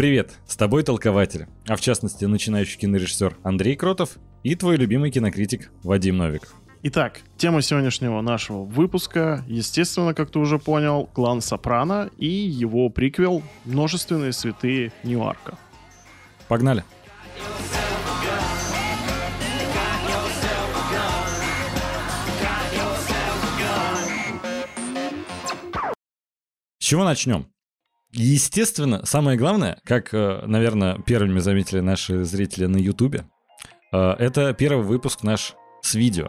[0.00, 5.70] Привет, с тобой толкователь, а в частности начинающий кинорежиссер Андрей Кротов и твой любимый кинокритик
[5.82, 6.54] Вадим Новиков.
[6.84, 13.42] Итак, тема сегодняшнего нашего выпуска, естественно, как ты уже понял, клан Сопрано и его приквел
[13.66, 15.58] «Множественные святые Ньюарка».
[16.48, 16.82] Погнали!
[26.78, 27.50] С чего начнем?
[28.12, 33.24] Естественно, самое главное, как, э, наверное, первыми заметили наши зрители на Ютубе,
[33.92, 36.28] э, это первый выпуск наш с видео.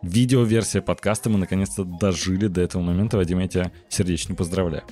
[0.00, 3.16] Видеоверсия подкаста мы наконец-то дожили до этого момента.
[3.16, 4.84] Вадим, я тебя сердечно поздравляю.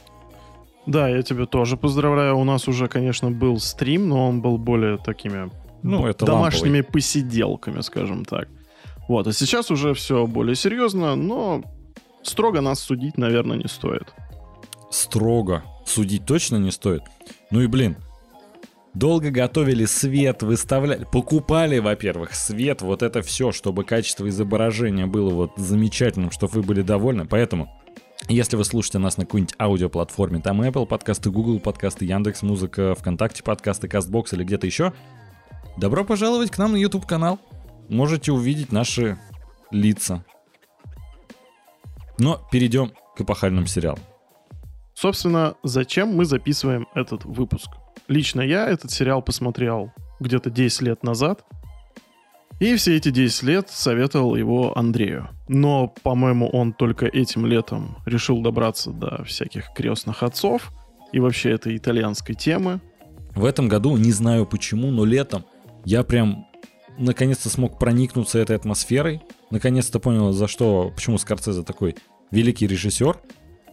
[0.86, 2.36] Да, я тебя тоже поздравляю.
[2.36, 5.50] У нас уже, конечно, был стрим, но он был более такими
[5.82, 6.92] ну, это домашними ламповый.
[6.92, 8.48] посиделками, скажем так.
[9.08, 11.62] Вот, а сейчас уже все более серьезно, но
[12.22, 14.12] строго нас судить, наверное, не стоит.
[14.90, 17.02] Строго судить точно не стоит.
[17.50, 17.96] Ну и блин,
[18.94, 25.52] долго готовили свет, выставляли, покупали, во-первых, свет, вот это все, чтобы качество изображения было вот
[25.56, 27.26] замечательным, чтобы вы были довольны.
[27.26, 27.70] Поэтому,
[28.28, 33.42] если вы слушаете нас на какой-нибудь аудиоплатформе, там Apple подкасты, Google подкасты, Яндекс Музыка, ВКонтакте
[33.42, 34.92] подкасты, Кастбокс или где-то еще,
[35.76, 37.38] добро пожаловать к нам на YouTube канал.
[37.88, 39.18] Можете увидеть наши
[39.70, 40.24] лица.
[42.18, 44.00] Но перейдем к эпохальным сериалам.
[44.96, 47.68] Собственно, зачем мы записываем этот выпуск?
[48.08, 51.44] Лично я этот сериал посмотрел где-то 10 лет назад,
[52.60, 55.28] и все эти 10 лет советовал его Андрею.
[55.48, 60.72] Но, по-моему, он только этим летом решил добраться до всяких крестных отцов
[61.12, 62.80] и вообще этой итальянской темы.
[63.34, 65.44] В этом году, не знаю почему, но летом
[65.84, 66.46] я прям
[66.96, 69.20] наконец-то смог проникнуться этой атмосферой.
[69.50, 71.96] Наконец-то понял, за что, почему Скорцезе такой
[72.30, 73.18] великий режиссер.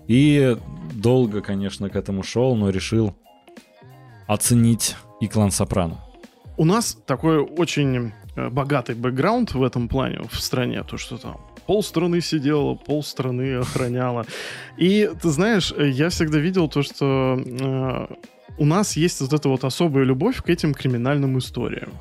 [0.07, 0.57] И
[0.93, 3.15] долго, конечно, к этому шел, но решил
[4.27, 5.99] оценить и клан Сопрано.
[6.57, 11.37] У нас такой очень э, богатый бэкграунд в этом плане в стране, то что там
[11.65, 14.25] пол страны сидела, пол страны охраняла.
[14.77, 18.07] И ты знаешь, я всегда видел то, что э,
[18.57, 21.91] у нас есть вот эта вот особая любовь к этим криминальным историям.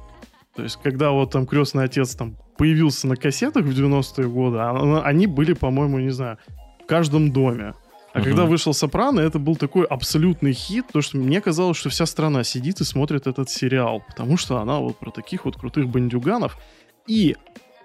[0.54, 5.02] То есть, когда вот там крестный отец там появился на кассетах в 90-е годы, а,
[5.02, 6.36] они были, по-моему, не знаю,
[6.82, 7.72] в каждом доме.
[8.12, 8.24] А угу.
[8.24, 12.44] когда вышел «Сопрано», это был такой абсолютный хит, то что мне казалось, что вся страна
[12.44, 16.58] сидит и смотрит этот сериал, потому что она вот про таких вот крутых бандюганов.
[17.06, 17.36] И,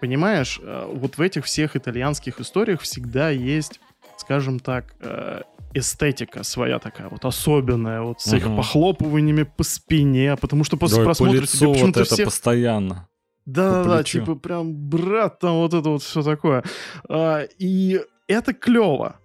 [0.02, 3.80] понимаешь, э, вот в этих всех итальянских историях всегда есть,
[4.18, 5.42] скажем так, э,
[5.74, 8.36] эстетика своя такая вот особенная, вот с угу.
[8.36, 12.26] их похлопываниями по спине, потому что после да, просмотра по тебе почему-то вот это всех...
[12.26, 13.08] постоянно.
[13.46, 16.66] Да, да, да, типа прям брат, там вот это вот все такое.
[17.08, 19.16] А, и это клево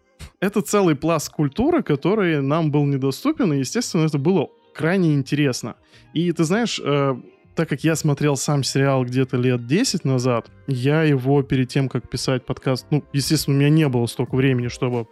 [0.42, 5.76] это целый пласт культуры, который нам был недоступен, и, естественно, это было крайне интересно.
[6.14, 7.14] И ты знаешь, э,
[7.54, 12.10] так как я смотрел сам сериал где-то лет 10 назад, я его перед тем, как
[12.10, 15.06] писать подкаст, ну, естественно, у меня не было столько времени, чтобы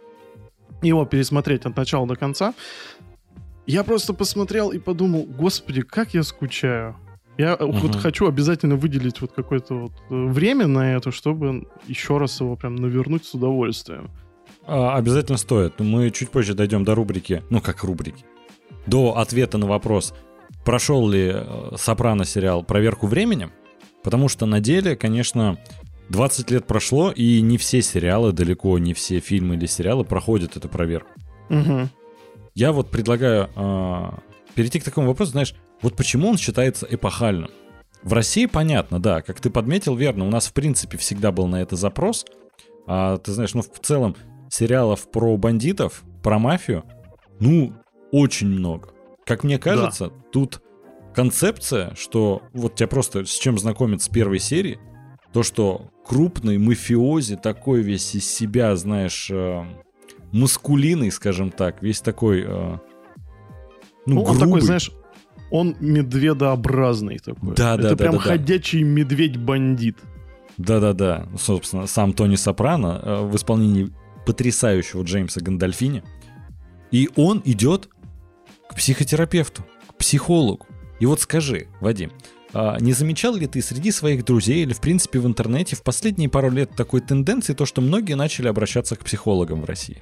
[0.81, 2.53] его пересмотреть от начала до конца,
[3.65, 6.97] я просто посмотрел и подумал, господи, как я скучаю.
[7.37, 7.71] Я uh-huh.
[7.71, 12.57] вот хочу обязательно выделить вот какое-то вот э, время на это, чтобы еще раз его
[12.57, 14.11] прям навернуть с удовольствием.
[14.65, 15.79] А, обязательно стоит.
[15.79, 18.25] Мы чуть позже дойдем до рубрики, ну как рубрики,
[18.85, 20.13] до ответа на вопрос,
[20.63, 23.51] прошел ли э, Сопрано сериал проверку временем,
[24.03, 25.57] потому что на деле, конечно,
[26.09, 30.69] 20 лет прошло, и не все сериалы, далеко не все фильмы или сериалы проходят эту
[30.69, 31.09] проверку.
[31.49, 31.89] Угу.
[32.53, 34.11] Я вот предлагаю э,
[34.55, 37.49] перейти к такому вопросу, знаешь, вот почему он считается эпохальным?
[38.03, 41.61] В России понятно, да, как ты подметил верно, у нас в принципе всегда был на
[41.61, 42.25] это запрос.
[42.87, 44.15] А, ты знаешь, ну в целом
[44.51, 46.83] сериалов про бандитов, про мафию,
[47.39, 47.73] ну,
[48.11, 48.89] очень много.
[49.25, 50.15] Как мне кажется, да.
[50.31, 50.61] тут
[51.15, 54.77] концепция, что вот тебя просто с чем знакомят с первой серии,
[55.31, 59.63] то, что крупный мафиози такой весь из себя, знаешь, э,
[60.33, 62.77] маскулиный, скажем так, весь такой, э,
[64.05, 64.91] ну, ну он такой, знаешь,
[65.49, 67.55] он медведообразный такой.
[67.55, 69.97] Да, да, Это да, прям да, ходячий медведь-бандит.
[70.57, 73.93] Да-да-да, собственно, сам Тони Сопрано э, в исполнении
[74.25, 76.03] потрясающего Джеймса Гандальфини.
[76.91, 77.89] И он идет
[78.69, 80.65] к психотерапевту, к психологу.
[80.99, 82.11] И вот скажи, Вадим,
[82.53, 86.29] а не замечал ли ты среди своих друзей или, в принципе, в интернете в последние
[86.29, 90.01] пару лет такой тенденции, то, что многие начали обращаться к психологам в России?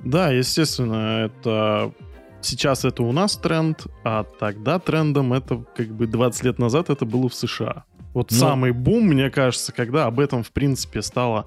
[0.00, 1.92] Да, естественно, это
[2.40, 7.04] сейчас это у нас тренд, а тогда трендом это как бы 20 лет назад это
[7.04, 7.84] было в США.
[8.12, 8.36] Вот Но...
[8.36, 11.46] Ну, самый бум, мне кажется, когда об этом, в принципе, стало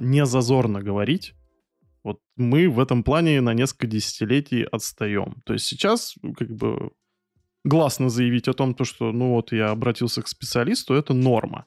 [0.00, 1.34] не зазорно говорить.
[2.04, 5.42] Вот мы в этом плане на несколько десятилетий отстаем.
[5.44, 6.92] То есть сейчас как бы
[7.64, 11.64] гласно заявить о том, то, что ну вот я обратился к специалисту, это норма.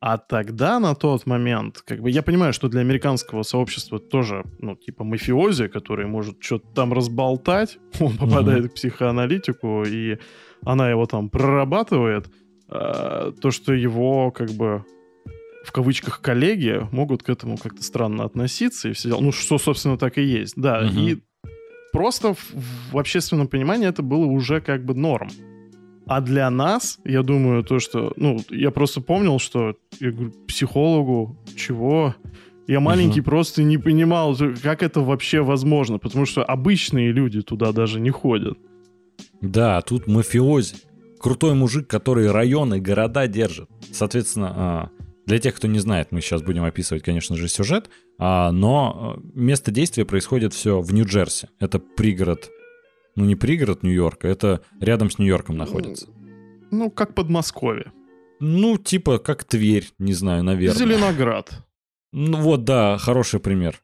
[0.00, 4.76] А тогда, на тот момент, как бы я понимаю, что для американского сообщества тоже, ну,
[4.76, 8.68] типа мафиози, который может что-то там разболтать, он попадает mm-hmm.
[8.68, 10.18] к психоаналитику, и
[10.62, 12.30] она его там прорабатывает,
[12.68, 14.84] э, то, что его, как бы,
[15.64, 19.20] в кавычках коллеги могут к этому как-то странно относиться и все дела.
[19.20, 20.82] Ну, что, собственно, так и есть, да.
[20.82, 21.10] Mm-hmm.
[21.10, 21.22] И
[21.92, 22.54] просто в,
[22.92, 25.28] в общественном понимании это было уже как бы норм.
[26.06, 28.14] А для нас, я думаю, то, что...
[28.16, 32.14] Ну, я просто помнил, что я говорю, психологу, чего?
[32.66, 33.24] Я маленький uh-huh.
[33.24, 38.58] просто не понимал, как это вообще возможно, потому что обычные люди туда даже не ходят.
[39.42, 40.76] Да, тут мафиози.
[41.20, 43.68] Крутой мужик, который районы, города держит.
[43.92, 44.90] Соответственно, а,
[45.28, 49.20] для тех, кто не знает, мы сейчас будем описывать, конечно же, сюжет, а, но а,
[49.34, 51.48] место действия происходит все в Нью-Джерси.
[51.60, 52.50] Это пригород
[53.14, 56.06] ну не пригород Нью-Йорка, это рядом с Нью-Йорком находится.
[56.70, 57.92] Ну, как Подмосковье.
[58.38, 60.78] Ну, типа как Тверь, не знаю, наверное.
[60.78, 61.50] Зеленоград.
[62.12, 63.80] Ну вот, да, хороший пример.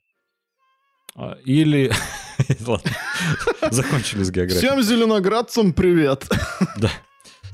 [1.17, 1.93] А, или...
[2.67, 2.91] Ладно,
[3.71, 4.67] закончили с географией.
[4.67, 6.27] Всем зеленоградцам привет.
[6.79, 6.91] Да.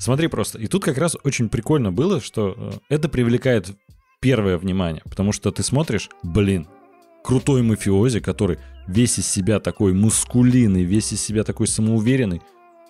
[0.01, 0.57] Смотри просто.
[0.57, 3.69] И тут как раз очень прикольно было, что э, это привлекает
[4.19, 5.03] первое внимание.
[5.07, 6.67] Потому что ты смотришь, блин,
[7.23, 8.57] крутой мафиози, который
[8.87, 12.41] весь из себя такой мускулиный, весь из себя такой самоуверенный,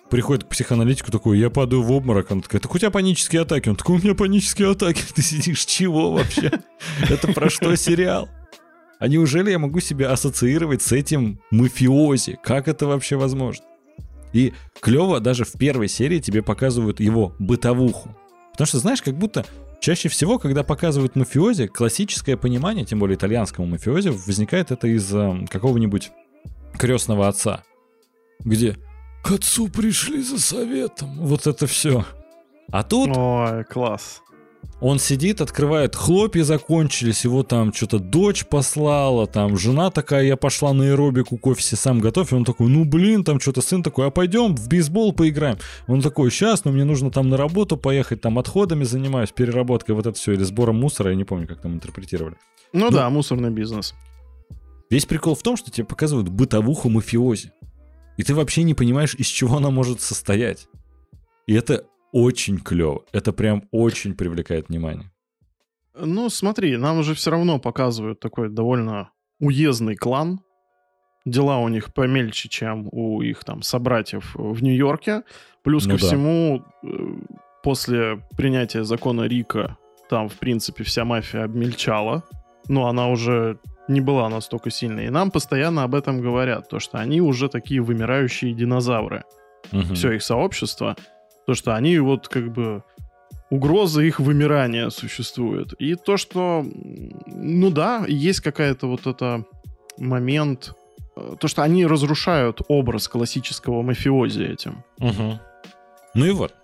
[0.08, 3.68] приходит к психоаналитику такой, я падаю в обморок, она такая, так у тебя панические атаки,
[3.68, 6.50] он такой, у меня панические атаки, ты сидишь, чего вообще?
[7.10, 8.30] Это про что сериал?
[8.98, 12.38] А неужели я могу себя ассоциировать с этим мафиози?
[12.42, 13.66] Как это вообще возможно?
[14.32, 18.16] И клево даже в первой серии тебе показывают его бытовуху.
[18.52, 19.44] Потому что, знаешь, как будто
[19.82, 25.44] Чаще всего, когда показывают мафиози, классическое понимание, тем более итальянскому мафиози, возникает это из э,
[25.50, 26.12] какого-нибудь
[26.78, 27.64] крестного отца,
[28.44, 28.76] где
[29.24, 31.18] к отцу пришли за советом.
[31.18, 32.06] Вот это все.
[32.70, 33.10] А тут...
[33.16, 34.22] Ой, класс.
[34.82, 40.72] Он сидит, открывает, хлопья закончились, его там что-то дочь послала, там жена такая, я пошла
[40.72, 44.08] на аэробику, кофе себе сам готовь, и он такой, ну блин, там что-то сын такой,
[44.08, 45.58] а пойдем в бейсбол поиграем.
[45.86, 50.08] Он такой, сейчас, но мне нужно там на работу поехать, там отходами занимаюсь, переработкой, вот
[50.08, 52.34] это все, или сбором мусора, я не помню, как там интерпретировали.
[52.72, 53.94] Ну но, да, мусорный бизнес.
[54.90, 57.52] Весь прикол в том, что тебе показывают бытовуху мафиози.
[58.16, 60.66] И ты вообще не понимаешь, из чего она может состоять.
[61.46, 63.04] И это очень клево.
[63.12, 65.10] Это прям очень привлекает внимание.
[65.94, 69.10] Ну, смотри, нам уже все равно показывают такой довольно
[69.40, 70.40] уездный клан.
[71.24, 75.22] Дела у них помельче, чем у их там собратьев в Нью-Йорке.
[75.62, 76.06] Плюс ну ко да.
[76.06, 76.88] всему, э,
[77.62, 79.76] после принятия закона Рика,
[80.08, 82.24] там, в принципе, вся мафия обмельчала.
[82.68, 83.58] Но она уже
[83.88, 85.06] не была настолько сильной.
[85.06, 89.24] И нам постоянно об этом говорят, то, что они уже такие вымирающие динозавры.
[89.72, 89.94] Угу.
[89.94, 90.96] Все их сообщество.
[91.46, 92.82] То, что они вот как бы
[93.50, 95.74] угроза их вымирания существует.
[95.74, 96.64] И то, что,
[97.26, 99.44] ну да, есть какая-то вот это
[99.98, 100.74] момент,
[101.16, 104.84] э, то, что они разрушают образ классического мафиози этим.
[104.98, 105.38] Угу.
[106.14, 106.54] Ну и вот.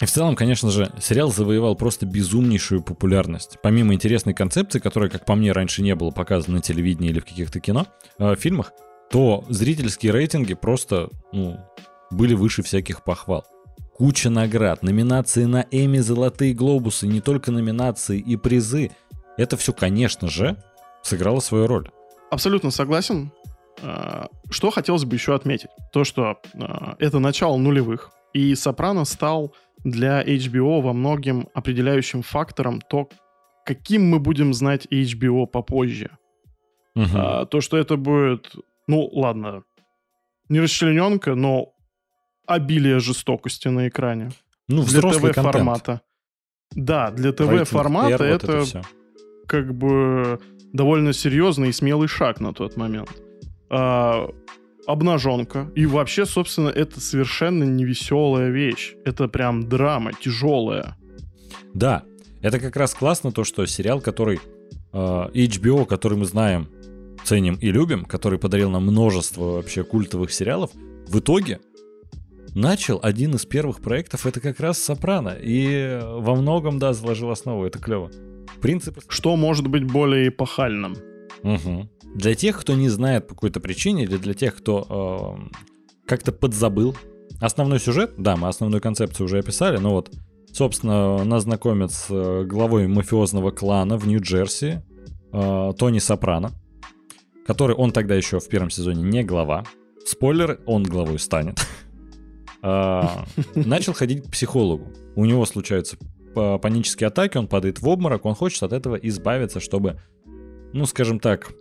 [0.00, 3.58] И в целом, конечно же, сериал завоевал просто безумнейшую популярность.
[3.62, 7.24] Помимо интересной концепции, которая, как по мне, раньше не было показана на телевидении или в
[7.24, 7.86] каких-то кино,
[8.18, 8.72] э, фильмах,
[9.10, 11.60] то зрительские рейтинги просто ну,
[12.10, 13.44] были выше всяких похвал.
[13.94, 18.90] Куча наград, номинации на Эми, Золотые Глобусы, не только номинации и призы.
[19.36, 20.56] Это все, конечно же,
[21.02, 21.90] сыграло свою роль.
[22.30, 23.32] Абсолютно согласен.
[23.82, 25.68] А, что хотелось бы еще отметить?
[25.92, 32.80] То, что а, это начало нулевых, и «Сопрано» стал для HBO во многим определяющим фактором
[32.80, 33.08] то,
[33.64, 36.16] каким мы будем знать HBO попозже.
[36.94, 37.06] Угу.
[37.14, 38.54] А, то, что это будет,
[38.86, 39.64] ну ладно,
[40.48, 41.71] не расчлененка, но
[42.46, 44.30] обилие жестокости на экране.
[44.68, 46.00] Ну, для ТВ-формата.
[46.74, 48.82] Да, для ТВ-формата это, это
[49.46, 50.40] как бы
[50.72, 53.10] довольно серьезный и смелый шаг на тот момент.
[53.70, 54.28] А,
[54.86, 55.70] обнаженка.
[55.74, 58.94] И вообще, собственно, это совершенно невеселая вещь.
[59.04, 60.96] Это прям драма, тяжелая.
[61.74, 62.04] Да,
[62.40, 64.40] это как раз классно, то, что сериал, который
[64.92, 66.68] э, HBO, который мы знаем,
[67.24, 70.70] ценим и любим, который подарил нам множество вообще культовых сериалов,
[71.08, 71.60] в итоге
[72.54, 75.36] начал один из первых проектов, это как раз «Сопрано».
[75.40, 78.10] И во многом, да, заложил основу, это клево.
[78.60, 79.00] Принцип...
[79.08, 80.96] Что может быть более эпохальным?
[81.42, 81.88] Угу.
[82.14, 85.58] Для тех, кто не знает по какой-то причине, или для тех, кто э,
[86.06, 86.96] как-то подзабыл
[87.40, 90.10] основной сюжет, да, мы основную концепцию уже описали, но вот,
[90.52, 94.82] собственно, нас знакомят с э, главой мафиозного клана в Нью-Джерси,
[95.32, 96.52] э, Тони Сопрано.
[97.46, 99.64] который он тогда еще в первом сезоне не глава.
[100.04, 101.58] Спойлер, он главой станет.
[102.62, 104.92] А, начал ходить к психологу.
[105.16, 105.96] У него случаются
[106.34, 110.00] панические атаки, он падает в обморок, он хочет от этого избавиться, чтобы,
[110.72, 111.52] ну, скажем так,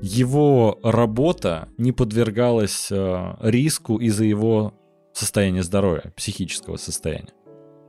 [0.00, 4.74] его работа не подвергалась э, риску из-за его
[5.12, 7.32] состояния здоровья, психического состояния.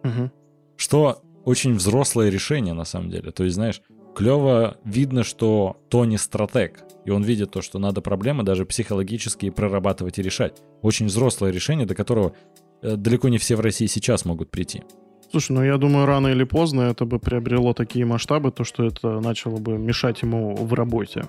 [0.03, 0.31] Угу.
[0.77, 3.31] Что очень взрослое решение на самом деле.
[3.31, 3.81] То есть, знаешь,
[4.13, 10.19] клево видно, что Тони стратег, и он видит то, что надо проблемы даже психологически прорабатывать
[10.19, 10.61] и решать.
[10.81, 12.33] Очень взрослое решение, до которого
[12.81, 14.83] э, далеко не все в России сейчас могут прийти.
[15.31, 19.19] Слушай, ну я думаю, рано или поздно это бы приобрело такие масштабы, то что это
[19.19, 21.25] начало бы мешать ему в работе.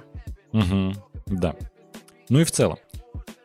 [0.53, 0.93] Угу,
[1.27, 1.55] да.
[2.29, 2.77] Ну и в целом.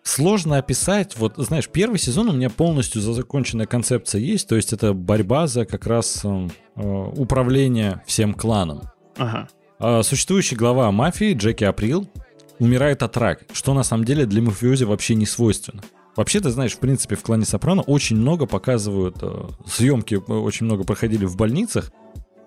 [0.03, 4.93] Сложно описать, вот, знаешь, первый сезон у меня полностью законченная концепция есть, то есть это
[4.93, 8.81] борьба за как раз э, управление всем кланом.
[9.19, 9.47] Ага.
[9.77, 12.09] А существующий глава мафии Джеки Април
[12.57, 15.83] умирает от рака, что на самом деле для мафиози вообще не свойственно.
[16.15, 20.65] Вообще, ты знаешь, в принципе, в клане Сопрано очень много показывают, э, съемки э, очень
[20.65, 21.91] много проходили в больницах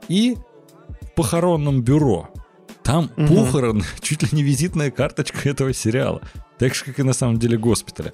[0.09, 0.37] и
[1.01, 2.29] в похоронном бюро.
[2.83, 3.35] Там угу.
[3.35, 6.21] похорон чуть ли не визитная карточка этого сериала.
[6.59, 8.13] Так же, как и на самом деле госпиталя.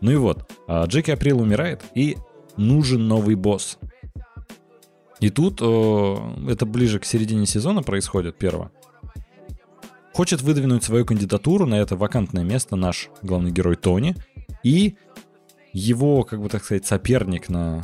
[0.00, 2.16] Ну и вот, а Джеки Април умирает, и
[2.56, 3.78] нужен новый босс.
[5.20, 6.16] И тут э,
[6.48, 8.70] это ближе к середине сезона происходит, первого.
[10.12, 14.14] Хочет выдвинуть свою кандидатуру на это вакантное место наш главный герой Тони.
[14.62, 14.96] И
[15.72, 17.82] его, как бы так сказать, соперник на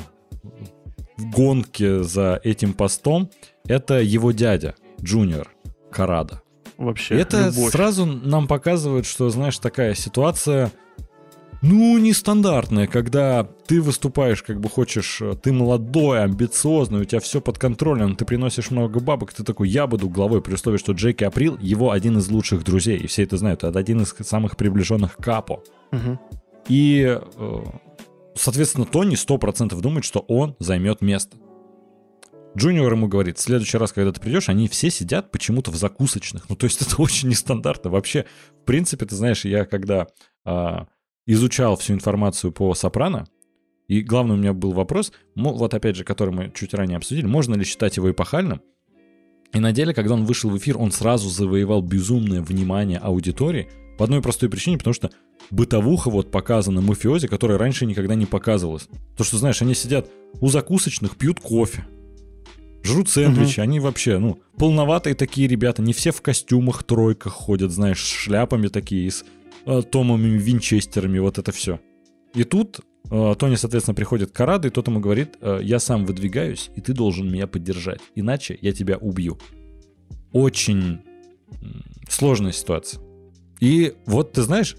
[1.19, 3.31] в гонке за этим постом
[3.67, 5.51] это его дядя, Джуниор
[5.91, 6.43] Карада.
[6.79, 7.71] Вообще, Это любовь.
[7.71, 10.73] сразу нам показывает, что, знаешь, такая ситуация,
[11.63, 17.59] ну, нестандартная, когда ты выступаешь, как бы хочешь, ты молодой, амбициозный, у тебя все под
[17.59, 21.57] контролем, ты приносишь много бабок, ты такой, я буду главой, при условии, что Джеки Април,
[21.61, 25.63] его один из лучших друзей, и все это знают, это один из самых приближенных Капо.
[25.93, 26.21] Угу.
[26.69, 27.65] И, э,
[28.35, 31.37] соответственно, Тони 100% думает, что он займет место.
[32.57, 36.49] Джуниор ему говорит, в следующий раз, когда ты придешь, они все сидят почему-то в закусочных.
[36.49, 37.91] Ну, то есть это очень нестандартно.
[37.91, 38.27] Вообще,
[38.63, 40.09] в принципе, ты знаешь, я когда
[40.45, 40.87] а,
[41.27, 43.27] изучал всю информацию по Сопрано,
[43.89, 47.55] и главный у меня был вопрос, вот опять же, который мы чуть ранее обсудили, можно
[47.55, 48.63] ли считать его эпохальным?
[49.53, 54.05] И на деле, когда он вышел в эфир, он сразу завоевал безумное внимание аудитории по
[54.05, 55.11] одной простой причине, потому что
[55.51, 58.89] бытовуха вот показана мафиози, которая раньше никогда не показывалась.
[59.17, 60.09] То, что, знаешь, они сидят
[60.41, 61.85] у закусочных, пьют кофе,
[62.85, 63.63] жрут сэндвичи, угу.
[63.63, 68.69] они вообще, ну, полноватые такие ребята, не все в костюмах, тройках ходят, знаешь, с шляпами
[68.69, 69.25] такие, с
[69.67, 71.81] э, томами, винчестерами, вот это все.
[72.35, 76.07] И тут э, Тони, соответственно, приходит к Караду, и тот ему говорит, э, я сам
[76.07, 79.39] выдвигаюсь, и ты должен меня поддержать, иначе я тебя убью.
[80.33, 81.01] Очень
[82.09, 83.03] сложная ситуация.
[83.61, 84.77] И вот ты знаешь,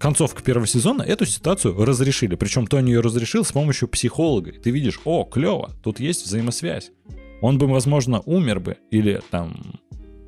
[0.00, 2.34] концовка первого сезона эту ситуацию разрешили.
[2.34, 4.50] Причем Тони ее разрешил с помощью психолога.
[4.50, 6.90] И ты видишь, о, клево, тут есть взаимосвязь.
[7.42, 9.78] Он бы, возможно, умер бы или там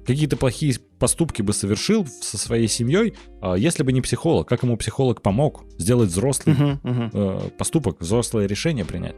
[0.06, 4.46] какие-то плохие поступки бы совершил со своей семьей, а, если бы не психолог.
[4.48, 7.50] Как ему психолог помог сделать взрослый uh-huh, uh-huh.
[7.52, 9.16] поступок, взрослое решение принять.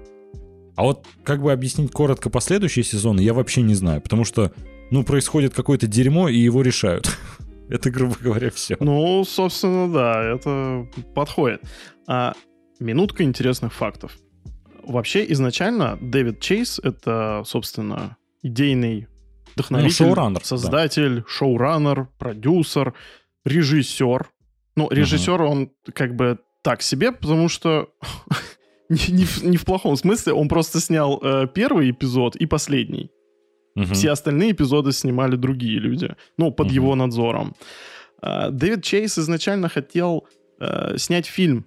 [0.76, 4.52] А вот как бы объяснить коротко последующие сезоны, я вообще не знаю, потому что,
[4.90, 7.11] ну, происходит какое-то дерьмо, и его решают.
[7.68, 8.76] Это, грубо говоря, все.
[8.80, 11.62] Ну, собственно, да, это подходит.
[12.06, 12.35] А
[12.78, 14.16] минутка интересных фактов.
[14.83, 19.09] Вообще, изначально Дэвид Чейз— это, собственно, идейный
[19.54, 21.25] вдохновитель, ну, шоураннер, создатель, да.
[21.26, 22.94] шоураннер, продюсер,
[23.44, 24.28] режиссер.
[24.76, 25.50] Ну, режиссер угу.
[25.50, 27.88] он как бы так себе, потому что
[28.88, 33.11] не, не, в, не в плохом смысле, он просто снял э, первый эпизод и последний.
[33.76, 33.95] Угу.
[33.95, 36.75] Все остальные эпизоды снимали другие люди, ну, под угу.
[36.75, 37.54] его надзором.
[38.23, 40.26] А, Дэвид Чейз изначально хотел
[40.61, 41.66] э, снять фильм,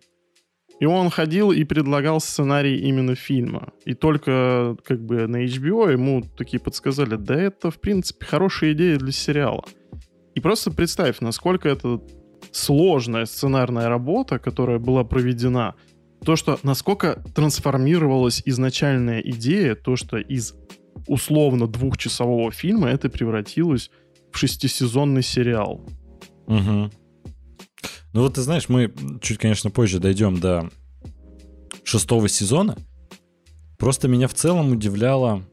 [0.79, 3.73] и он ходил и предлагал сценарий именно фильма.
[3.85, 8.97] И только как бы на HBO ему такие подсказали, да это, в принципе, хорошая идея
[8.97, 9.65] для сериала.
[10.35, 11.99] И просто представь, насколько это
[12.51, 15.73] сложная сценарная работа, которая была проведена,
[16.23, 20.53] то, что насколько трансформировалась изначальная идея, то, что из
[21.07, 23.89] условно двухчасового фильма это превратилось
[24.31, 25.85] в шестисезонный сериал.
[26.47, 26.91] Угу.
[28.13, 30.69] Ну вот ты знаешь, мы чуть, конечно, позже дойдем до
[31.83, 32.77] шестого сезона.
[33.77, 35.43] Просто меня в целом удивляло...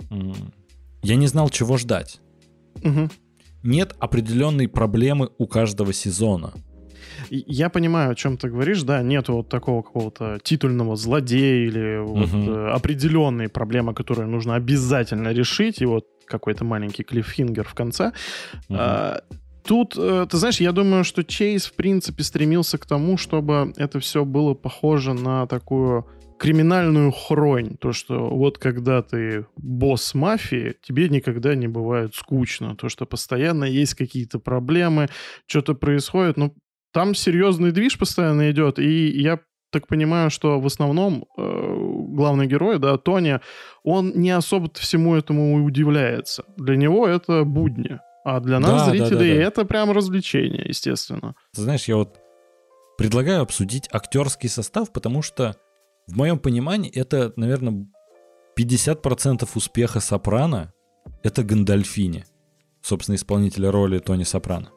[1.03, 2.21] Я не знал, чего ждать.
[2.83, 3.11] Угу.
[3.63, 6.55] Нет определенной проблемы у каждого сезона.
[7.31, 12.15] Я понимаю, о чем ты говоришь, да, нету вот такого какого-то титульного злодея или угу.
[12.15, 18.13] вот э, определенные проблемы, которые нужно обязательно решить, и вот какой-то маленький клиффхингер в конце.
[18.69, 18.77] Угу.
[18.79, 19.21] А,
[19.67, 23.99] Тут, э, ты знаешь, я думаю, что Чейз, в принципе, стремился к тому, чтобы это
[23.99, 26.07] все было похоже на такую
[26.39, 27.77] криминальную хронь.
[27.79, 32.77] То, что вот когда ты босс мафии, тебе никогда не бывает скучно.
[32.77, 35.09] То, что постоянно есть какие-то проблемы,
[35.47, 36.37] что-то происходит.
[36.37, 36.55] Ну,
[36.95, 41.77] там серьезный движ постоянно идет, и я так понимаю, что в основном э,
[42.09, 43.41] главный герой, да, Тони,
[43.83, 46.45] он не особо всему этому удивляется.
[46.57, 47.99] Для него это будни.
[48.25, 49.47] А для нас, да, зрителей, да, да, да.
[49.49, 51.35] это прям развлечение, естественно.
[51.53, 52.21] Ты знаешь, я вот
[52.97, 55.57] предлагаю обсудить актерский состав, потому что
[56.07, 57.87] в моем понимании это, наверное,
[58.57, 60.73] 50% успеха Сопрано—
[61.25, 62.25] это Гандальфини,
[62.81, 64.71] собственно, исполнителя роли Тони Сопрано.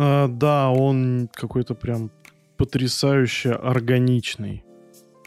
[0.00, 2.10] А, да, он какой-то прям
[2.56, 4.64] потрясающе органичный.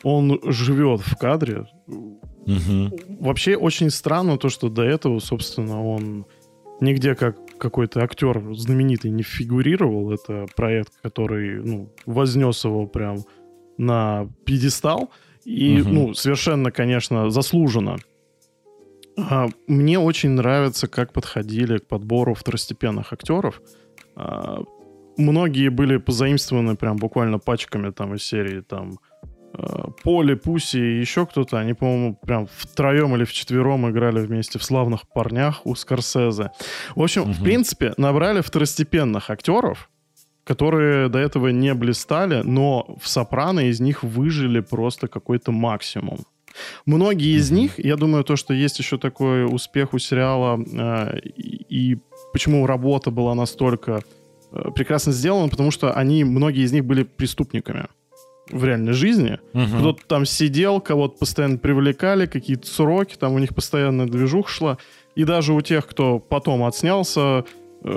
[0.04, 1.68] Он живет в кадре.
[1.88, 3.20] Угу.
[3.20, 6.25] Вообще очень странно то, что до этого, собственно, он
[6.80, 10.12] нигде как какой-то актер знаменитый не фигурировал.
[10.13, 13.18] Это проект, который ну, вознес его прям
[13.78, 15.12] на пьедестал.
[15.44, 15.90] И, угу.
[15.90, 17.98] ну, совершенно, конечно, заслуженно.
[19.18, 23.62] А, мне очень нравится, как подходили к подбору второстепенных актеров.
[25.17, 28.98] Многие были позаимствованы прям буквально пачками там из серии там
[29.53, 34.63] Э, Поли, Пуси и еще кто-то, они, по-моему, прям втроем или вчетвером играли вместе в
[34.63, 36.51] «Славных парнях» у Скорсезе.
[36.96, 37.31] В общем, угу.
[37.34, 39.89] в принципе, набрали второстепенных актеров,
[40.43, 46.20] которые до этого не блистали, но в «Сопрано» из них выжили просто какой-то максимум.
[46.86, 51.98] Многие из них, я думаю, то, что есть еще такой успех у сериала, э, и
[52.34, 54.02] почему работа была настолько
[54.52, 57.88] э, прекрасно сделана, потому что они, многие из них были преступниками
[58.50, 59.40] в реальной жизни.
[59.54, 59.78] Угу.
[59.80, 64.78] Кто-то там сидел, кого-то постоянно привлекали, какие-то сроки, там у них постоянно движух шла.
[65.16, 67.46] И даже у тех, кто потом отснялся,
[67.84, 67.89] э,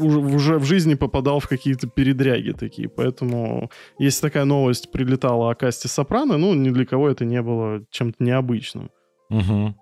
[0.00, 2.88] уже в жизни попадал в какие-то передряги такие.
[2.88, 7.84] Поэтому, если такая новость прилетала о касте Сопрано, ну, ни для кого это не было
[7.90, 8.90] чем-то необычным.
[9.30, 9.74] Угу.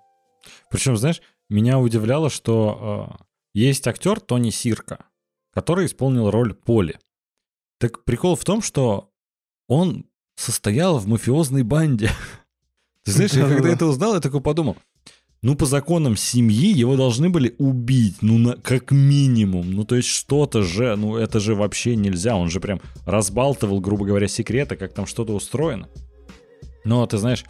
[0.69, 5.05] Причем, знаешь, меня удивляло, что э, есть актер Тони Сирка,
[5.53, 6.97] который исполнил роль Поли.
[7.79, 9.11] Так прикол в том, что
[9.67, 12.11] он состоял в мафиозной банде.
[13.03, 14.77] Ты знаешь, я когда это узнал, я такой подумал,
[15.41, 19.71] ну, по законам семьи его должны были убить, ну, на, как минимум.
[19.71, 22.35] Ну, то есть что-то же, ну, это же вообще нельзя.
[22.35, 25.89] Он же прям разбалтывал, грубо говоря, секреты, как там что-то устроено.
[26.83, 27.43] Но, ты знаешь,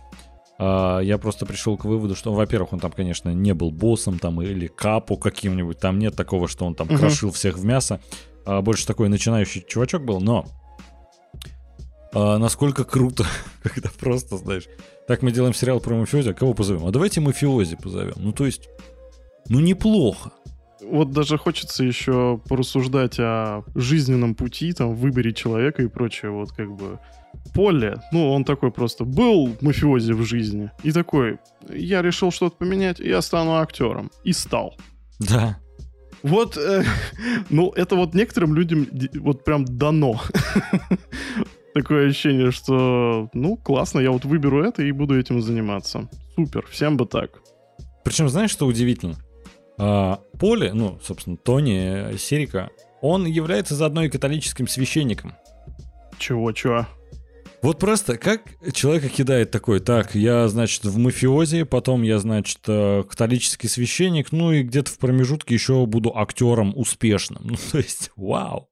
[0.64, 4.68] я просто пришел к выводу, что, во-первых, он там, конечно, не был боссом там или
[4.68, 5.80] капу каким-нибудь.
[5.80, 8.00] Там нет такого, что он там крошил всех в мясо.
[8.46, 10.46] А больше такой начинающий чувачок был, но
[12.14, 13.26] а, насколько круто,
[13.64, 14.68] когда просто, знаешь,
[15.08, 16.86] так мы делаем сериал про мафиози, а кого позовем?
[16.86, 18.16] А давайте мафиози позовем.
[18.18, 18.70] Ну, то есть,
[19.48, 20.32] ну, неплохо.
[20.84, 26.72] Вот даже хочется еще порассуждать о жизненном пути, там, выборе человека и прочее, вот как
[26.72, 27.00] бы...
[27.54, 30.70] Поле, ну, он такой просто был мафиози в жизни.
[30.84, 31.40] И такой,
[31.70, 34.12] я решил что-то поменять, я стану актером.
[34.24, 34.76] И стал.
[35.20, 35.58] Да.
[36.24, 36.84] Вот, э,
[37.50, 40.22] ну, это вот некоторым людям вот прям дано
[41.74, 46.10] такое ощущение, что, ну, классно, я вот выберу это и буду этим заниматься.
[46.36, 47.42] Супер, всем бы так.
[48.04, 49.16] Причем, знаешь, что удивительно?
[49.84, 52.70] А, Поле, ну, собственно, Тони Серика,
[53.02, 55.34] он является заодно и католическим священником.
[56.20, 56.86] Чего, чего?
[57.64, 63.04] Вот просто как человека кидает такой, так, я, значит, в мафиозе, потом я, значит, э,
[63.10, 67.42] католический священник, ну и где-то в промежутке еще буду актером успешным.
[67.52, 68.70] Ну, то есть, вау.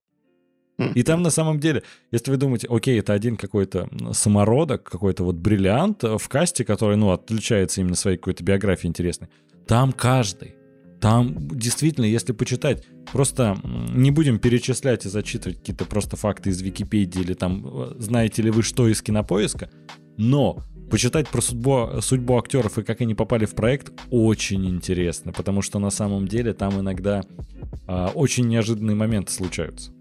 [0.95, 5.35] И там на самом деле, если вы думаете, окей, это один какой-то самородок, какой-то вот
[5.35, 9.27] бриллиант в касте, который, ну, отличается именно своей какой-то биографией интересной,
[9.67, 10.58] там каждый.
[10.99, 13.57] Там действительно, если почитать, просто
[13.93, 18.51] не будем перечислять и зачитывать какие-то просто факты из Википедии или там э, знаете ли
[18.51, 19.69] вы что из кинопоиска,
[20.17, 20.59] но
[20.89, 25.79] почитать про судьбу, судьбу актеров и как они попали в проект очень интересно, потому что
[25.79, 27.23] на самом деле там иногда
[27.87, 29.91] э, очень неожиданные моменты случаются.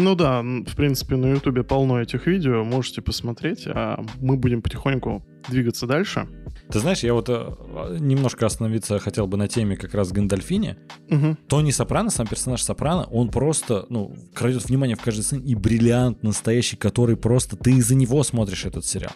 [0.00, 5.26] Ну да, в принципе, на Ютубе полно этих видео, можете посмотреть, а мы будем потихоньку
[5.48, 6.28] двигаться дальше.
[6.70, 10.76] Ты знаешь, я вот э, немножко остановиться хотел бы на теме как раз Гандальфини.
[11.10, 11.36] Угу.
[11.48, 16.22] Тони Сопрано, сам персонаж Сопрано, он просто, ну, крадет внимание в каждой сцене и бриллиант
[16.22, 19.14] настоящий, который просто, ты из-за него смотришь этот сериал.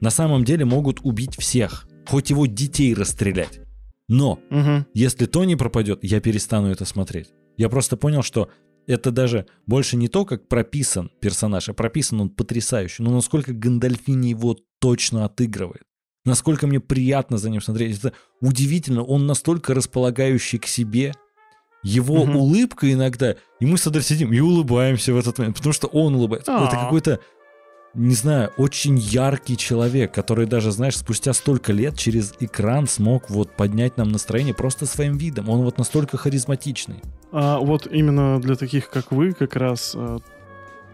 [0.00, 3.60] На самом деле могут убить всех, хоть его детей расстрелять.
[4.08, 4.86] Но, угу.
[4.94, 7.28] если Тони пропадет, я перестану это смотреть.
[7.56, 8.48] Я просто понял, что
[8.86, 13.02] это даже больше не то, как прописан персонаж, а прописан он потрясающе.
[13.02, 15.82] Но насколько Гандальфини его точно отыгрывает.
[16.24, 17.98] Насколько мне приятно за ним смотреть.
[17.98, 19.02] Это удивительно.
[19.02, 21.12] Он настолько располагающий к себе.
[21.82, 22.38] его угу.
[22.38, 26.14] улыбка иногда, и мы с Адель сидим и улыбаемся в этот момент, потому что он
[26.14, 26.54] улыбается.
[26.54, 26.68] А-а-а.
[26.68, 27.20] Это какой-то,
[27.94, 33.52] не знаю, очень яркий человек, который даже, знаешь, спустя столько лет через экран смог вот
[33.52, 35.48] поднять нам настроение просто своим видом.
[35.48, 36.96] Он вот настолько харизматичный.
[37.32, 40.18] А вот именно для таких, как вы, как раз э,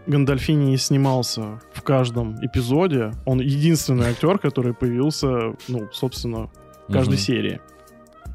[0.07, 3.11] Гандальфини снимался в каждом эпизоде.
[3.25, 6.49] Он единственный актер, который появился, ну, собственно,
[6.87, 7.21] в каждой угу.
[7.21, 7.61] серии.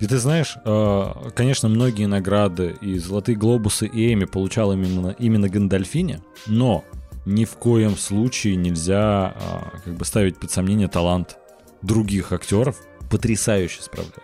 [0.01, 5.49] И ты знаешь, э, конечно, многие награды и «Золотые глобусы» и «Эми» получал именно, именно
[5.49, 6.85] Гандальфини, но
[7.27, 11.37] ни в коем случае нельзя э, как бы ставить под сомнение талант
[11.83, 14.23] других актеров, потрясающе справляет.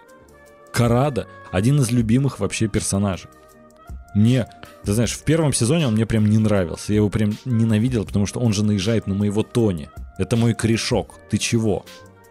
[0.73, 3.29] Карада— один из любимых вообще персонажей.
[4.15, 4.47] Мне,
[4.85, 6.93] ты знаешь, в первом сезоне он мне прям не нравился.
[6.93, 9.91] Я его прям ненавидел, потому что он же наезжает на моего Тони.
[10.19, 11.19] Это мой корешок.
[11.31, 11.85] Ты чего?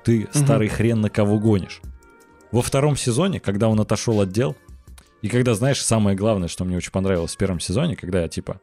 [0.03, 0.75] Ты старый угу.
[0.75, 1.81] хрен на кого гонишь?
[2.51, 4.55] Во втором сезоне, когда он отошел от дел,
[5.21, 8.59] и когда, знаешь, самое главное, что мне очень понравилось в первом сезоне, когда я типа...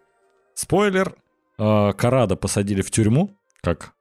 [0.54, 1.14] Спойлер,
[1.58, 3.94] Карада посадили в тюрьму, как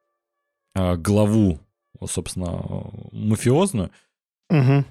[0.75, 1.59] э, главу,
[2.05, 3.91] собственно, мафиозную.
[4.49, 4.85] Угу.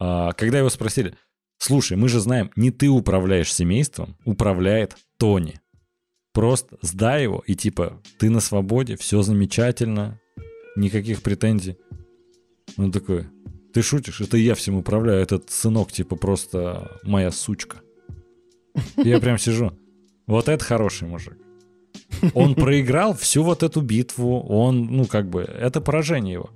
[0.00, 1.14] А, когда его спросили,
[1.58, 5.60] слушай, мы же знаем, не ты управляешь семейством, управляет Тони.
[6.32, 10.18] Просто сдай его, и типа, ты на свободе, все замечательно,
[10.76, 11.76] никаких претензий.
[12.78, 13.26] Он такой,
[13.72, 14.20] ты шутишь?
[14.20, 15.22] Это я всем управляю.
[15.22, 17.82] Этот сынок, типа, просто моя сучка.
[18.96, 19.78] Я прям сижу.
[20.26, 21.36] Вот это хороший мужик.
[22.34, 24.40] Он проиграл всю вот эту битву.
[24.40, 26.50] Он, ну, как бы, это поражение его.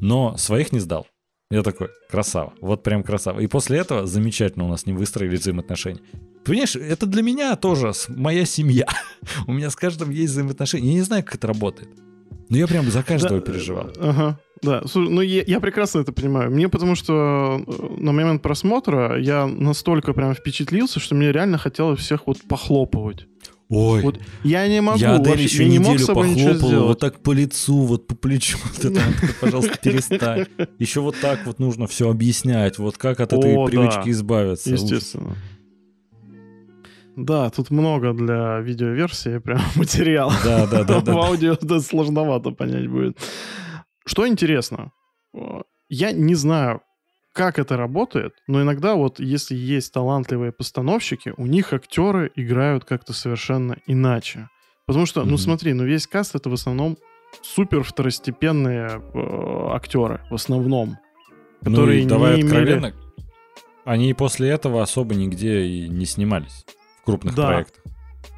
[0.00, 1.06] Но своих не сдал.
[1.50, 3.40] Я такой, красава, вот прям красава.
[3.40, 6.00] И после этого замечательно у нас не выстроили взаимоотношения.
[6.44, 8.86] Понимаешь, это для меня тоже моя семья.
[9.46, 10.88] у меня с каждым есть взаимоотношения.
[10.88, 11.90] Я не знаю, как это работает.
[12.48, 13.90] Но я прям за каждого да, переживал.
[13.98, 14.38] Ага.
[14.62, 16.50] Да, ну я, я прекрасно это понимаю.
[16.50, 22.00] Мне потому что э, на момент просмотра я настолько прям впечатлился, что мне реально хотелось
[22.00, 23.26] всех вот похлопывать.
[23.74, 26.60] Ой, вот я не могу, я Адель еще я не ничего сделать.
[26.60, 29.00] вот так по лицу, вот по плечу, вот это,
[29.40, 30.46] пожалуйста, перестань.
[30.78, 34.10] Еще вот так вот нужно все объяснять, вот как от этой О, привычки да.
[34.10, 34.70] избавиться.
[34.70, 35.36] Естественно.
[37.16, 40.34] Да, тут много для видеоверсии прям материала.
[40.44, 41.00] Да, да, да.
[41.12, 43.16] В аудио да, сложновато понять будет.
[44.04, 44.92] Что интересно,
[45.88, 46.82] я не знаю,
[47.32, 53.12] как это работает, но иногда вот если есть талантливые постановщики, у них актеры играют как-то
[53.12, 54.48] совершенно иначе.
[54.86, 55.26] Потому что, mm-hmm.
[55.26, 56.98] ну смотри, ну весь каст это в основном
[57.40, 60.98] супер второстепенные э, актеры, в основном.
[61.62, 62.94] Ну которые ну, давай не откровенно, имели...
[63.84, 66.66] они и после этого особо нигде и не снимались
[67.00, 67.46] в крупных да.
[67.46, 67.82] проектах.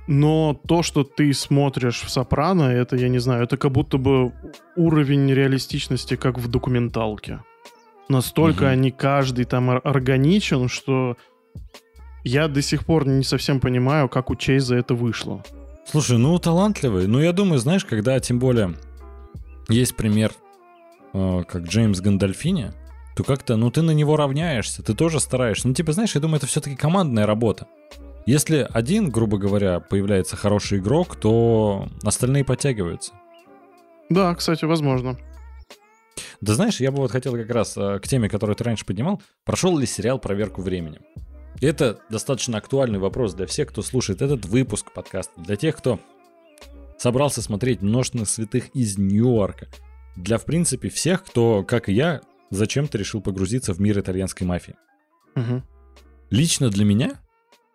[0.07, 4.33] Но то, что ты смотришь в «Сопрано», это, я не знаю, это как будто бы
[4.77, 7.41] уровень реалистичности, как в документалке.
[8.09, 8.71] Настолько угу.
[8.71, 11.17] они каждый там органичен, что
[12.23, 15.43] я до сих пор не совсем понимаю, как у Чейза это вышло.
[15.87, 17.07] Слушай, ну талантливый.
[17.07, 18.75] Ну я думаю, знаешь, когда тем более
[19.69, 20.33] есть пример,
[21.13, 22.73] э, как Джеймс Гандальфини,
[23.15, 25.69] то как-то, ну ты на него равняешься, ты тоже стараешься.
[25.69, 27.67] Ну типа, знаешь, я думаю, это все-таки командная работа.
[28.27, 33.13] Если один, грубо говоря, появляется хороший игрок, то остальные подтягиваются.
[34.09, 35.19] Да, кстати, возможно.
[36.41, 39.23] Да знаешь, я бы вот хотел как раз э, к теме, которую ты раньше поднимал,
[39.45, 41.03] прошел ли сериал «Проверку временем».
[41.61, 46.01] это достаточно актуальный вопрос для всех, кто слушает этот выпуск подкаста, для тех, кто
[46.99, 49.69] собрался смотреть «Множественных святых» из Нью-Йорка,
[50.17, 52.21] для, в принципе, всех, кто, как и я,
[52.51, 54.77] зачем-то решил погрузиться в мир итальянской мафии.
[55.37, 55.63] Угу.
[56.31, 57.21] Лично для меня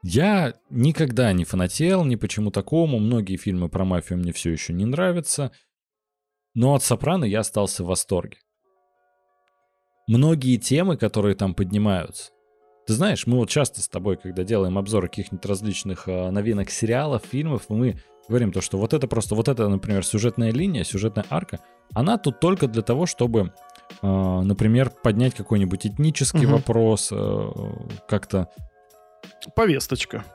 [0.03, 2.99] я никогда не фанател ни почему такому.
[2.99, 5.51] Многие фильмы про мафию мне все еще не нравятся.
[6.55, 8.37] Но от «Сопрано» я остался в восторге.
[10.09, 12.31] Многие темы, которые там поднимаются.
[12.87, 17.21] Ты знаешь, мы вот часто с тобой, когда делаем обзоры каких-нибудь различных э, новинок сериалов,
[17.29, 21.59] фильмов, мы говорим то, что вот это просто, вот это, например, сюжетная линия, сюжетная арка,
[21.93, 23.53] она тут только для того, чтобы,
[24.01, 26.55] э, например, поднять какой-нибудь этнический угу.
[26.55, 27.49] вопрос, э,
[28.07, 28.49] как-то
[29.55, 30.25] Повесточка.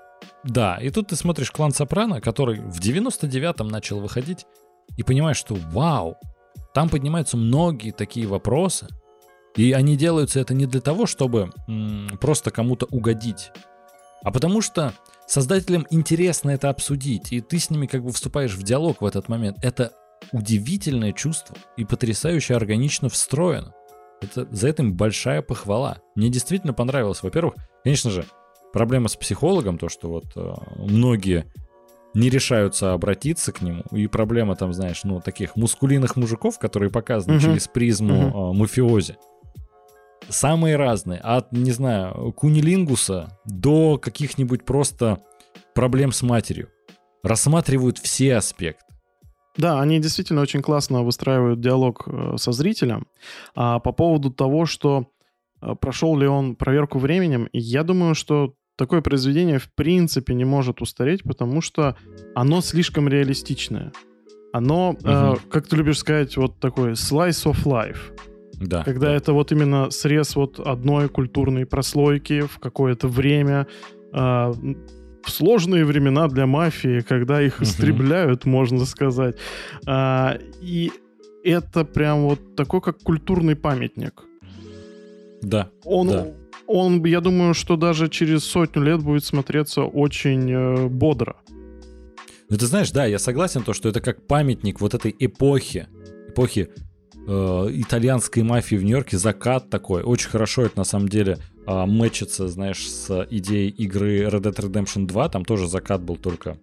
[0.45, 4.47] Да, и тут ты смотришь «Клан Сопрано», который в 99-м начал выходить,
[4.97, 6.17] и понимаешь, что вау,
[6.75, 8.87] там поднимаются многие такие вопросы,
[9.57, 13.53] и они делаются это не для того, чтобы м- просто кому-то угодить,
[14.23, 14.95] а потому что
[15.27, 19.29] создателям интересно это обсудить, и ты с ними как бы вступаешь в диалог в этот
[19.29, 19.59] момент.
[19.63, 19.93] Это
[20.33, 23.75] удивительное чувство и потрясающе органично встроено.
[24.23, 25.99] Это, за этим большая похвала.
[26.15, 27.23] Мне действительно понравилось.
[27.23, 28.25] Во-первых, конечно же,
[28.73, 31.45] проблема с психологом, то, что вот э, многие
[32.15, 37.37] не решаются обратиться к нему, и проблема там, знаешь, ну, таких мускулинных мужиков, которые показаны
[37.37, 37.43] угу.
[37.43, 38.39] через призму угу.
[38.39, 39.17] э, мафиози.
[40.29, 41.21] Самые разные.
[41.21, 45.21] От, не знаю, кунилингуса до каких-нибудь просто
[45.75, 46.69] проблем с матерью.
[47.23, 48.85] Рассматривают все аспекты.
[49.57, 53.07] Да, они действительно очень классно выстраивают диалог э, со зрителем.
[53.55, 55.07] А по поводу того, что
[55.61, 60.83] э, прошел ли он проверку временем, я думаю, что такое произведение в принципе не может
[60.83, 61.97] устареть, потому что
[62.35, 63.93] оно слишком реалистичное.
[64.53, 64.99] Оно, угу.
[65.05, 67.99] э, как ты любишь сказать, вот такой slice of life.
[68.61, 68.85] Да.
[68.85, 69.15] Когда да.
[69.15, 73.67] это вот именно срез вот одной культурной прослойки в какое-то время,
[74.13, 74.17] э,
[75.25, 79.37] в сложные времена для мафии, когда их истребляют, можно сказать.
[79.87, 80.93] А, и
[81.45, 84.25] это прям вот такой, как культурный памятник.
[85.43, 85.71] Да.
[85.85, 86.27] Он, да.
[86.67, 91.37] он, я думаю, что даже через сотню лет будет смотреться очень э, бодро.
[92.49, 95.89] Ну, ты знаешь, да, я согласен, то, что это как памятник вот этой эпохи,
[96.29, 96.71] эпохи
[97.27, 100.03] итальянской мафии в Нью-Йорке, закат такой.
[100.03, 105.07] Очень хорошо это на самом деле э, мэчится, знаешь, с идеей игры Red Dead Redemption
[105.07, 105.29] 2.
[105.31, 106.59] Там тоже закат был только,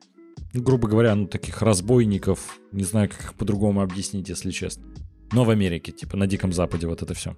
[0.54, 2.60] грубо говоря, ну, таких разбойников.
[2.71, 4.84] Не знаю, как их по-другому объяснить, если честно.
[5.32, 7.36] Но в Америке, типа, на Диком Западе вот это все.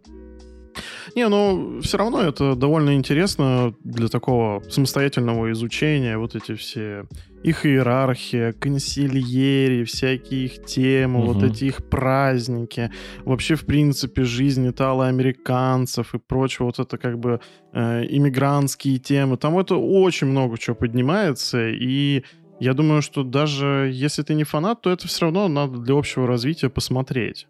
[1.15, 6.17] Не, ну, все равно это довольно интересно для такого самостоятельного изучения.
[6.17, 7.05] Вот эти все
[7.43, 11.33] их иерархия, консильери, всякие их темы, угу.
[11.33, 12.89] вот эти их праздники.
[13.25, 16.65] Вообще, в принципе, жизнь итало-американцев и прочего.
[16.65, 17.41] Вот это как бы
[17.73, 19.37] э, иммигрантские темы.
[19.37, 21.69] Там это очень много чего поднимается.
[21.69, 22.23] И
[22.59, 26.25] я думаю, что даже если ты не фанат, то это все равно надо для общего
[26.25, 27.47] развития посмотреть.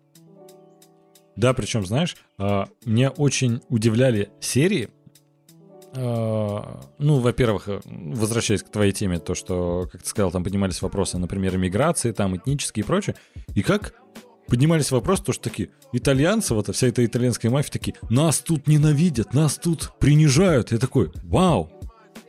[1.36, 4.90] Да, причем, знаешь, а, меня очень удивляли серии.
[5.96, 10.82] А, ну, во-первых, э, возвращаясь к твоей теме, то, что, как ты сказал, там поднимались
[10.82, 13.16] вопросы, например, иммиграции, там этнические и прочее.
[13.54, 13.94] И как
[14.48, 19.34] поднимались вопросы, то, что такие итальянцы, вот вся эта итальянская мафия, такие, нас тут ненавидят,
[19.34, 20.72] нас тут принижают.
[20.72, 21.72] Я такой, вау,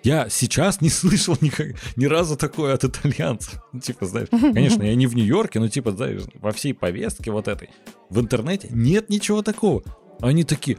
[0.04, 3.62] я сейчас не слышал никак, ни разу такое от итальянцев.
[3.72, 7.48] Ну, типа, знаешь, конечно, я не в Нью-Йорке, но типа, знаешь, во всей повестке вот
[7.48, 7.70] этой
[8.10, 9.82] в интернете нет ничего такого.
[10.20, 10.78] Они такие,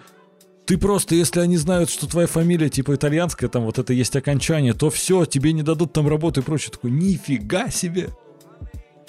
[0.65, 4.73] ты просто, если они знают, что твоя фамилия типа итальянская, там вот это есть окончание,
[4.73, 6.71] то все, тебе не дадут там работу и прочее.
[6.71, 8.09] Такой, нифига себе!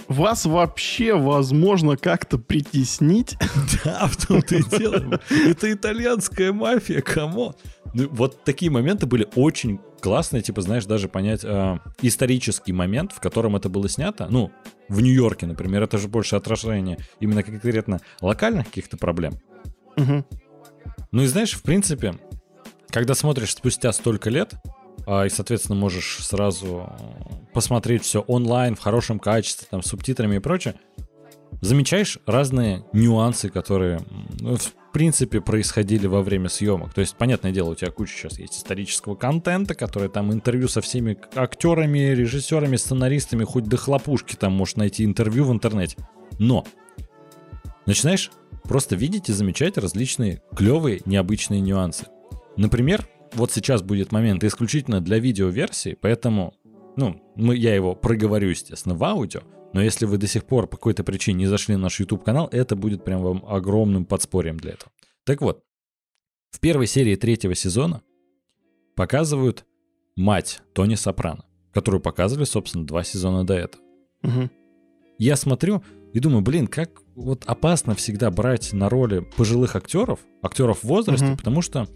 [0.08, 3.36] Вас вообще возможно как-то притеснить?
[3.84, 5.20] Да, в том-то и дело.
[5.30, 7.54] Это итальянская мафия, кому?
[7.94, 13.20] Ну, вот такие моменты были очень классные, типа, знаешь, даже понять э, исторический момент, в
[13.20, 14.26] котором это было снято.
[14.30, 14.52] Ну,
[14.88, 19.34] в Нью-Йорке, например, это же больше отражение именно конкретно локальных каких-то проблем.
[19.96, 20.24] Угу.
[21.12, 22.14] Ну и знаешь, в принципе,
[22.90, 24.54] когда смотришь спустя столько лет,
[25.06, 26.92] а, и, соответственно, можешь сразу
[27.52, 30.74] посмотреть все онлайн в хорошем качестве, там, с субтитрами и прочее,
[31.60, 34.00] замечаешь разные нюансы, которые,
[34.40, 34.56] ну,
[34.96, 36.94] принципе, происходили во время съемок.
[36.94, 40.80] То есть, понятное дело, у тебя куча сейчас есть исторического контента, который там интервью со
[40.80, 45.98] всеми актерами, режиссерами, сценаристами, хоть до хлопушки там можешь найти интервью в интернете.
[46.38, 46.64] Но
[47.84, 48.30] начинаешь
[48.62, 52.06] просто видеть и замечать различные клевые, необычные нюансы.
[52.56, 56.54] Например, вот сейчас будет момент исключительно для видеоверсии, поэтому,
[56.96, 60.76] ну, мы, я его проговорю, естественно, в аудио, но если вы до сих пор по
[60.76, 64.90] какой-то причине не зашли на наш YouTube-канал, это будет прям вам огромным подспорьем для этого.
[65.24, 65.62] Так вот,
[66.50, 68.02] в первой серии третьего сезона
[68.94, 69.66] показывают
[70.16, 73.82] мать Тони Сопрано, которую показывали, собственно, два сезона до этого.
[74.22, 74.50] Угу.
[75.18, 80.80] Я смотрю и думаю, блин, как вот опасно всегда брать на роли пожилых актеров, актеров
[80.80, 81.36] в возрасте, угу.
[81.36, 81.86] потому что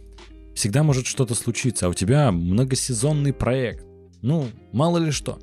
[0.55, 3.87] всегда может что-то случиться, а у тебя многосезонный проект.
[4.23, 5.39] Ну, мало ли что.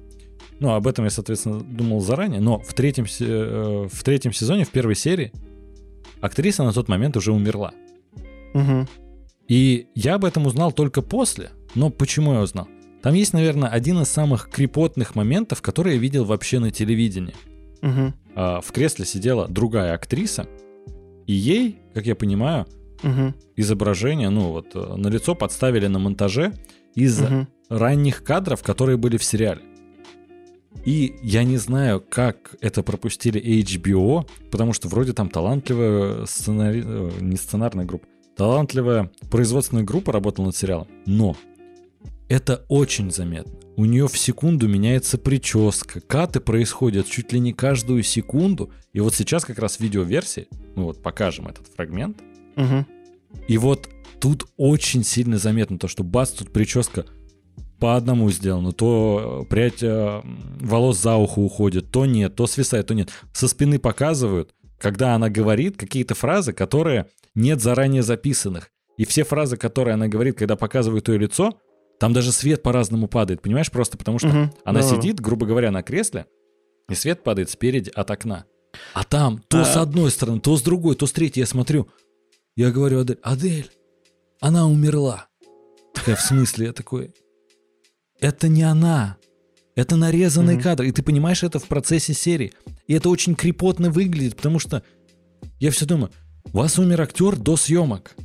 [0.59, 4.71] Ну, об этом я, соответственно, думал заранее, но в третьем, э, в третьем сезоне, в
[4.71, 5.31] первой серии,
[6.19, 7.73] актриса на тот момент уже умерла.
[8.53, 8.87] Угу.
[9.47, 11.51] И я об этом узнал только после.
[11.75, 12.67] Но почему я узнал?
[13.01, 17.35] Там есть, наверное, один из самых крепотных моментов, которые я видел вообще на телевидении.
[17.81, 18.13] Угу.
[18.35, 20.47] А, в кресле сидела другая актриса,
[21.27, 22.65] и ей, как я понимаю,
[23.03, 23.33] угу.
[23.55, 26.53] изображение, ну вот, э, на лицо подставили на монтаже
[26.95, 27.47] из угу.
[27.69, 29.61] ранних кадров, которые были в сериале.
[30.85, 36.83] И я не знаю, как это пропустили HBO, потому что вроде там талантливая сценари...
[36.85, 40.87] Э, не сценарная группа, талантливая производственная группа работала над сериалом.
[41.05, 41.35] Но
[42.29, 43.53] это очень заметно.
[43.75, 48.71] У нее в секунду меняется прическа, каты происходят чуть ли не каждую секунду.
[48.93, 52.17] И вот сейчас как раз видеоверсии, мы вот покажем этот фрагмент.
[52.55, 52.85] Угу.
[53.47, 57.05] И вот тут очень сильно заметно то, что бац, тут прическа
[57.79, 58.71] по одному сделано.
[58.71, 60.21] То прядь э,
[60.59, 63.09] волос за ухо уходит, то нет, то свисает, то нет.
[63.33, 68.69] Со спины показывают, когда она говорит какие-то фразы, которые нет заранее записанных.
[68.97, 71.53] И все фразы, которые она говорит, когда показывает ее лицо,
[71.99, 73.71] там даже свет по-разному падает, понимаешь?
[73.71, 74.51] Просто потому что Мгм.
[74.65, 75.01] она Да-да-да.
[75.01, 76.25] сидит, грубо говоря, на кресле,
[76.89, 78.45] и свет падает спереди от окна.
[78.93, 79.65] А там то А.
[79.65, 81.41] с одной стороны, то с другой, то с третьей.
[81.41, 81.87] Я смотрю,
[82.55, 83.69] я говорю Адель, Адель,
[84.39, 85.27] она умерла.
[85.93, 86.67] Такая, в смысле?
[86.67, 87.13] Я такой,
[88.19, 89.17] это не она.
[89.75, 90.63] Это нарезанный Мгм.
[90.63, 90.83] кадр.
[90.83, 92.51] И ты понимаешь это в процессе серии.
[92.87, 94.81] И это очень крепотно выглядит, потому что
[95.59, 96.11] я все думаю,
[96.51, 98.15] у вас умер актер до съемок.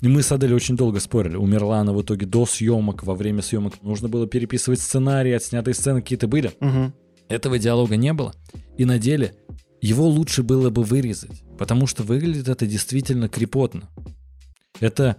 [0.00, 1.36] И мы с Адель очень долго спорили.
[1.36, 3.80] Умерла она в итоге до съемок, во время съемок.
[3.82, 6.50] Нужно было переписывать сценарий, отснятые сцены какие-то были.
[6.58, 6.92] Мгм.
[7.28, 8.34] Этого диалога не было.
[8.76, 9.36] И на деле
[9.80, 13.88] его лучше было бы вырезать, потому что выглядит это действительно крепотно.
[14.80, 15.16] Это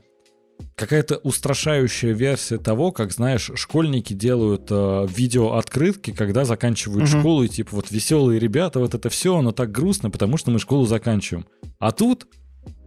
[0.76, 7.20] какая-то устрашающая версия того, как, знаешь, школьники делают э, видео-открытки, когда заканчивают Мгм.
[7.20, 10.60] школу, и типа вот веселые ребята, вот это все, оно так грустно, потому что мы
[10.60, 11.46] школу заканчиваем.
[11.80, 12.28] А тут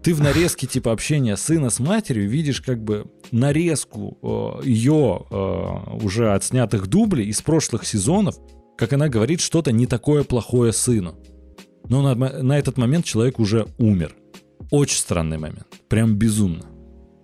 [0.02, 4.18] ты в нарезке типа общения сына с матерью видишь как бы нарезку
[4.62, 8.36] э, ее э, уже отснятых дублей из прошлых сезонов,
[8.78, 11.18] как она говорит что-то не такое плохое сыну.
[11.88, 14.14] Но на, на этот момент человек уже умер.
[14.70, 15.66] Очень странный момент.
[15.88, 16.64] Прям безумно.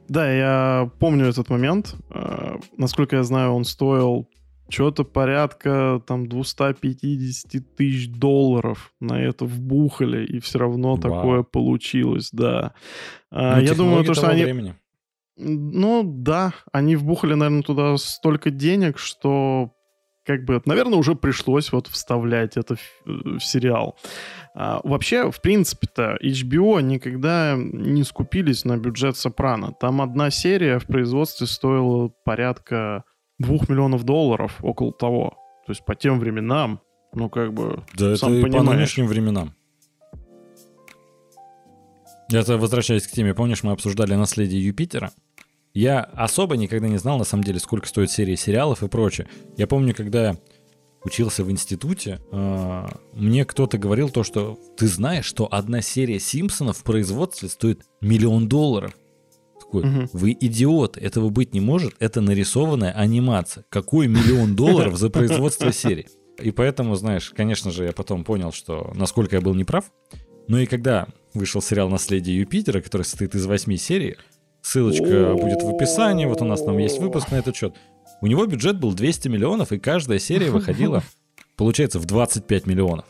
[0.08, 1.94] Да, я помню этот момент.
[2.10, 4.28] Э, Насколько я знаю, он стоил
[4.68, 10.98] что-то порядка там 250 тысяч долларов на это вбухали, и все равно Вау.
[10.98, 12.74] такое получилось, да.
[13.30, 14.44] А, Ну, я думаю, то, что они...
[14.44, 14.74] времени.
[15.36, 19.72] Ну, да, они вбухали, наверное, туда столько денег, что
[20.24, 23.98] как бы, наверное, уже пришлось вот вставлять это в, э, в сериал.
[24.54, 29.72] А, вообще, в принципе-то, HBO никогда не скупились на бюджет «Сопрано».
[29.80, 33.04] Там одна серия в производстве стоила порядка
[33.38, 35.30] двух миллионов долларов, около того.
[35.66, 36.80] То есть по тем временам,
[37.14, 38.76] ну, как бы, Да сам это и по понимаешь.
[38.76, 39.54] нынешним временам.
[42.30, 45.12] Это возвращаясь к теме, помнишь, мы обсуждали наследие Юпитера?
[45.74, 49.26] Я особо никогда не знал, на самом деле, сколько стоит серии сериалов и прочее.
[49.56, 50.36] Я помню, когда
[51.04, 56.78] учился в институте, э, мне кто-то говорил то, что ты знаешь, что одна серия Симпсонов
[56.78, 58.96] в производстве стоит миллион долларов.
[59.60, 60.10] Такой, Мгм.
[60.12, 63.64] вы идиоты, этого быть не может, это нарисованная анимация.
[63.68, 66.06] Какой миллион долларов за производство серии?
[66.40, 69.90] И поэтому, знаешь, конечно же, я потом понял, что насколько я был неправ.
[70.48, 74.16] Ну и когда вышел сериал «Наследие Юпитера», который состоит из восьми серий,
[74.60, 77.74] ссылочка будет в описании, вот у нас там есть выпуск на этот счет.
[78.22, 81.02] У него бюджет был 200 миллионов, и каждая серия выходила,
[81.56, 83.04] получается, в 25 миллионов.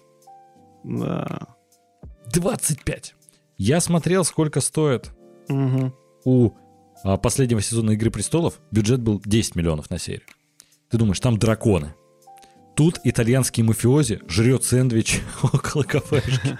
[0.82, 1.46] да.
[2.32, 3.14] 25!
[3.58, 5.10] Я смотрел, сколько стоит
[5.48, 5.92] Мгм.
[6.24, 6.52] у
[7.04, 10.26] а, последнего сезона «Игры престолов» бюджет был 10 миллионов на серию.
[10.90, 11.94] Ты думаешь, там драконы.
[12.74, 16.56] Тут итальянский мафиози жрет сэндвич около кафешки.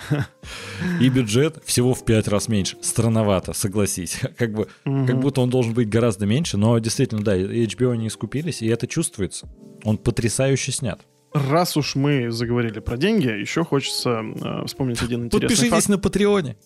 [1.01, 2.77] И бюджет всего в 5 раз меньше.
[2.83, 4.21] Странновато, согласись.
[4.37, 5.21] Как бы как Мгм.
[5.21, 9.49] будто он должен быть гораздо меньше, но действительно, да, HBO не искупились, и это чувствуется.
[9.85, 11.01] Он потрясающе снят.
[11.33, 15.89] Раз уж мы заговорили про деньги, еще хочется э, вспомнить один интересный Подпишитесь факт.
[15.89, 16.57] на Патреоне.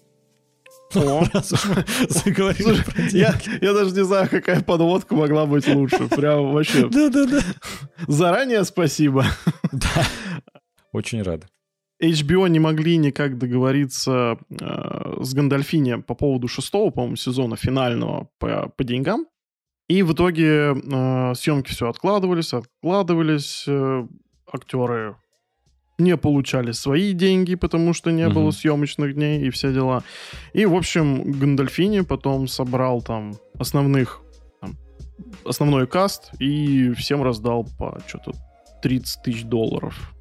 [2.09, 2.85] Заговорили
[3.17, 6.09] я, я даже не знаю, какая подводка могла быть лучше.
[6.09, 6.89] Прям вообще.
[6.91, 7.41] Да-да-да.
[8.07, 9.27] Заранее спасибо.
[10.93, 11.47] Очень рад.
[12.03, 18.69] HBO не могли никак договориться э, с Гандальфини по поводу шестого, по-моему, сезона финального по,
[18.77, 19.27] по деньгам.
[19.89, 23.65] И в итоге э, съемки все откладывались, откладывались.
[23.67, 24.07] э,
[24.53, 25.17] актеры
[25.99, 30.03] не получали свои деньги, потому что не было съемочных дней и все дела.
[30.53, 34.21] И, в общем, Гандальфини потом собрал там основных
[34.61, 34.77] там,
[35.45, 38.33] основной каст и всем раздал по что-то
[38.83, 40.13] 30 тысяч долларов.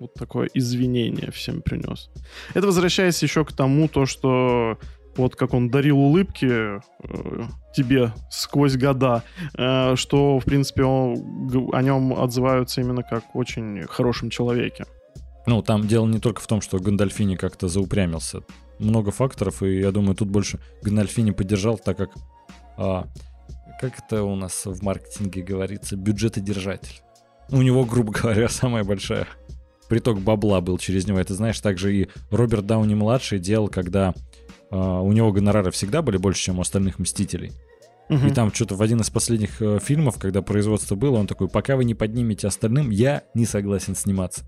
[0.00, 2.10] Вот такое извинение всем принес.
[2.54, 4.78] Это возвращаясь еще к тому, то, что
[5.16, 7.42] вот как он дарил улыбки э,
[7.76, 9.22] тебе сквозь года,
[9.58, 14.86] э, что, в принципе, он- о нем отзываются именно как очень хорошем человеке.
[15.46, 18.42] Ну, там дело не только в том, что Гандальфини как-то заупрямился.
[18.78, 22.10] Много факторов, и я думаю, тут больше Гандальфини поддержал, так как,
[22.76, 23.06] а,
[23.80, 27.02] как это у нас в маркетинге говорится, бюджетодержатель.
[27.50, 29.26] У него, грубо говоря, самая большая
[29.88, 31.18] приток бабла был через него.
[31.18, 34.14] Это, знаешь, также и Роберт Дауни-младший делал, когда
[34.70, 37.52] а, у него гонорары всегда были больше, чем у остальных Мстителей.
[38.08, 38.34] И Мгм.
[38.34, 41.84] там что-то в один из последних э, фильмов, когда производство было, он такой, пока вы
[41.84, 44.44] не поднимете остальным, я не согласен сниматься.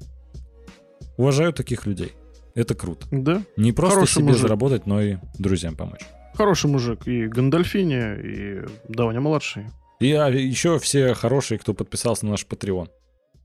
[1.17, 2.13] Уважаю таких людей.
[2.55, 3.07] Это круто.
[3.11, 4.43] Да, Не просто Хороший себе мужик.
[4.43, 6.01] заработать, но и друзьям помочь.
[6.35, 7.07] хороший мужик.
[7.07, 9.67] И Гандальфини, и Дауни-младший.
[10.01, 12.89] И а, еще все хорошие, кто подписался на наш Patreon.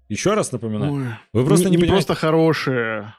[0.10, 1.06] Еще раз напоминаю, Ой.
[1.34, 3.14] вы просто не, не понимаете, просто хорошие,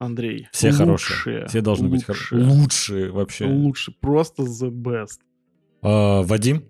[0.00, 0.48] Андрей.
[0.52, 1.46] все лучшие, хорошие.
[1.46, 2.44] Все должны быть лучшие, хорошие.
[2.44, 3.44] Лучшие вообще.
[3.46, 5.20] Лучше, просто the best.
[5.82, 6.64] А, Вадим,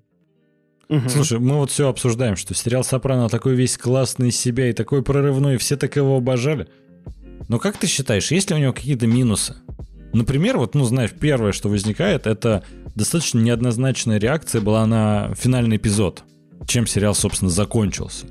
[0.90, 1.08] Мгм.
[1.08, 5.02] Слушай, мы вот все обсуждаем, что сериал «Сопрано» такой весь классный из себя и такой
[5.02, 6.68] прорывной, все так его обожали.
[7.48, 9.56] Но как ты считаешь, есть ли у него какие-то минусы?
[10.12, 12.62] Например, вот, ну, знаешь, первое, что возникает, это
[12.94, 16.22] достаточно неоднозначная реакция была на финальный эпизод,
[16.66, 18.26] чем сериал, собственно, закончился.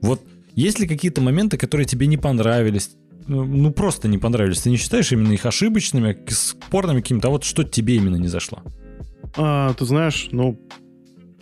[0.00, 0.22] Вот
[0.54, 2.90] есть ли какие-то моменты, которые тебе не понравились?
[3.26, 4.62] Ну, ну, просто не понравились.
[4.62, 8.62] Ты не считаешь именно их ошибочными, спорными какими-то, а вот что тебе именно не зашло?
[9.36, 10.58] А, ты знаешь, ну,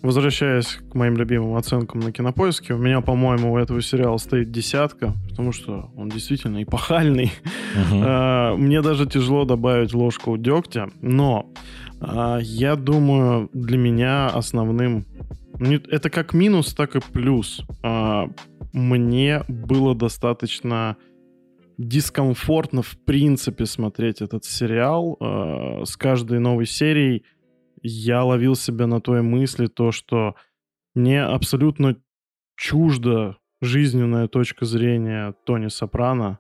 [0.07, 5.15] возвращаясь к моим любимым оценкам на кинопоиске, у меня, по-моему, у этого сериала стоит десятка,
[5.29, 7.33] потому что он действительно эпохальный.
[7.93, 11.53] А, Мне даже тяжело добавить ложку дегтя, но
[12.01, 15.05] а, я думаю, для меня основным...
[15.59, 17.63] ну, Это как минус, так и плюс.
[17.83, 18.29] А,
[18.73, 20.97] Мне было достаточно
[21.79, 25.19] дискомфортно, в принципе, смотреть этот сериал.
[25.85, 27.25] С каждой новой серией
[27.87, 30.35] я ловил себя на той мысли, то, что
[30.95, 31.97] мне абсолютно
[32.57, 36.39] чужда жизненная точка зрения Тони Сопрано.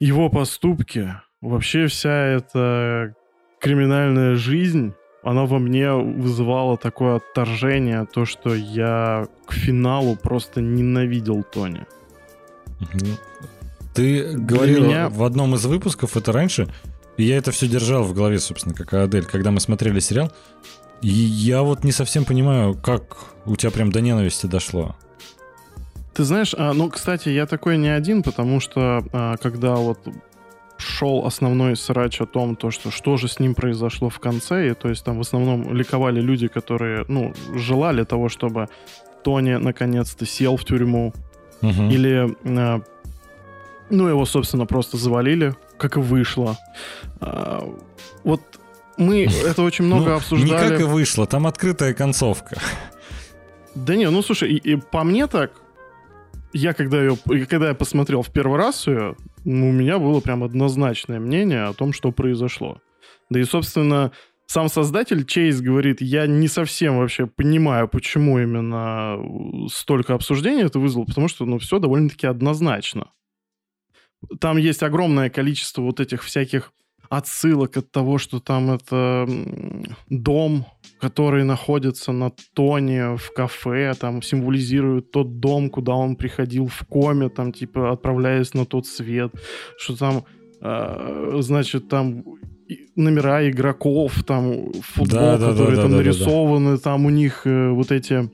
[0.00, 3.14] Его поступки, вообще вся эта
[3.60, 11.42] криминальная жизнь, она во мне вызывала такое отторжение, то, что я к финалу просто ненавидел
[11.44, 11.86] Тони.
[13.94, 16.66] Ты говорил меня- в одном из выпусков это раньше,
[17.16, 20.32] и я это все держал в голове, собственно, как Адель, когда мы смотрели сериал.
[21.02, 24.94] И я вот не совсем понимаю, как у тебя прям до ненависти дошло.
[26.14, 29.98] Ты знаешь, а, ну, кстати, я такой не один, потому что а, когда вот
[30.76, 34.74] шел основной срач о том, то, что что же с ним произошло в конце, и
[34.74, 38.68] то есть там в основном ликовали люди, которые, ну, желали того, чтобы
[39.24, 41.12] Тони наконец-то сел в тюрьму,
[41.62, 41.90] Мгм.
[41.90, 42.80] или, а,
[43.90, 46.56] ну, его, собственно, просто завалили, как и вышло.
[47.20, 47.68] А,
[48.24, 48.40] вот
[48.96, 50.66] мы это очень много Ну, обсуждали.
[50.66, 52.56] Никак и вышло, там открытая концовка.
[53.74, 55.52] Да не, ну слушай, и, и по мне так,
[56.52, 57.16] я когда ее,
[57.48, 61.72] когда я посмотрел в первый раз ее, ну, у меня было прям однозначное мнение о
[61.72, 62.78] том, что произошло.
[63.30, 64.12] Да и, собственно,
[64.46, 70.78] сам создатель Чейз говорит, я не совсем вообще понимаю, почему именно э, столько обсуждений это
[70.78, 73.10] вызвало, потому что, ну, все довольно-таки однозначно.
[74.40, 76.72] Там есть огромное количество вот этих всяких
[77.08, 79.28] отсылок от того, что там это
[80.08, 80.66] дом,
[80.98, 87.28] который находится на Тоне в кафе, там символизирует тот дом, куда он приходил в коме,
[87.28, 89.30] там типа отправляясь на тот свет,
[89.76, 90.24] что там
[90.62, 92.24] э, значит там
[92.96, 96.08] номера игроков, там футбол, Да, да, да, которые да, там да, да, да.
[96.08, 98.30] нарисованы, там у них э, вот эти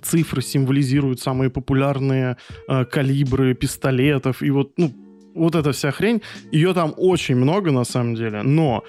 [0.00, 2.36] цифры символизируют самые популярные
[2.68, 4.92] э, калибры пистолетов и вот ну
[5.34, 8.84] вот эта вся хрень, ее там очень много на самом деле, но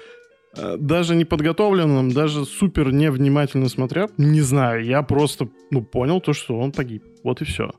[0.56, 6.58] э, даже неподготовленным, даже супер невнимательно смотря, не знаю, я просто ну понял то, что
[6.58, 7.70] он погиб, вот и все.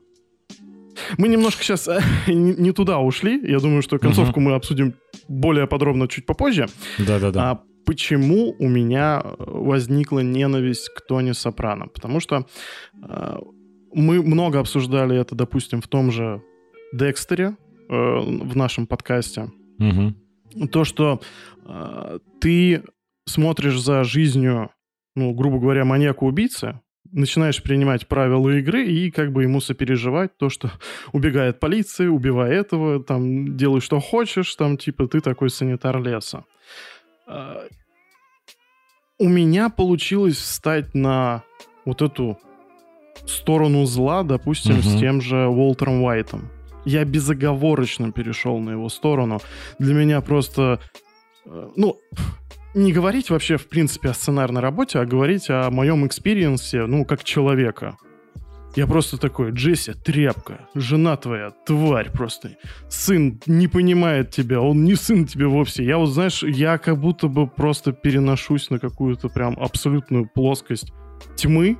[1.18, 1.88] Мы немножко сейчас
[2.26, 3.40] не, не туда ушли.
[3.46, 4.94] Я думаю, что концовку мы обсудим
[5.28, 6.68] более подробно чуть попозже.
[6.98, 7.50] Да-да-да.
[7.50, 11.86] А почему у меня э, возникла ненависть к Тони Сопрано?
[11.86, 12.46] Потому что
[13.02, 13.36] э,
[13.94, 16.42] мы много обсуждали это, допустим, в том же
[16.92, 17.56] Декстере,
[17.88, 19.50] э, в нашем подкасте.
[19.78, 20.16] Мгм.
[20.70, 21.20] То, что
[21.64, 22.82] э, ты
[23.26, 24.70] смотришь за жизнью,
[25.14, 26.80] ну, грубо говоря, маньяка-убийцы,
[27.12, 30.70] начинаешь принимать правила игры и как бы ему сопереживать то, что
[31.12, 36.44] убегает полиция, убивай этого, там, делай что хочешь, там, типа, ты такой санитар леса.
[37.26, 37.64] А,
[39.18, 41.42] У меня получилось встать на
[41.84, 42.38] вот эту
[43.26, 44.98] сторону зла, допустим, с Мгм.
[44.98, 46.50] тем же Уолтером Уайтом.
[46.84, 49.40] Я безоговорочно перешел на его сторону.
[49.78, 50.80] Для меня просто...
[51.46, 51.96] э, Ну,
[52.74, 57.04] не говорить вообще, в принципе, о сценарной работе, а говорить о моем experience е, ну,
[57.06, 57.96] как человека.
[58.76, 62.50] Я просто такой, Джесси, тряпка, жена твоя, тварь просто.
[62.90, 65.82] Сын не понимает тебя, он не сын тебе вовсе.
[65.82, 70.92] Я вот, знаешь, я как будто бы просто переношусь на какую-то прям абсолютную плоскость
[71.36, 71.78] тьмы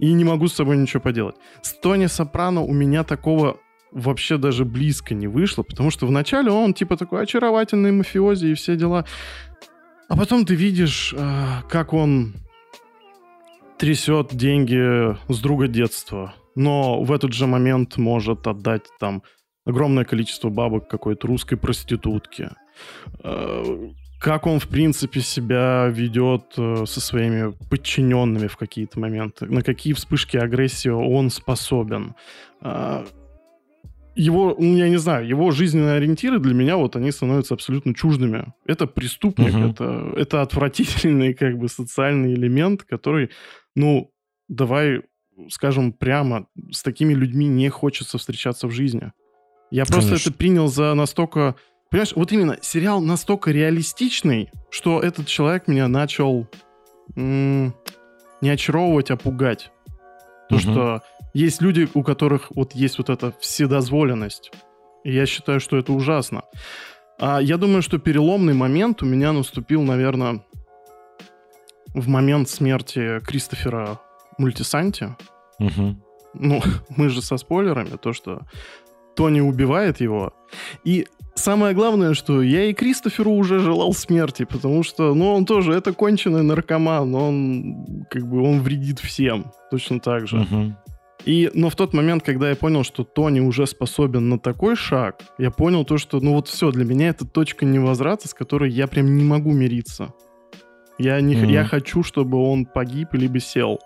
[0.00, 1.36] и не могу с собой ничего поделать.
[1.62, 3.58] С Тони Сопрано у меня такого
[3.92, 8.74] вообще даже близко не вышло, потому что вначале он типа такой очаровательный мафиози и все
[8.74, 9.04] дела.
[10.08, 12.34] А потом ты видишь, э, как он
[13.78, 19.22] трясет деньги с друга детства, но в этот же момент может отдать там
[19.64, 22.50] огромное количество бабок какой-то русской проститутке.
[23.22, 23.62] Э,
[24.20, 29.92] Как он, в принципе, себя ведет э, со своими подчиненными в какие-то моменты, на какие
[29.92, 32.14] вспышки агрессии он способен.
[32.62, 33.04] Э,
[34.14, 38.46] его, ну, я не знаю, его жизненные ориентиры для меня вот они становятся абсолютно чуждыми.
[38.64, 39.68] Это преступник, угу.
[39.68, 43.28] это, это отвратительный как бы социальный элемент, который,
[43.76, 44.12] ну,
[44.48, 45.02] давай
[45.50, 49.12] скажем прямо, с такими людьми не хочется встречаться в жизни.
[49.70, 50.10] Я Конечно.
[50.10, 51.56] просто это принял за настолько...
[51.90, 56.48] Понимаешь, вот именно сериал настолько реалистичный, что этот человек меня начал
[57.14, 57.74] м-
[58.40, 59.70] не очаровывать, а пугать.
[60.48, 60.58] То, угу.
[60.58, 61.02] что
[61.32, 64.52] есть люди, у которых вот есть вот эта вседозволенность.
[65.04, 66.42] И я считаю, что это ужасно.
[67.18, 70.44] А я думаю, что переломный момент у меня наступил, наверное,
[71.96, 73.98] в момент смерти Кристофера
[74.38, 75.16] Мультисанти.
[75.58, 75.96] Угу.
[76.34, 76.62] Ну,
[76.96, 78.42] мы же со спойлерами, то, что
[79.16, 80.34] Тони убивает его.
[80.84, 85.72] И самое главное, что я и Кристоферу уже желал смерти, потому что, ну, он тоже,
[85.72, 90.40] это конченый наркоман, он, как бы, он вредит всем, точно так же.
[90.40, 90.76] Угу.
[91.24, 95.22] И, но в тот момент, когда я понял, что Тони уже способен на такой шаг,
[95.38, 98.86] я понял то, что, ну вот все, для меня это точка невозврата, с которой я
[98.86, 100.12] прям не могу мириться.
[100.98, 103.78] Я, не, mm я хочу, чтобы он погиб либо сел.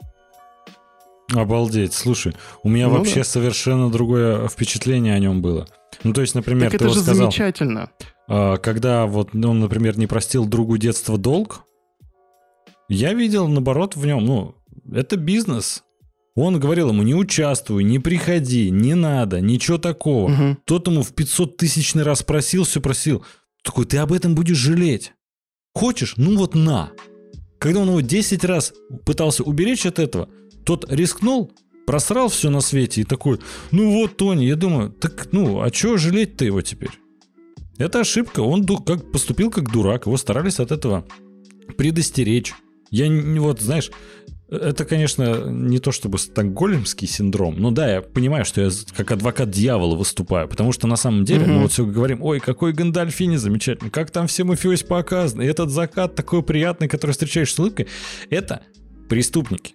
[1.33, 3.25] Обалдеть, слушай, у меня ну, вообще да.
[3.25, 5.67] совершенно другое впечатление о нем было.
[6.03, 7.91] Ну, то есть, например, так это ты же сказал, замечательно.
[8.29, 11.65] А, когда вот он, например, не простил другу детства долг,
[12.89, 14.55] я видел, наоборот, в нем, ну,
[14.93, 15.85] это бизнес.
[16.35, 20.33] Он говорил ему, не участвуй, не приходи, не надо, ничего такого.
[20.33, 20.57] Угу.
[20.65, 23.25] Тот ему в 500 тысячный раз просил, все просил.
[23.63, 25.13] Такой, ты об этом будешь жалеть.
[25.75, 26.15] Хочешь?
[26.17, 26.91] Ну вот на.
[27.59, 28.73] Когда он его 10 раз
[29.05, 30.29] пытался уберечь от этого,
[30.65, 31.53] тот рискнул,
[31.87, 33.41] просрал все на свете и такой,
[33.71, 36.93] ну вот, Тони, я думаю, так, ну, а чего жалеть-то его теперь?
[37.79, 41.07] Это ошибка, он как поступил как дурак, его старались от этого
[41.77, 42.55] предостеречь.
[42.91, 43.91] Я не вот, знаешь,
[44.51, 49.51] это, конечно, не то чтобы стокгольмский синдром, но да, я понимаю, что я как адвокат
[49.51, 51.51] дьявола выступаю, потому что на самом деле угу.
[51.53, 56.15] мы вот все говорим, ой, какой Гандальфини замечательный, как там все мафиози показаны, этот закат
[56.15, 57.87] такой приятный, который встречаешь с улыбкой,
[58.29, 58.63] это
[59.09, 59.75] преступники.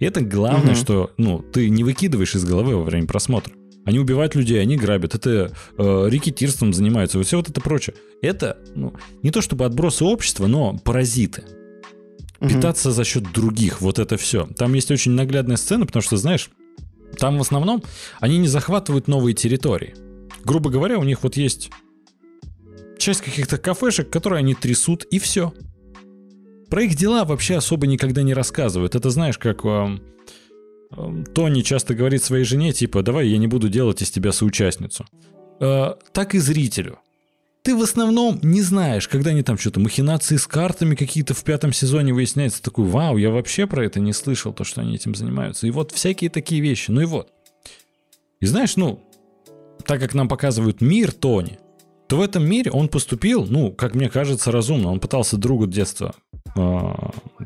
[0.00, 0.80] И это главное, угу.
[0.80, 3.54] что ну, ты не выкидываешь из головы во время просмотра.
[3.84, 7.94] Они убивают людей, они грабят, это э, рекетирством занимаются, вот все вот это прочее.
[8.20, 8.92] Это ну,
[9.22, 11.44] не то чтобы отбросы общества, но паразиты.
[12.40, 14.46] Питаться за счет других, вот это все.
[14.56, 16.50] Там есть очень наглядная сцена, потому что, знаешь,
[17.18, 17.82] там в основном
[18.20, 19.94] они не захватывают новые территории.
[20.44, 21.70] Грубо говоря, у них вот есть
[22.98, 25.52] часть каких-то кафешек, которые они трясут, и все.
[26.70, 28.94] Про их дела вообще особо никогда не рассказывают.
[28.94, 29.98] Это знаешь, как э,
[30.96, 35.06] э, Тони часто говорит своей жене, типа, давай я не буду делать из тебя соучастницу.
[35.60, 36.98] Э, так и зрителю.
[37.68, 41.74] Ты в основном не знаешь, когда они там что-то, махинации с картами какие-то в пятом
[41.74, 45.66] сезоне выясняется, такой, вау, я вообще про это не слышал, то, что они этим занимаются.
[45.66, 46.90] И вот всякие такие вещи.
[46.90, 47.28] Ну и вот.
[48.40, 49.00] И знаешь, ну,
[49.84, 51.58] так как нам показывают мир Тони,
[52.06, 54.90] то в этом мире он поступил, ну, как мне кажется, разумно.
[54.90, 56.14] Он пытался другу детства
[56.56, 56.94] э,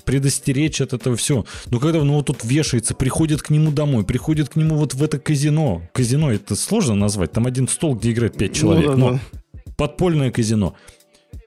[0.05, 1.45] предостеречь от этого все.
[1.67, 5.03] Но когда он вот тут вешается, приходит к нему домой, приходит к нему вот в
[5.03, 5.83] это казино.
[5.93, 7.33] Казино это сложно назвать.
[7.33, 8.87] Там один стол, где играет пять человек.
[8.87, 9.21] Ну, да, но да.
[9.83, 10.77] Подпольное казино.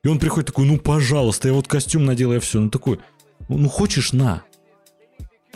[0.04, 2.60] И он приходит такой, ну, пожалуйста, я вот костюм надел, я все.
[2.60, 3.00] Ну, такой,
[3.48, 4.44] ну, хочешь, на.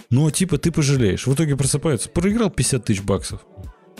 [0.09, 1.27] Ну, типа, ты пожалеешь.
[1.27, 3.41] В итоге просыпается, проиграл 50 тысяч баксов.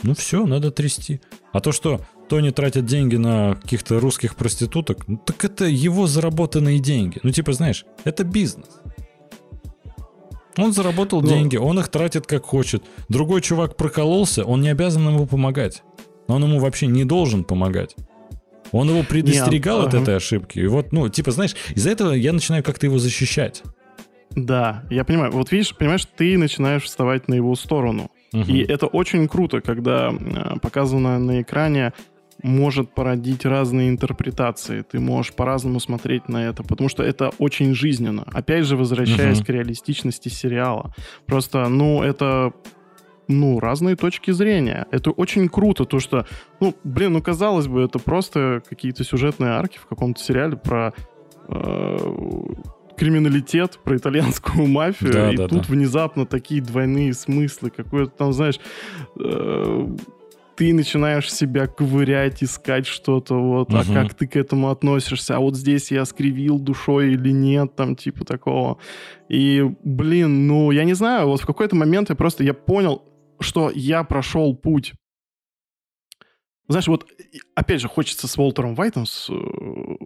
[0.02, 1.20] Ну, все, надо трясти.
[1.52, 2.00] А то, что
[2.30, 7.20] Тони тратит деньги на каких-то русских проституток, ну так это его заработанные деньги.
[7.22, 8.70] Ну типа, знаешь, это бизнес.
[10.56, 12.82] Он заработал ну, деньги, он их тратит как хочет.
[13.10, 15.82] Другой чувак прокололся, он не обязан ему помогать.
[16.28, 17.94] Он ему вообще не должен помогать.
[18.72, 20.02] Он его предостерегал Нет, от ага.
[20.02, 20.58] этой ошибки.
[20.58, 23.62] И вот, ну, типа, знаешь, из-за этого я начинаю как-то его защищать.
[24.30, 25.32] Да, я понимаю.
[25.32, 28.10] Вот видишь, понимаешь, ты начинаешь вставать на его сторону.
[28.32, 28.42] Угу.
[28.42, 31.92] И это очень круто, когда э, показано на экране
[32.42, 34.82] может породить разные интерпретации.
[34.82, 38.24] Ты можешь по-разному смотреть на это, потому что это очень жизненно.
[38.32, 39.44] Опять же, возвращаясь uh-huh.
[39.44, 40.94] к реалистичности сериала.
[41.26, 42.52] Просто, ну, это
[43.30, 44.86] ну, разные точки зрения.
[44.90, 46.26] Это очень круто, то что,
[46.60, 50.92] ну, блин, ну, казалось бы, это просто какие-то сюжетные арки в каком-то сериале про
[51.48, 51.96] э,
[52.96, 55.72] криминалитет, про итальянскую мафию, да, и да, тут да.
[55.72, 58.60] внезапно такие двойные смыслы, какой-то там, знаешь,
[59.18, 59.96] э,
[60.60, 63.78] ты начинаешь себя ковырять, искать что-то, вот, угу.
[63.78, 67.96] а как ты к этому относишься, а вот здесь я скривил душой или нет, там,
[67.96, 68.76] типа такого.
[69.30, 73.02] И, блин, ну, я не знаю, вот в какой-то момент я просто, я понял,
[73.40, 74.94] что я прошел путь.
[76.68, 77.06] Знаешь, вот,
[77.54, 79.98] опять же, хочется с Уолтером Вайтом с, угу.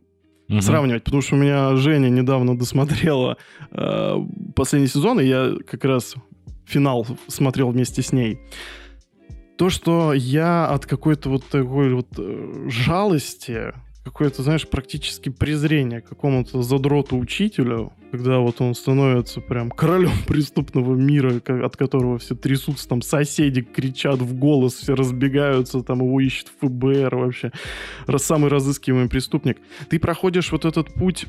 [0.61, 3.37] сравнивать, потому что у меня Женя недавно досмотрела
[3.71, 4.17] э,
[4.55, 6.15] последний сезон, и я как раз
[6.65, 8.41] финал смотрел вместе с ней.
[9.57, 13.73] то, что я от какой-то вот такой вот э, жалости
[14.05, 20.95] какое-то, знаешь, практически презрение к какому-то задроту учителю, когда вот он становится прям королем преступного
[20.95, 26.49] мира, от которого все трясутся, там соседи кричат в голос, все разбегаются, там его ищет
[26.61, 27.51] ФБР вообще,
[28.19, 29.59] самый разыскиваемый преступник.
[29.89, 31.27] Ты проходишь вот этот путь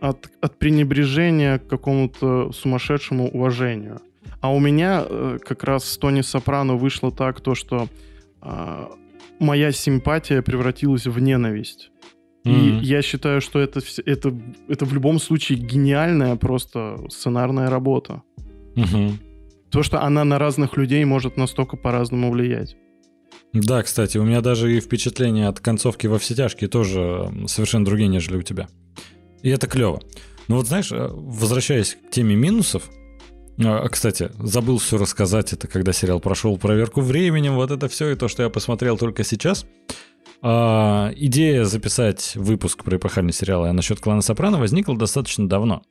[0.00, 4.00] от, от пренебрежения к какому-то сумасшедшему уважению.
[4.40, 7.88] А у меня э, как раз с Тони Сопрано вышло так, то, что
[8.42, 8.86] э,
[9.40, 11.90] моя симпатия превратилась в ненависть.
[12.44, 12.80] Mm-hmm.
[12.80, 14.34] И я считаю, что это, это,
[14.68, 18.22] это в любом случае гениальная просто сценарная работа.
[18.74, 19.12] Mm-hmm.
[19.70, 22.76] То, что она на разных людей может настолько по-разному влиять.
[23.52, 28.08] Да, кстати, у меня даже и впечатления от концовки во все тяжкие тоже совершенно другие,
[28.08, 28.68] нежели у тебя.
[29.42, 30.00] И это клево.
[30.48, 32.90] Но вот знаешь, э, возвращаясь к теме минусов,
[33.60, 38.14] а, кстати, забыл все рассказать, это когда сериал прошел проверку временем, вот это все, и
[38.14, 39.66] то, что я посмотрел только сейчас.
[40.40, 45.82] А, идея записать выпуск про эпохальный сериал а насчет клана Сопрано возникла достаточно давно.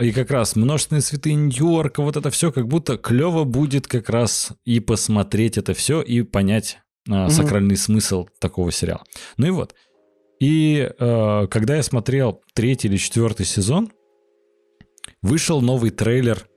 [0.00, 4.52] И как раз множественные цветы Нью-Йорка, вот это все, как будто клево будет как раз
[4.64, 6.78] и посмотреть это все, и понять
[7.08, 9.04] а, сакральный смысл такого сериала.
[9.36, 9.74] Ну и вот.
[10.40, 13.92] И а, когда я смотрел третий или четвертый сезон,
[15.22, 16.48] вышел новый трейлер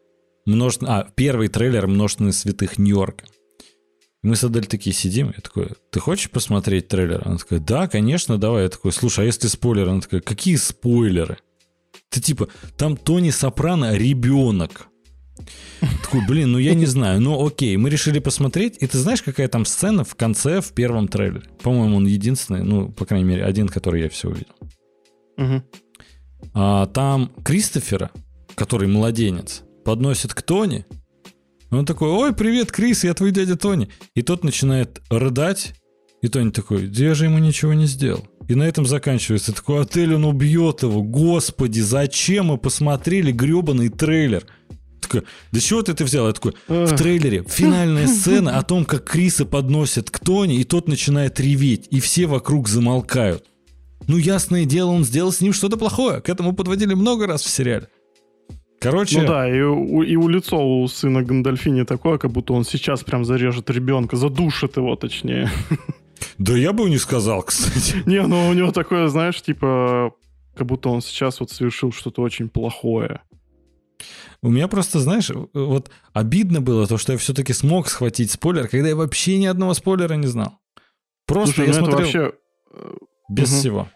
[0.45, 0.99] множественно...
[0.99, 3.25] А, первый трейлер множественных святых Нью-Йорка.
[4.27, 7.21] Мы с Адель такие сидим, я такой, ты хочешь посмотреть трейлер?
[7.23, 8.63] Она такая, да, конечно, давай.
[8.63, 9.89] Я такой, слушай, а если спойлеры?
[9.89, 11.37] Она такая, какие спойлеры?
[12.09, 14.87] Ты типа, там Тони Сопрано ребенок.
[16.03, 19.47] Такой, блин, ну я не знаю, ну окей, мы решили посмотреть, и ты знаешь, какая
[19.47, 21.45] там сцена в конце, в первом трейлере?
[21.63, 24.55] По-моему, он единственный, ну, по крайней мере, один, который я все увидел.
[25.37, 25.63] Угу.
[26.53, 28.11] А, там Кристофера,
[28.55, 30.85] который младенец, подносит к Тони,
[31.69, 33.89] он такой, ой, привет, Крис, я твой дядя Тони.
[34.15, 35.73] И тот начинает рыдать,
[36.21, 38.25] и Тони такой, я же ему ничего не сделал.
[38.47, 39.53] И на этом заканчивается.
[39.53, 41.03] Такой отель, он убьет его.
[41.03, 44.45] Господи, зачем мы посмотрели гребаный трейлер?
[45.01, 46.27] Такой, да чего ты это взял?
[46.27, 50.87] Я такой, в трейлере финальная сцена о том, как Криса подносят к Тони, и тот
[50.87, 53.45] начинает реветь, и все вокруг замолкают.
[54.07, 56.21] Ну, ясное дело, он сделал с ним что-то плохое.
[56.21, 57.89] К этому подводили много раз в сериале.
[58.79, 59.21] Короче...
[59.21, 63.03] Ну да, и у, и у лицо у сына Гандальфини такое, как будто он сейчас
[63.03, 65.49] прям зарежет ребенка, задушит его точнее.
[66.37, 68.03] Да я бы не сказал, кстати.
[68.05, 70.13] Не, ну у него такое, знаешь, типа,
[70.55, 73.21] как будто он сейчас вот совершил что-то очень плохое.
[74.43, 78.89] У меня просто, знаешь, вот обидно было то, что я все-таки смог схватить спойлер, когда
[78.89, 80.59] я вообще ни одного спойлера не знал.
[81.25, 82.33] Просто Слушай, я ну смотрел вообще...
[82.71, 82.93] Э,
[83.29, 83.59] без угу.
[83.59, 83.89] всего.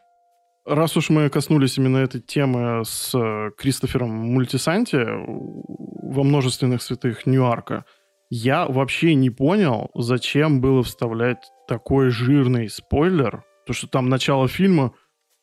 [0.66, 7.86] Раз уж мы коснулись именно этой темы с э, Кристофером Мультисанти во множественных святых Ньюарка,
[8.30, 14.93] я вообще не понял, зачем было вставлять такой жирный спойлер, то что там начало фильма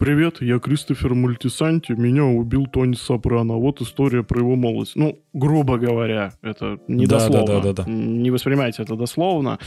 [0.01, 3.55] «Привет, я Кристофер Мультисанти, меня убил Тони Сопрано».
[3.55, 4.94] Вот история про его молодость.
[4.94, 7.46] Ну, грубо говоря, это не да, дословно.
[7.46, 7.90] Да, да, да, да.
[7.90, 9.59] Не воспринимайте это дословно.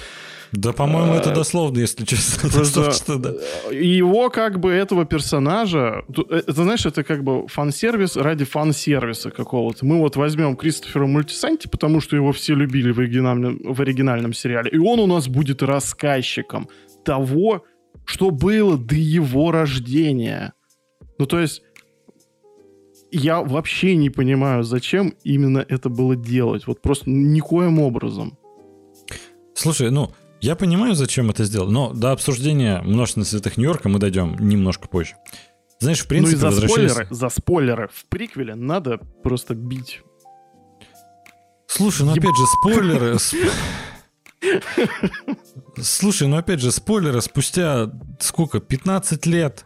[0.53, 2.49] Да, по-моему, это э, дословно, если честно.
[2.63, 3.33] Просто да.
[3.71, 6.05] Его, как бы, этого персонажа...
[6.29, 9.85] Э, это, знаешь, это как бы фан-сервис ради фан-сервиса какого-то.
[9.85, 14.69] Мы вот возьмем Кристофера Мультисанти, потому что его все любили в оригинальном, в оригинальном сериале,
[14.71, 16.69] и он у нас будет рассказчиком
[17.03, 17.65] того,
[18.11, 20.53] что было до его рождения.
[21.17, 21.61] Ну, то есть,
[23.09, 26.67] я вообще не понимаю, зачем именно это было делать.
[26.67, 28.37] Вот просто никоим образом.
[29.53, 34.35] Слушай, ну, я понимаю, зачем это сделал, но до обсуждения множественных святых Нью-Йорка мы дойдем
[34.39, 35.15] немножко позже.
[35.79, 36.91] Знаешь, в принципе, ну и за возвращаясь...
[36.91, 40.01] спойлеры, за спойлеры в приквеле надо просто бить.
[41.65, 42.25] Слушай, ну Еб...
[42.25, 43.17] опять же, спойлеры...
[45.81, 48.59] Слушай, ну опять же, спойлеры спустя сколько?
[48.59, 49.65] 15 лет.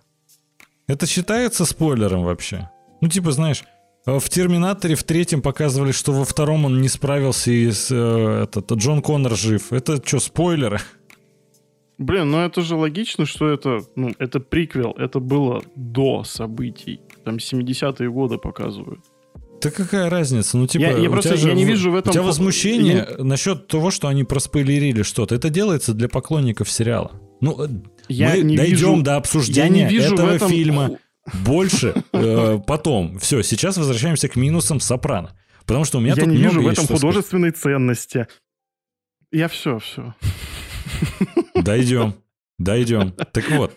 [0.88, 2.69] Это считается спойлером вообще?
[3.01, 3.63] Ну, типа, знаешь,
[4.05, 9.01] в Терминаторе в третьем показывали, что во втором он не справился и э, этот, Джон
[9.01, 9.73] Коннор жив.
[9.73, 10.80] Это что, спойлеры?
[11.97, 16.99] Блин, ну это же логично, что это, ну, это приквел, это было до событий.
[17.23, 18.99] Там 70-е годы показывают.
[19.62, 20.58] Да какая разница?
[20.58, 22.12] Ну, типа, я, я просто же, я не вижу в этом...
[22.12, 23.24] У тебя возмущение я...
[23.24, 25.36] насчет того, что они проспойлерили что-то.
[25.36, 27.12] Это делается для поклонников сериала.
[27.41, 27.70] Ну, э,
[28.08, 29.01] я мы не дойдем вижу...
[29.01, 30.49] до обсуждения я не вижу этого этом...
[30.49, 30.99] фильма
[31.45, 33.18] больше э, потом.
[33.20, 35.36] Все, сейчас возвращаемся к минусам Сопрано.
[35.66, 37.64] Потому что у меня я тут не вижу в этом художественной сказать.
[37.64, 38.28] ценности.
[39.32, 40.14] Я все, все.
[41.56, 42.14] Дойдем,
[42.60, 43.12] дойдем.
[43.12, 43.76] Так вот,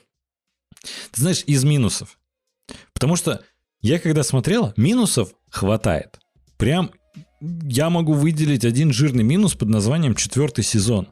[1.11, 2.19] ты знаешь, из минусов.
[2.93, 3.43] Потому что
[3.81, 6.19] я когда смотрел, минусов хватает.
[6.57, 6.91] Прям
[7.41, 11.09] я могу выделить один жирный минус под названием четвертый сезон.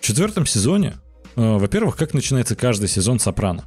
[0.00, 0.94] В четвертом сезоне,
[1.36, 3.64] э, во-первых, как начинается каждый сезон «Сопрано»?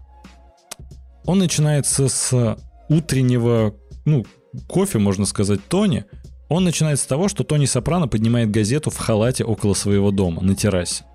[1.25, 2.57] Он начинается с
[2.89, 4.25] утреннего, ну,
[4.67, 6.05] кофе, можно сказать, Тони.
[6.49, 10.55] Он начинается с того, что Тони Сопрано поднимает газету в халате около своего дома, на
[10.55, 11.05] террасе.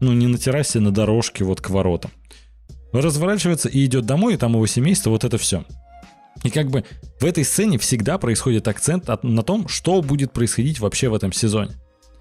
[0.00, 2.10] Ну, не на террасе, на дорожке вот к воротам.
[2.92, 5.64] Разворачивается и идет домой, и там его семейство, вот это все.
[6.42, 6.84] И как бы
[7.20, 11.72] в этой сцене всегда происходит акцент на том, что будет происходить вообще в этом сезоне.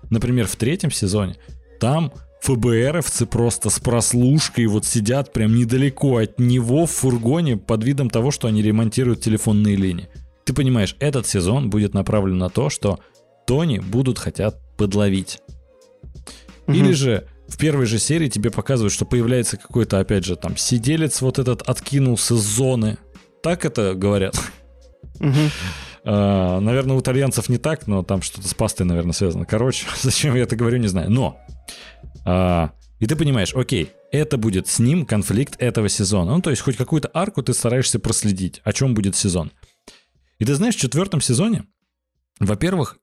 [0.10, 1.36] Например, в третьем сезоне
[1.80, 8.10] там ФБРовцы просто с прослушкой вот сидят прям недалеко от него в фургоне под видом
[8.10, 10.10] того, что они ремонтируют телефонные линии.
[10.46, 13.00] Ты понимаешь, этот сезон будет направлен на то, что
[13.46, 15.40] Тони будут хотят подловить.
[16.68, 16.78] Угу.
[16.78, 21.22] Или же в первой же серии тебе показывают, что появляется какой-то, опять же, там, сиделец
[21.22, 22.98] вот этот откинулся с зоны.
[23.42, 24.36] Так это говорят?
[26.06, 29.46] А, наверное, у итальянцев не так, но там что-то с пастой, наверное, связано.
[29.46, 31.12] Короче, зачем я это говорю, не знаю.
[31.12, 31.40] Но
[32.26, 36.36] а, и ты понимаешь, окей, это будет с ним конфликт этого сезона.
[36.36, 39.52] Ну, то есть хоть какую-то арку ты стараешься проследить, о чем будет сезон.
[40.38, 41.66] И ты знаешь, в четвертом сезоне,
[42.40, 42.98] во-первых,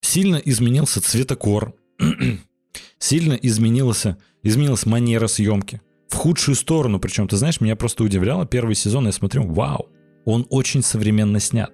[0.00, 1.74] сильно изменился цветокор,
[2.98, 5.80] сильно изменился, изменилась манера съемки.
[6.08, 9.88] В худшую сторону, причем, ты знаешь, меня просто удивляло, первый сезон я смотрю, вау,
[10.24, 11.70] он очень современно снят.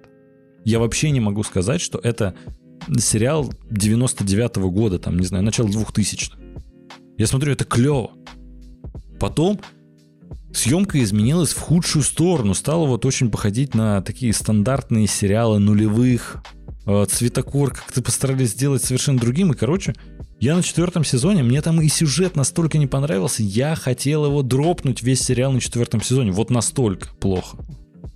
[0.65, 2.35] Я вообще не могу сказать, что это
[2.97, 6.37] сериал 99-го года, там, не знаю, начало 2000-х.
[7.17, 8.11] Я смотрю, это клево.
[9.19, 9.59] Потом
[10.53, 12.53] съемка изменилась в худшую сторону.
[12.53, 16.43] Стала вот очень походить на такие стандартные сериалы нулевых.
[16.85, 19.53] Э, цветокор как-то постарались сделать совершенно другим.
[19.53, 19.95] И, короче,
[20.39, 25.01] я на четвертом сезоне, мне там и сюжет настолько не понравился, я хотел его дропнуть
[25.01, 26.31] весь сериал на четвертом сезоне.
[26.31, 27.57] Вот настолько плохо.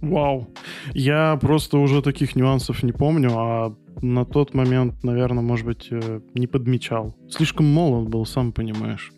[0.02, 0.50] Вау.
[0.94, 6.22] Я просто уже таких нюансов не помню, а на тот момент, наверное, может быть, э,
[6.34, 7.16] не подмечал.
[7.30, 9.12] Слишком молод был, сам понимаешь.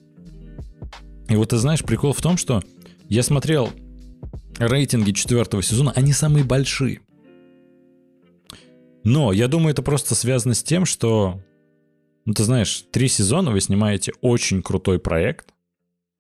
[1.30, 2.62] И вот ты знаешь, прикол в том, что
[3.10, 3.70] я смотрел
[4.58, 7.02] рейтинги четвертого сезона, они самые большие.
[9.04, 11.42] Но я думаю, это просто связано с тем, что,
[12.26, 15.54] ну ты знаешь, три сезона вы снимаете очень крутой проект,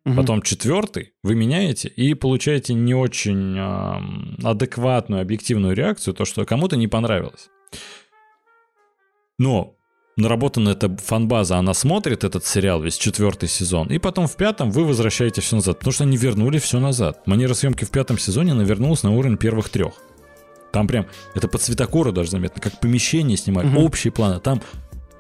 [0.04, 0.16] Угу.
[0.16, 6.76] Потом четвертый вы меняете и получаете не очень э, адекватную, объективную реакцию, то, что кому-то
[6.76, 7.50] не понравилось.
[9.38, 9.76] Но
[10.18, 14.86] наработана эта фанбаза, она смотрит этот сериал весь четвертый сезон, и потом в пятом вы
[14.86, 17.28] возвращаете все назад, потому что они вернули все назад.
[17.28, 19.94] Манера съемки в пятом сезоне, она вернулась на уровень первых трех.
[20.72, 23.86] Там прям, это по цветокору даже заметно, как помещение снимали, угу.
[23.86, 24.40] общие планы.
[24.40, 24.62] Там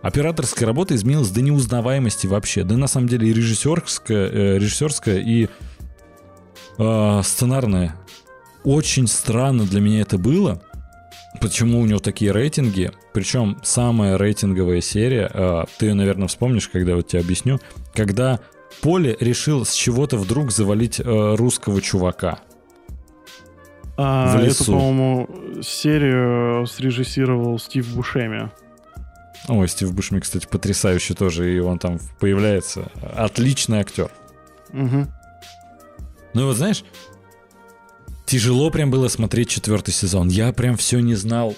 [0.01, 2.63] Операторская работа изменилась до неузнаваемости вообще.
[2.63, 5.47] Да на самом деле и режиссерская, э, режиссерская и
[6.77, 7.95] э, сценарная.
[8.63, 10.61] Очень странно для меня это было.
[11.39, 12.91] Почему у него такие рейтинги?
[13.13, 17.59] Причем самая рейтинговая серия, э, ты, наверное, вспомнишь, когда вот тебе объясню,
[17.93, 18.39] когда
[18.81, 22.39] Поле решил с чего-то вдруг завалить э, русского чувака.
[23.97, 24.63] А, в лесу.
[24.63, 28.49] Это, по-моему, серию срежиссировал Стив Бушеми.
[29.51, 32.89] Ой, Стив Бушми, кстати, потрясающий тоже, и он там появляется.
[33.01, 34.09] Отличный актер.
[34.69, 35.07] Угу.
[36.33, 36.85] Ну и вот знаешь,
[38.25, 40.29] тяжело прям было смотреть четвертый сезон.
[40.29, 41.53] Я прям все не знал,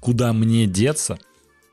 [0.00, 1.18] куда мне деться.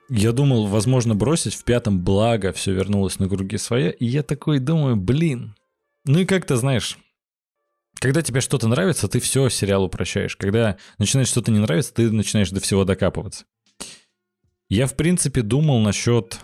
[0.09, 3.91] Я думал, возможно, бросить в пятом, благо, все вернулось на круги своя.
[3.91, 5.55] И я такой думаю, блин.
[6.03, 6.97] Ну и как то знаешь,
[8.01, 10.36] когда тебе что-то нравится, ты все сериалу прощаешь.
[10.36, 13.45] Когда начинает что-то не нравиться, ты начинаешь до всего докапываться.
[14.70, 16.39] Я, в принципе, думал насчет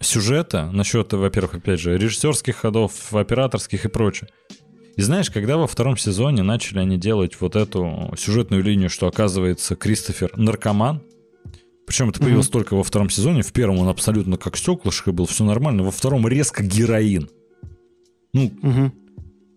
[0.00, 4.30] сюжета, насчет, во-первых, опять же, режиссерских ходов, операторских и прочее.
[4.96, 9.76] И знаешь, когда во втором сезоне начали они делать вот эту сюжетную линию, что оказывается
[9.76, 11.02] Кристофер наркоман,
[11.86, 12.52] причем это появилось mm-hmm.
[12.52, 16.28] только во втором сезоне, в первом он абсолютно как стеклышко был, все нормально, во втором
[16.28, 17.28] резко героин.
[18.32, 18.92] Ну, mm-hmm.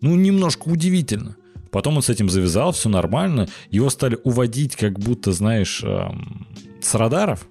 [0.00, 1.36] ну немножко удивительно.
[1.74, 3.48] Потом он с этим завязал, все нормально.
[3.68, 6.46] Его стали уводить, как будто, знаешь, эм,
[6.80, 7.48] с радаров.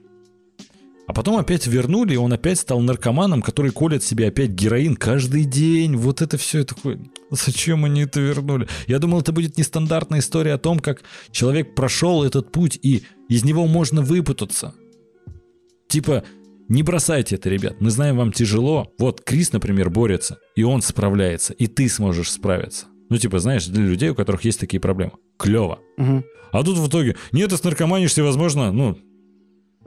[1.07, 5.43] А потом опять вернули, и он опять стал наркоманом, который колет себе опять героин каждый
[5.43, 5.97] день.
[5.97, 7.01] Вот это все я такой,
[7.31, 8.69] зачем они это вернули?
[8.87, 11.01] Я думал, это будет нестандартная история о том, как
[11.31, 14.73] человек прошел этот путь, и из него можно выпутаться.
[15.89, 16.23] Типа,
[16.69, 17.81] не бросайте это, ребят.
[17.81, 18.93] Мы знаем, вам тяжело.
[18.97, 22.85] Вот Крис, например, борется, и он справляется, и ты сможешь справиться.
[23.13, 25.11] Ну, типа, знаешь, для людей, у которых есть такие проблемы.
[25.37, 25.79] Клево.
[25.97, 26.23] Угу.
[26.51, 28.97] А тут в итоге, нет, ты снаркоманишься, возможно, ну,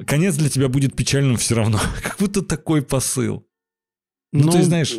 [0.06, 1.80] конец для тебя будет печальным все равно.
[2.04, 3.44] как будто такой посыл.
[4.32, 4.92] Ну, ну ты знаешь,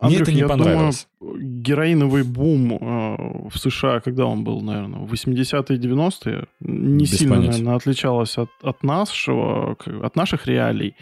[0.00, 1.06] мне это не я понравилось.
[1.20, 7.18] Думаю, героиновый бум э, в США, когда он был, наверное, в 80-е 90-е, не Без
[7.18, 7.50] сильно, понятия.
[7.52, 10.96] наверное, отличалось от, от нашего, от наших реалий.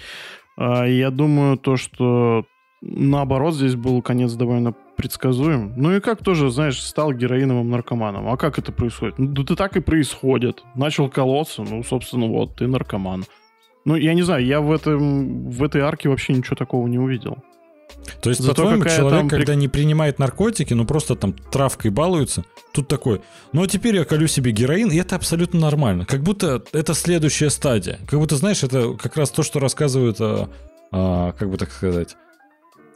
[0.58, 2.44] А, я думаю, то, что
[2.82, 5.72] наоборот здесь был конец довольно предсказуем.
[5.76, 8.28] Ну и как тоже, знаешь, стал героиновым наркоманом.
[8.28, 9.18] А как это происходит?
[9.18, 10.62] Ну, да так и происходит.
[10.74, 13.24] Начал колоться, ну, собственно, вот, ты наркоман.
[13.84, 17.38] Ну, я не знаю, я в, этом, в этой арке вообще ничего такого не увидел.
[18.20, 19.28] То есть, по-твоему, человек, там...
[19.28, 23.22] когда не принимает наркотики, ну просто там травкой балуется, тут такой,
[23.52, 26.04] ну а теперь я колю себе героин, и это абсолютно нормально.
[26.04, 27.98] Как будто это следующая стадия.
[28.06, 30.48] Как будто, знаешь, это как раз то, что рассказывают, а,
[30.92, 32.16] а, как бы так сказать,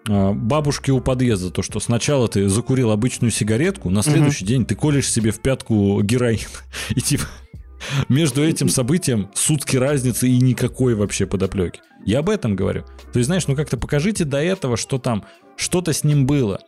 [0.09, 4.49] а, бабушки у подъезда, то, что сначала ты закурил обычную сигаретку, на следующий угу.
[4.49, 6.49] день ты колешь себе в пятку героин.
[6.91, 7.25] И типа
[8.09, 11.81] между этим событием сутки разницы и никакой вообще подоплеки.
[12.05, 12.85] Я об этом говорю.
[13.13, 15.25] То есть, знаешь, ну как-то покажите до этого, что там
[15.57, 16.61] что-то с ним было.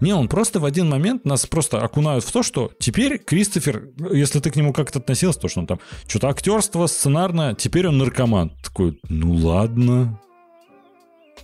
[0.00, 4.38] Не, он просто в один момент нас просто окунают в то, что теперь Кристофер, если
[4.38, 8.52] ты к нему как-то относился, то что он там что-то актерство, сценарно, теперь он наркоман.
[8.62, 10.20] Такой, ну ладно.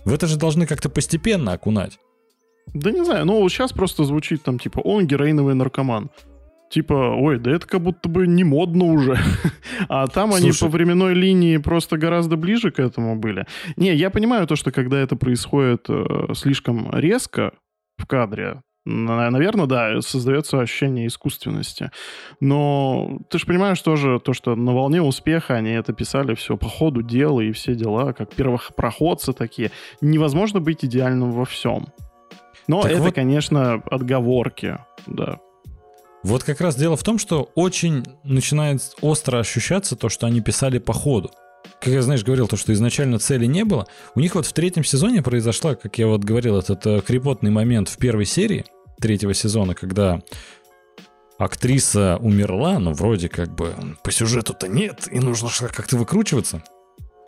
[0.05, 1.99] В это же должны как-то постепенно окунать.
[2.73, 6.09] Да не знаю, ну сейчас просто звучит там типа он героиновый наркоман
[6.69, 9.17] типа, ой, да это как будто бы не модно уже.
[9.89, 10.43] а там Слушай.
[10.43, 13.45] они по временной линии просто гораздо ближе к этому были.
[13.77, 17.53] Не, я понимаю то, что когда это происходит э, слишком резко
[17.97, 21.89] в кадре, Наверное, да, создается ощущение искусственности.
[22.39, 26.69] Но ты же понимаешь тоже то, что на волне успеха они это писали все по
[26.69, 29.71] ходу дела и все дела, как первопроходцы такие.
[30.01, 31.87] Невозможно быть идеальным во всем.
[32.67, 33.15] Но так это, вот...
[33.15, 34.77] конечно, отговорки,
[35.07, 35.39] да.
[36.23, 40.77] Вот как раз дело в том, что очень начинает остро ощущаться то, что они писали
[40.77, 41.31] по ходу.
[41.81, 43.87] Как я, знаешь, говорил, то, что изначально цели не было.
[44.15, 47.89] У них вот в третьем сезоне произошла, как я вот говорил, этот э, крепотный момент
[47.89, 48.65] в первой серии
[48.99, 50.21] третьего сезона, когда
[51.37, 56.63] актриса умерла, но вроде как бы по сюжету-то нет, и нужно как-то выкручиваться.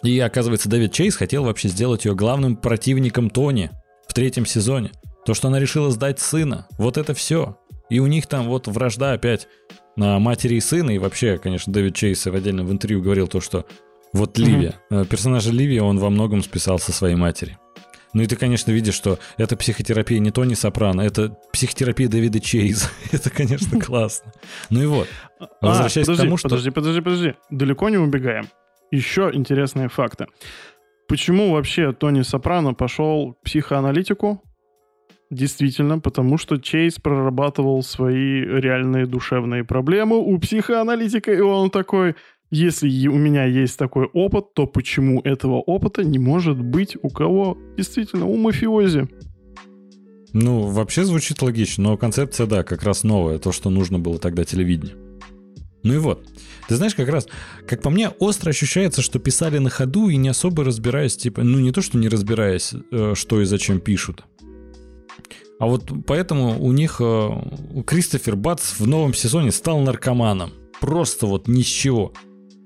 [0.04, 3.72] И оказывается, Дэвид Чейз хотел вообще сделать ее главным противником Тони
[4.08, 4.92] в третьем сезоне.
[5.26, 7.58] То, что она решила сдать сына, вот это все.
[7.90, 9.48] И у них там вот вражда опять
[9.96, 10.92] на матери и сына.
[10.92, 13.66] И вообще, конечно, Дэвид Чейз в отдельном интервью говорил то, что
[14.18, 15.08] вот Ливия, mm-hmm.
[15.08, 17.58] персонажа Ливия, он во многом списал со своей матери.
[18.14, 22.88] Ну и ты, конечно, видишь, что это психотерапия не Тони Сопрано, это психотерапия Дэвида Чейза.
[23.12, 24.32] это, конечно, классно.
[24.70, 25.08] Ну и вот.
[25.40, 26.50] А, Возвращаясь а, подожди, к тому, что...
[26.50, 27.34] Подожди, подожди, подожди.
[27.50, 28.48] Далеко не убегаем.
[28.92, 30.28] Еще интересные факты.
[31.08, 34.42] Почему вообще Тони Сопрано пошел психоаналитику,
[35.30, 42.16] Действительно, потому что Чейз прорабатывал свои реальные душевные проблемы у психоаналитика, и он такой,
[42.50, 47.58] если у меня есть такой опыт, то почему этого опыта не может быть у кого?
[47.78, 49.08] Действительно, у мафиози.
[50.34, 54.44] Ну, вообще звучит логично, но концепция, да, как раз новая, то, что нужно было тогда
[54.44, 54.98] телевидению.
[55.84, 56.28] Ну и вот.
[56.68, 57.28] Ты знаешь, как раз,
[57.66, 61.60] как по мне, остро ощущается, что писали на ходу и не особо разбираясь, типа, ну
[61.60, 64.26] не то, что не разбираясь, э, что и зачем пишут,
[65.60, 67.30] а вот поэтому у них э,
[67.86, 70.52] Кристофер Бац в новом сезоне стал наркоманом.
[70.80, 72.14] Просто вот ни с чего.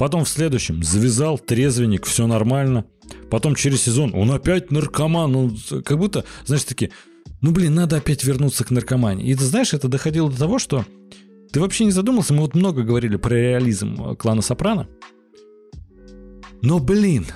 [0.01, 2.85] Потом в следующем завязал, трезвенник, все нормально.
[3.29, 5.31] Потом через сезон он опять наркоман.
[5.31, 6.89] Ну, как будто, знаешь, такие,
[7.41, 9.29] ну блин, надо опять вернуться к наркомании.
[9.29, 10.87] И ты знаешь, это доходило до того, что
[11.51, 14.87] ты вообще не задумался, мы вот много говорили про реализм э, клана Сопрано.
[16.63, 17.27] Но, блин,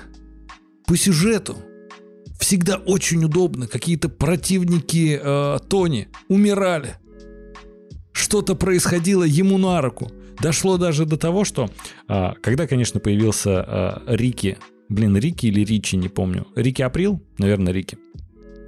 [0.88, 1.56] по сюжету
[2.40, 3.68] всегда очень удобно.
[3.68, 6.96] Какие-то противники э, Тони умирали.
[8.10, 10.10] Что-то происходило ему на руку.
[10.40, 11.70] Дошло даже до того, что
[12.08, 14.58] э, когда, конечно, появился э, Рики,
[14.88, 16.46] блин, Рики или Ричи, не помню.
[16.54, 17.98] Рики Април, наверное, Рики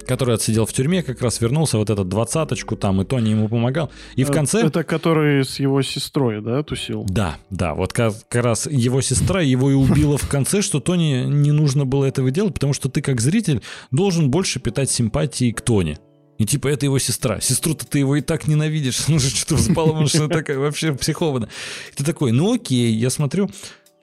[0.09, 3.91] который отсидел в тюрьме, как раз вернулся, вот этот двадцаточку там, и Тони ему помогал.
[4.15, 4.61] И в э, конце...
[4.65, 7.05] Это который с его сестрой, да, тусил?
[7.07, 11.25] Да, да, вот как, как раз его сестра его и убила в конце, что Тони
[11.27, 13.61] не нужно было этого делать, потому что ты как зритель
[13.91, 15.99] должен больше питать симпатии к Тони.
[16.39, 17.39] И типа это его сестра.
[17.39, 19.03] Сестру-то ты его и так ненавидишь.
[19.09, 21.49] Ну же что взбалована, что такая вообще психована.
[21.95, 23.49] Ты такой, ну окей, я смотрю,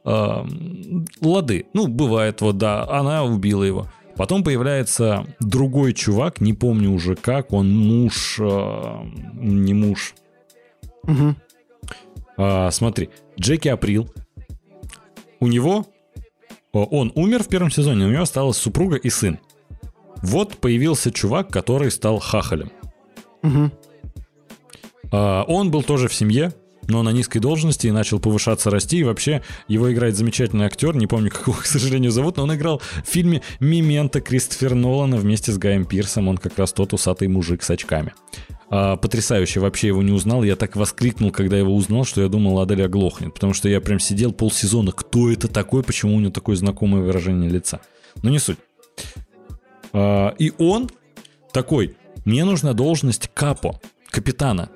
[0.05, 1.67] лады.
[1.73, 3.91] Ну, бывает, вот да, она убила его.
[4.17, 8.97] Потом появляется другой чувак, не помню уже как, он муж, э,
[9.35, 10.15] не муж.
[11.03, 11.35] Угу.
[12.39, 14.11] А, смотри, Джеки Април.
[15.39, 15.87] У него,
[16.73, 19.39] он умер в первом сезоне, у него осталась супруга и сын.
[20.23, 22.71] Вот появился чувак, который стал хахалем.
[23.43, 23.71] Угу.
[25.13, 26.53] А, он был тоже в семье,
[26.89, 28.99] но на низкой должности и начал повышаться, расти.
[28.99, 32.55] И вообще его играет замечательный актер, не помню, как его, к сожалению, зовут, но он
[32.55, 36.29] играл в фильме «Мементо» Кристофер Нолана вместе с Гаем Пирсом.
[36.29, 38.13] Он как раз тот усатый мужик с очками.
[38.69, 40.43] А, потрясающе, вообще его не узнал.
[40.43, 43.35] Я так воскликнул, когда его узнал, что я думал, Адель оглохнет.
[43.35, 47.51] Потому что я прям сидел полсезона, кто это такой, почему у него такое знакомое выражение
[47.51, 47.81] лица.
[48.23, 48.59] Но не суть.
[49.97, 50.91] А, и он
[51.53, 53.81] такой, мне нужна должность капо,
[54.11, 54.69] капитана.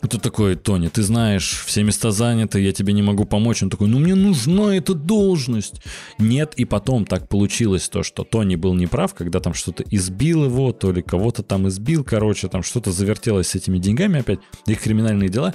[0.00, 3.62] Тут такой, Тони, ты знаешь, все места заняты, я тебе не могу помочь.
[3.62, 5.82] Он такой, ну мне нужна эта должность.
[6.18, 10.72] Нет, и потом так получилось то, что Тони был неправ, когда там что-то избил его,
[10.72, 15.28] то ли кого-то там избил, короче, там что-то завертелось с этими деньгами опять, их криминальные
[15.28, 15.54] дела.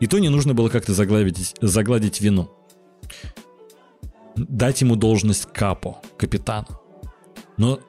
[0.00, 2.50] И Тони нужно было как-то загладить, загладить вину.
[4.36, 6.66] Дать ему должность капо, капитана.
[7.56, 7.80] Но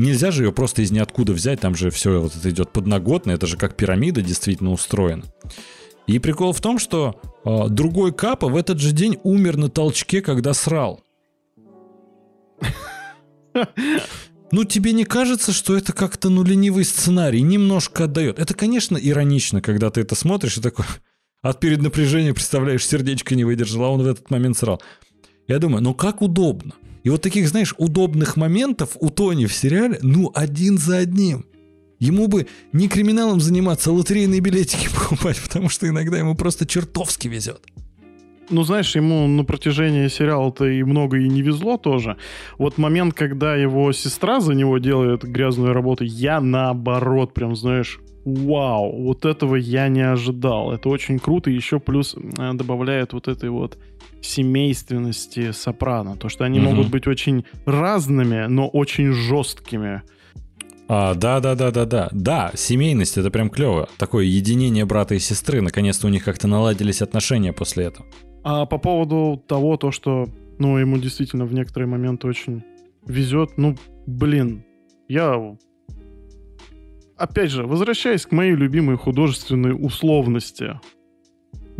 [0.00, 3.46] Нельзя же ее просто из ниоткуда взять, там же все вот это идет подноготно, это
[3.46, 5.24] же как пирамида действительно устроена.
[6.06, 10.22] И прикол в том, что э, другой Капа в этот же день умер на толчке,
[10.22, 11.02] когда срал.
[14.52, 18.38] Ну, тебе не кажется, что это как-то, ну, ленивый сценарий, немножко отдает?
[18.38, 20.86] Это, конечно, иронично, когда ты это смотришь и такой
[21.42, 24.80] от перед напряжения представляешь, сердечко не выдержало, а он в этот момент срал.
[25.46, 26.72] Я думаю, ну как удобно.
[27.02, 31.46] И вот таких, знаешь, удобных моментов у Тони в сериале, ну, один за одним.
[31.98, 37.28] Ему бы не криминалом заниматься, а лотерейные билетики покупать, потому что иногда ему просто чертовски
[37.28, 37.62] везет.
[38.50, 42.16] Ну, знаешь, ему на протяжении сериала-то и много и не везло тоже.
[42.58, 49.04] Вот момент, когда его сестра за него делает грязную работу, я наоборот прям, знаешь, вау,
[49.04, 50.72] вот этого я не ожидал.
[50.72, 53.78] Это очень круто, еще плюс э, добавляет вот этой вот
[54.22, 56.16] семейственности сопрано.
[56.16, 56.70] То, что они угу.
[56.70, 60.02] могут быть очень разными, но очень жесткими.
[60.88, 62.08] А, да, да, да, да, да.
[62.12, 63.88] Да, семейность это прям клево.
[63.96, 65.60] Такое единение брата и сестры.
[65.60, 68.06] Наконец-то у них как-то наладились отношения после этого.
[68.42, 70.26] А по поводу того, то, что
[70.58, 72.64] ну, ему действительно в некоторые моменты очень
[73.06, 74.64] везет, ну, блин,
[75.08, 75.56] я
[77.20, 80.80] опять же, возвращаясь к моей любимой художественной условности,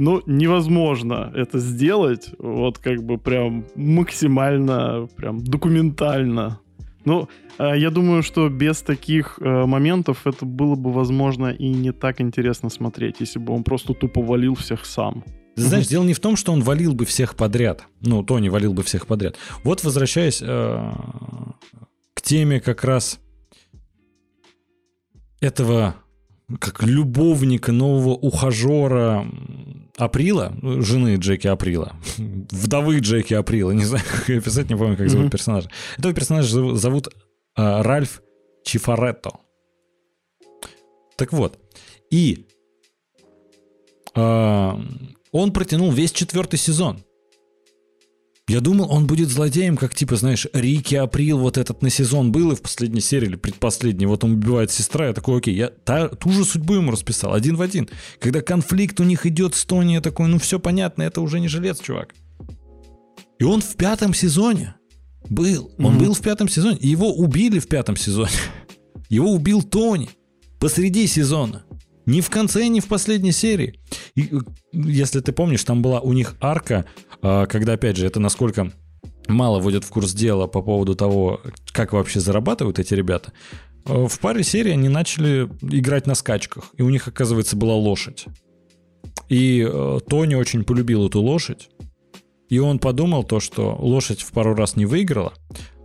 [0.00, 6.58] ну, невозможно это сделать, вот как бы прям максимально, прям документально.
[7.04, 7.28] Ну,
[7.58, 12.22] э, я думаю, что без таких э, моментов это было бы, возможно, и не так
[12.22, 15.22] интересно смотреть, если бы он просто тупо валил всех сам.
[15.56, 17.84] Ты знаешь, дело не в том, что он валил бы всех подряд.
[18.00, 19.36] Ну, Тони валил бы всех подряд.
[19.64, 20.92] Вот возвращаясь э,
[22.14, 23.20] к теме как раз
[25.42, 25.94] этого
[26.58, 29.26] как любовника, нового ухажера
[29.96, 35.08] Априла, жены Джеки Априла, вдовы Джеки Априла, не знаю, как ее писать, не помню, как
[35.08, 35.30] зовут mm-hmm.
[35.30, 35.70] персонажа.
[35.98, 37.08] Этого персонажа зовут, зовут
[37.56, 38.22] э, Ральф
[38.64, 39.32] Чифаретто.
[41.16, 41.58] Так вот,
[42.10, 42.46] и
[44.14, 44.72] э,
[45.32, 47.04] он протянул весь четвертый сезон.
[48.50, 52.50] Я думал, он будет злодеем, как типа, знаешь, Рики Април вот этот на сезон был,
[52.50, 56.08] и в последней серии или предпоследней, вот он убивает сестра, я такой, окей, я та,
[56.08, 57.88] ту же судьбу ему расписал, один в один.
[58.18, 61.46] Когда конфликт у них идет с Тони, я такой, ну все понятно, это уже не
[61.46, 62.12] жилец, чувак.
[63.38, 64.74] И он в пятом сезоне
[65.28, 65.70] был.
[65.78, 65.98] Он mm-hmm.
[66.00, 66.78] был в пятом сезоне.
[66.80, 68.32] Его убили в пятом сезоне.
[69.08, 70.10] Его убил Тони
[70.58, 71.62] посреди сезона.
[72.10, 73.78] Ни в конце, ни в последней серии.
[74.16, 74.38] И, э,
[74.72, 76.84] если ты помнишь, там была у них арка,
[77.22, 78.72] а, когда, опять же, это насколько
[79.28, 81.40] мало вводят в курс дела по поводу того,
[81.70, 83.32] как вообще зарабатывают эти ребята.
[83.84, 88.26] А, в паре серий они начали играть на скачках, и у них, оказывается, была лошадь.
[89.28, 91.70] И э, Тони очень полюбил эту лошадь,
[92.48, 95.32] и он подумал то, что лошадь в пару раз не выиграла,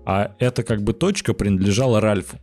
[0.08, 2.40] а эта как бы точка принадлежала Ральфу.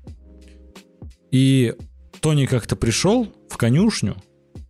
[1.33, 1.75] И
[2.23, 4.17] Тони как-то пришел в конюшню,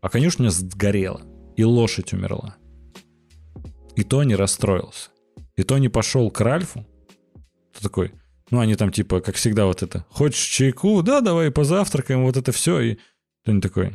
[0.00, 1.20] а конюшня сгорела,
[1.54, 2.56] и лошадь умерла.
[3.94, 5.10] И Тони расстроился.
[5.54, 6.86] И Тони пошел к Ральфу.
[7.74, 8.12] Ты такой,
[8.50, 11.02] ну они там типа, как всегда, вот это, хочешь чайку?
[11.02, 12.80] Да, давай позавтракаем, вот это все.
[12.80, 12.98] И
[13.44, 13.92] Тони такой,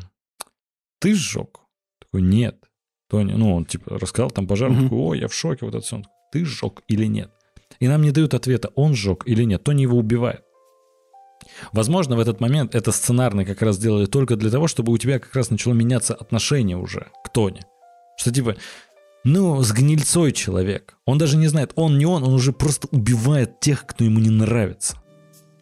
[0.99, 1.61] ты сжег?
[1.99, 2.63] Такой, нет.
[3.09, 4.83] Тони, ну он типа рассказал там пожар, mm-hmm.
[4.83, 5.95] такой, о, я в шоке, вот это все.
[5.95, 7.31] Он ты сжег или нет?
[7.79, 9.63] И нам не дают ответа, он сжег или нет.
[9.63, 10.43] Тони его убивает.
[11.71, 15.19] Возможно, в этот момент это сценарно как раз сделали только для того, чтобы у тебя
[15.19, 17.61] как раз начало меняться отношение уже к Тони.
[18.17, 18.55] Что типа,
[19.23, 20.97] ну, с гнильцой человек.
[21.05, 24.29] Он даже не знает, он не он, он уже просто убивает тех, кто ему не
[24.29, 25.01] нравится.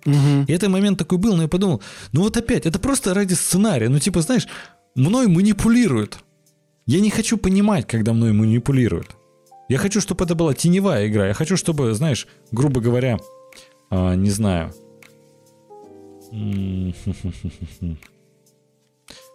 [0.06, 0.46] Угу.
[0.48, 3.90] И этот момент такой был, но я подумал, ну вот опять, это просто ради сценария.
[3.90, 4.48] Ну типа, знаешь,
[4.94, 6.20] мной манипулируют.
[6.86, 9.16] Я не хочу понимать, когда мной манипулируют.
[9.68, 11.28] Я хочу, чтобы это была теневая игра.
[11.28, 13.18] Я хочу, чтобы, знаешь, грубо говоря,
[13.90, 14.72] а, не знаю,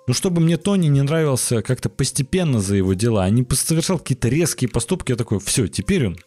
[0.07, 4.29] ну, чтобы мне Тони не нравился как-то постепенно за его дела, а не совершал какие-то
[4.29, 6.19] резкие поступки, я такой, все, теперь он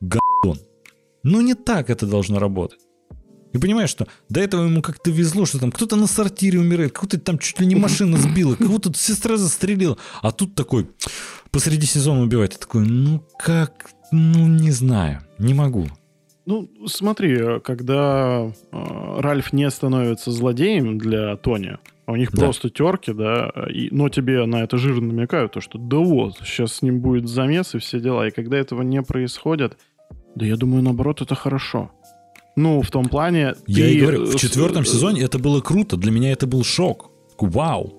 [0.00, 0.60] гадон.
[1.22, 2.80] Ну, не так это должно работать.
[3.52, 7.18] И понимаешь, что до этого ему как-то везло, что там кто-то на сортире умирает, кого-то
[7.18, 10.88] там чуть ли не машина сбила, кого-то сестра застрелила, а тут такой
[11.50, 12.52] посреди сезона убивает.
[12.52, 15.88] Я такой, ну как, ну не знаю, не могу.
[16.48, 21.76] Ну, смотри, когда э, Ральф не становится злодеем для Тони,
[22.06, 22.44] а у них да.
[22.44, 26.76] просто терки, да, и, но тебе на это жирно намекают, то, что да вот, сейчас
[26.76, 28.28] с ним будет замес и все дела.
[28.28, 29.76] И когда этого не происходит,
[30.36, 31.90] да я думаю, наоборот, это хорошо.
[32.56, 33.54] Ну, в том плане...
[33.66, 33.94] Я ты...
[33.94, 35.98] и говорю, в четвертом сезоне это было круто.
[35.98, 37.10] Для меня это был шок.
[37.38, 37.92] Вау.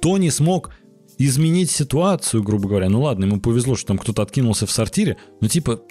[0.00, 0.70] Тони смог
[1.18, 2.88] изменить ситуацию, грубо говоря.
[2.88, 5.82] Ну ладно, ему повезло, что там кто-то откинулся в сортире, но типа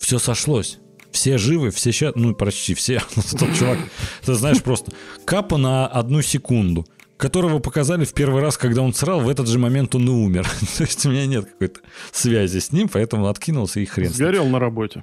[0.00, 0.80] все сошлось.
[1.12, 3.00] Все живы, все сейчас, ну почти все.
[3.14, 3.78] Тот чувак,
[4.24, 4.92] ты знаешь, просто
[5.24, 6.86] капа на одну секунду
[7.22, 10.44] которого показали в первый раз, когда он срал, в этот же момент он и умер.
[10.76, 11.78] То есть у меня нет какой-то
[12.10, 14.10] связи с ним, поэтому откинулся и хрен.
[14.10, 15.02] Сгорел на работе.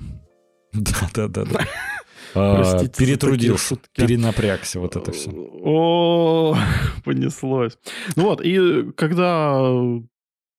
[0.74, 1.60] Да, да, да, да.
[2.36, 5.32] А, перетрудился, перенапрягся, вот это все.
[5.32, 6.56] О,
[7.04, 7.76] понеслось.
[8.16, 9.60] Ну вот, и когда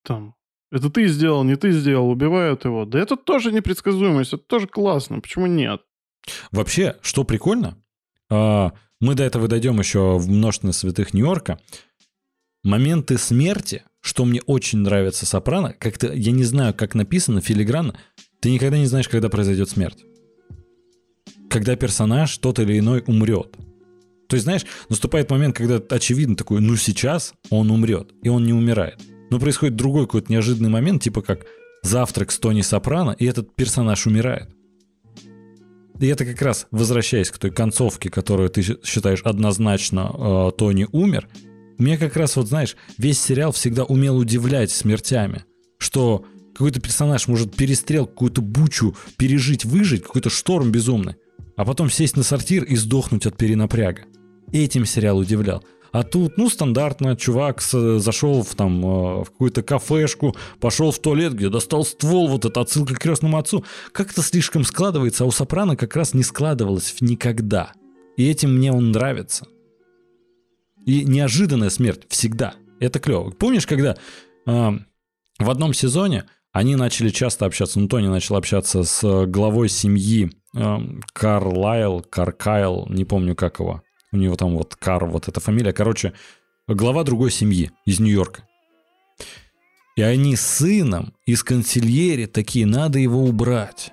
[0.05, 0.35] там
[0.71, 2.85] это ты сделал, не ты сделал, убивают его.
[2.85, 5.21] Да это тоже непредсказуемость, это тоже классно.
[5.21, 5.83] Почему нет?
[6.51, 7.77] Вообще, что прикольно,
[8.31, 11.61] а, мы до этого дойдем еще в множество святых Нью-Йорка.
[12.63, 17.95] Моменты смерти, что мне очень нравится Сопрано, как-то, я не знаю, как написано, филигранно,
[18.41, 20.05] ты никогда не знаешь, когда произойдет смерть
[21.51, 23.57] когда персонаж тот или иной умрет.
[24.29, 28.53] То есть, знаешь, наступает момент, когда очевидно такой, ну сейчас он умрет, и он не
[28.53, 28.99] умирает.
[29.31, 31.47] Но происходит другой какой-то неожиданный момент, типа как
[31.83, 34.51] завтрак с Тони Сопрано, и этот персонаж умирает.
[36.01, 41.29] И это как раз, возвращаясь к той концовке, которую ты считаешь однозначно э, Тони умер,
[41.79, 45.45] мне как раз вот, знаешь, весь сериал всегда умел удивлять смертями,
[45.79, 51.17] что какой-то персонаж может перестрел какую-то бучу пережить, выжить, какой-то шторм безумный,
[51.57, 54.03] а потом сесть на сортир и сдохнуть от перенапряга.
[54.53, 55.65] Этим сериал удивлял.
[55.93, 60.99] А тут, ну, стандартно, чувак с, зашел в, там, э, в какую-то кафешку, пошел в
[60.99, 63.65] туалет, где достал ствол, вот это отсылка к крестному отцу.
[63.93, 67.73] Как-то слишком складывается, а у Сопрано как раз не складывалось никогда.
[68.17, 69.47] И этим мне он нравится.
[70.87, 72.55] И неожиданная смерть всегда.
[72.79, 73.31] Это клево.
[73.31, 73.97] Помнишь, когда
[74.47, 74.71] э,
[75.39, 81.01] в одном сезоне они начали часто общаться, ну, Тони начал общаться с главой семьи Эм,
[81.13, 83.83] Карлайл, Каркайл, не помню как его.
[84.13, 85.73] У него там вот Кар, вот эта фамилия.
[85.73, 86.13] Короче,
[86.67, 88.43] глава другой семьи из Нью-Йорка.
[89.97, 93.93] И они с сыном из консильери такие, надо его убрать.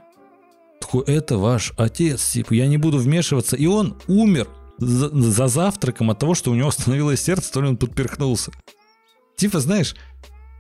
[0.80, 3.56] Такой, это ваш отец, типа, я не буду вмешиваться.
[3.56, 4.48] И он умер
[4.78, 8.52] за, за завтраком от того, что у него остановилось сердце, то ли он подперхнулся.
[9.36, 9.96] Типа, знаешь,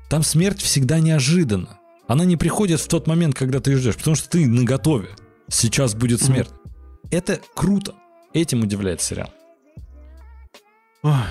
[0.09, 1.79] там смерть всегда неожиданна.
[2.07, 5.09] Она не приходит в тот момент, когда ты ждешь, потому что ты на готове
[5.49, 6.49] сейчас будет смерть.
[6.49, 7.07] Mm-hmm.
[7.11, 7.95] Это круто.
[8.33, 9.29] Этим удивляет сериал.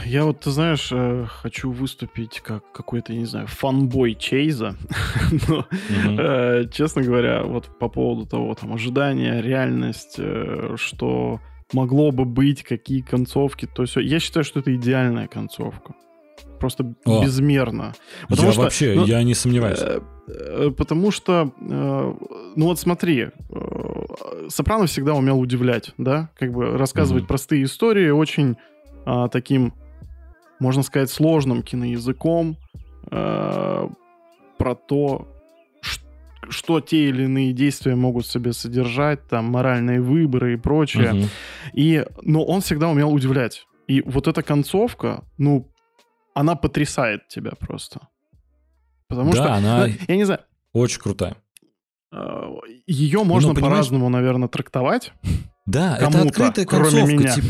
[0.05, 4.77] Я вот, ты знаешь, э, хочу выступить как какой-то, не знаю, фанбой Чейза.
[5.49, 6.73] Но, mm-hmm.
[6.73, 11.41] честно говоря, вот по поводу того, там, ожидания, реальность, э, что
[11.73, 14.01] могло бы быть, какие концовки, то все.
[14.01, 15.95] Я считаю, что это идеальная концовка.
[16.61, 17.95] Просто О, безмерно.
[18.29, 19.81] Потому я что, вообще, ну, я не сомневаюсь.
[20.29, 22.15] Э, потому что, э,
[22.57, 27.29] ну вот смотри, э, Сопрано всегда умел удивлять, да, как бы рассказывать mm-hmm.
[27.29, 28.57] простые истории очень
[29.07, 29.73] э, таким,
[30.59, 32.57] можно сказать, сложным киноязыком
[33.11, 33.89] э,
[34.59, 35.29] про то,
[36.49, 41.13] что те или иные действия могут себе содержать, там, моральные выборы и прочее.
[41.13, 41.29] Uh-huh.
[41.73, 43.67] И, но он всегда умел удивлять.
[43.89, 45.69] И вот эта концовка, ну,
[46.35, 48.09] она потрясает тебя просто.
[49.09, 49.87] Потому да, что, она...
[49.87, 50.41] Ну, я не знаю.
[50.73, 51.37] Очень крутая.
[52.13, 52.51] А,
[52.87, 55.13] Ее можно ну, по-разному, наверное, трактовать.
[55.67, 57.07] Да, это открытая концовка.
[57.07, 57.35] Меня.
[57.35, 57.49] Типа,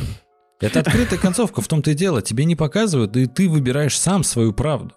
[0.61, 2.23] это открытая концовка, в том-то и дело.
[2.23, 4.95] Тебе не показывают, и ты выбираешь сам свою правду.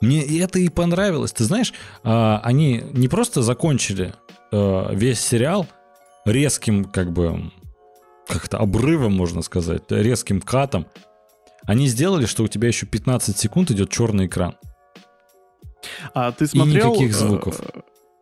[0.00, 1.32] Мне это и понравилось.
[1.32, 1.72] Ты знаешь,
[2.02, 4.14] а, они не просто закончили
[4.50, 5.66] а, весь сериал
[6.24, 7.50] резким, как бы,
[8.26, 10.86] как-то обрывом, можно сказать, резким катом.
[11.64, 14.56] Они сделали, что у тебя еще 15 секунд идет черный экран.
[16.14, 16.94] А ты смотрел...
[16.94, 17.60] И никаких звуков.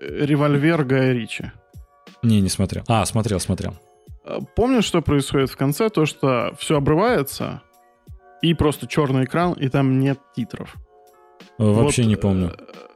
[0.00, 1.50] Э, Револьвер Гая Ричи?
[2.22, 2.84] Не, не смотрел.
[2.88, 3.76] А, смотрел, смотрел.
[4.54, 5.88] Помнишь, что происходит в конце?
[5.88, 7.62] То, что все обрывается,
[8.42, 10.76] и просто черный экран, и там нет титров.
[11.58, 12.52] Вообще вот, не помню.
[12.56, 12.88] Э,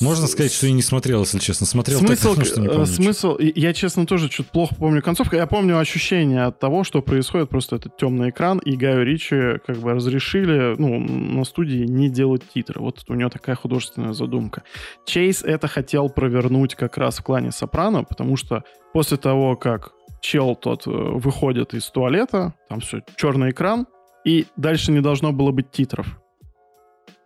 [0.00, 1.66] можно сказать, что я не смотрел, если честно.
[1.66, 2.86] Смотрел смысл, так, что не помню.
[2.86, 5.36] Смысл, я, честно, тоже чуть плохо помню концовку.
[5.36, 9.76] Я помню ощущение от того, что происходит, просто этот темный экран, и Гаю Ричи как
[9.78, 12.80] бы разрешили, ну, на студии не делать титры.
[12.80, 14.62] Вот у него такая художественная задумка.
[15.06, 19.92] Чейз это хотел провернуть как раз в клане Сопрано, потому что после того, как
[20.22, 23.86] чел тот э, выходит из туалета, там все, черный экран,
[24.24, 26.18] и дальше не должно было быть титров.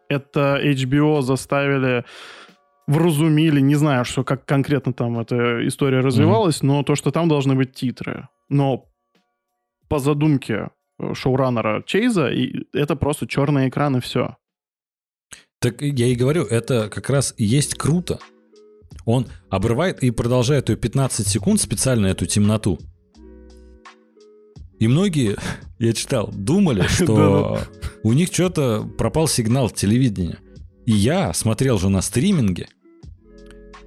[0.09, 2.05] Это HBO заставили
[2.87, 6.67] вразумили, не знаю, что как конкретно там эта история развивалась, mm-hmm.
[6.67, 8.29] но то, что там должны быть титры.
[8.49, 8.87] Но
[9.89, 14.37] по задумке э, шоураннера Чейза, и это просто черный экран и все.
[15.61, 18.19] Так я и говорю, это как раз и есть круто.
[19.07, 22.79] Он обрывает и продолжает ее 15 секунд специально эту темноту.
[24.79, 25.37] И многие,
[25.79, 27.61] я читал, думали, что
[28.03, 30.39] у них что-то пропал сигнал телевидения.
[30.85, 32.69] И я смотрел же на стриминге.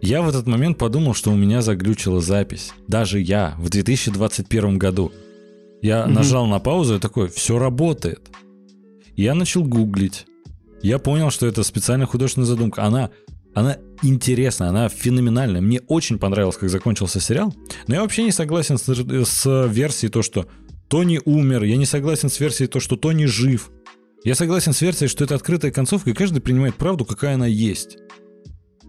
[0.02, 2.72] Я в этот момент подумал, что у меня заглючила запись.
[2.88, 5.12] Даже я в 2021 году.
[5.82, 6.12] Я угу.
[6.12, 8.30] нажал на паузу и такой, все работает.
[9.16, 10.26] Я начал гуглить.
[10.82, 12.84] Я понял, что это специальная художественная задумка.
[12.84, 13.10] Она,
[13.54, 15.62] она интересная, она феноменальная.
[15.62, 17.54] Мне очень понравилось, как закончился сериал.
[17.88, 20.48] Но я вообще не согласен с, с версией то, что
[20.88, 21.64] Тони умер.
[21.64, 23.72] Я не согласен с версией то, что Тони жив.
[24.24, 27.98] Я согласен с версией, что это открытая концовка, и каждый принимает правду, какая она есть.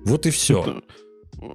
[0.05, 0.63] Вот и все.
[0.63, 0.83] Это,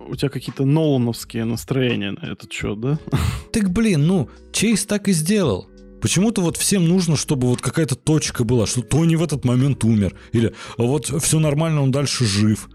[0.08, 3.00] у тебя какие-то Нолановские настроения на этот счет, да?
[3.52, 5.68] Так блин, ну, Чейз так и сделал.
[6.02, 10.16] Почему-то вот всем нужно, чтобы вот какая-то точка была, что Тони в этот момент умер.
[10.34, 12.70] Или «А вот все нормально, он дальше жив.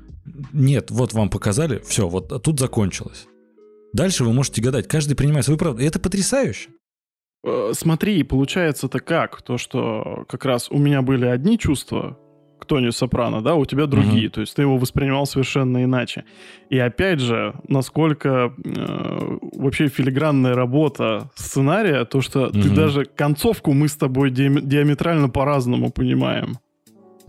[0.53, 3.27] Нет, вот вам показали, все, вот тут закончилось.
[3.93, 5.83] Дальше вы можете гадать, каждый принимает свою правду.
[5.83, 6.71] И это потрясающе.
[7.45, 9.43] Э, смотри, получается-то как?
[9.43, 12.19] То, что как раз у меня были одни чувства
[12.61, 14.27] к Тони Сопрано, да, у тебя другие.
[14.27, 14.35] Угу.
[14.35, 16.25] То есть ты его воспринимал совершенно иначе.
[16.69, 22.61] И опять же, насколько э, вообще филигранная работа сценария, то, что угу.
[22.61, 26.59] ты даже концовку мы с тобой ди- диаметрально по-разному понимаем.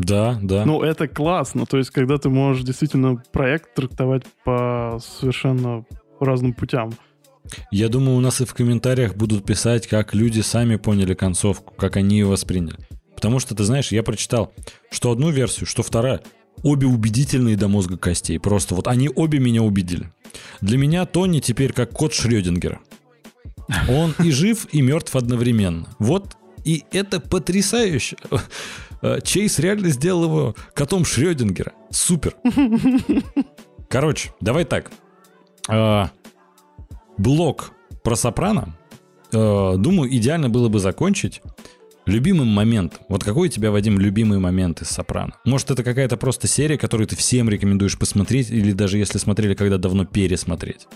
[0.04, 0.66] Да, да.
[0.66, 1.66] Ну, это классно.
[1.66, 5.86] То есть, когда ты можешь действительно проект трактовать по совершенно
[6.20, 6.92] разным путям.
[7.72, 11.98] Я думаю, у нас и в комментариях будут писать, как люди сами поняли концовку, как
[11.98, 12.78] они ее восприняли.
[13.16, 14.54] Потому что, ты знаешь, я прочитал,
[14.90, 16.22] что одну версию, что вторая,
[16.64, 18.40] обе убедительные до мозга костей.
[18.40, 20.12] Просто вот они обе меня убедили.
[20.62, 22.80] Для меня Тони теперь как кот Шрёдингера.
[23.90, 25.88] Он и жив, и мертв одновременно.
[26.00, 28.18] Вот, и это потрясающе.
[29.24, 31.74] Чейз реально сделал его котом Шрёдингера.
[31.90, 32.36] Супер.
[33.90, 34.92] Короче, давай так.
[35.68, 36.12] А,
[37.18, 37.72] блок
[38.04, 38.76] про Сопрано,
[39.34, 41.42] э, думаю, идеально было бы закончить
[42.06, 43.00] любимым моментом.
[43.10, 45.34] Вот какой у тебя, Вадим, любимый момент из Сопрано?
[45.46, 49.78] Может, это какая-то просто серия, которую ты всем рекомендуешь посмотреть, или даже если смотрели, когда
[49.78, 50.88] давно пересмотреть?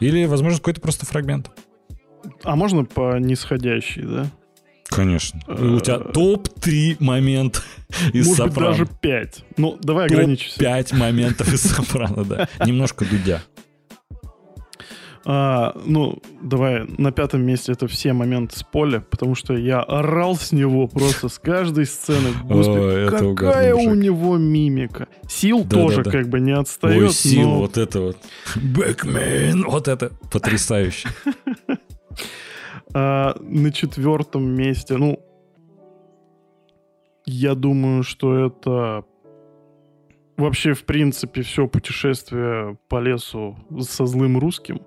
[0.00, 1.50] Или, возможно, какой-то просто фрагмент?
[2.42, 4.26] А можно по нисходящей, да?
[4.90, 5.40] Конечно.
[5.46, 7.62] У тебя э, топ-3 момент
[8.12, 8.70] из Может Сопрано.
[8.70, 9.44] Может даже 5.
[9.56, 10.58] Ну, давай ограничимся.
[10.58, 12.48] Топ-5 моментов из Сопрано, да.
[12.66, 13.40] Немножко дудя.
[15.26, 20.34] А, ну, давай, на пятом месте это все моменты с поля, потому что я орал
[20.34, 22.30] с него просто с каждой сцены.
[22.44, 25.08] Господи, О, какая у него мимика.
[25.28, 26.10] Сил да, тоже да, да.
[26.10, 27.02] как бы не отстает.
[27.02, 27.58] Ой, сил, но...
[27.58, 28.16] вот это вот.
[28.56, 31.08] Бэкмен, вот это потрясающе.
[32.92, 35.20] А, на четвертом месте, ну,
[37.26, 39.04] я думаю, что это
[40.36, 44.82] вообще, в принципе, все путешествие по лесу со злым русским.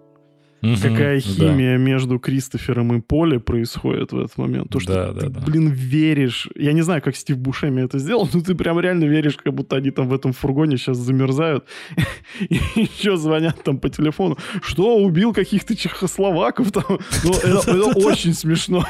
[0.64, 1.84] Угу, Какая химия да.
[1.84, 4.70] между Кристофером и Поле происходит в этот момент.
[4.70, 6.48] То, что да, ты, да, блин, веришь.
[6.56, 9.76] Я не знаю, как Стив Бушеми это сделал, но ты прям реально веришь, как будто
[9.76, 11.66] они там в этом фургоне сейчас замерзают.
[12.50, 14.38] И еще звонят там по телефону.
[14.62, 16.86] Что, убил каких-то чехословаков там?
[17.26, 18.86] Ну, это очень смешно.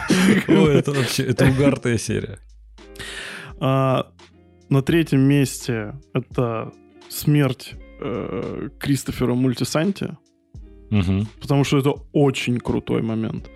[0.47, 2.37] Это вообще, это угарная серия.
[3.59, 4.11] А,
[4.69, 6.71] на третьем месте это
[7.09, 10.15] смерть э, Кристофера Мультисанти.
[10.93, 11.27] Угу.
[11.41, 13.49] Потому что это очень крутой момент.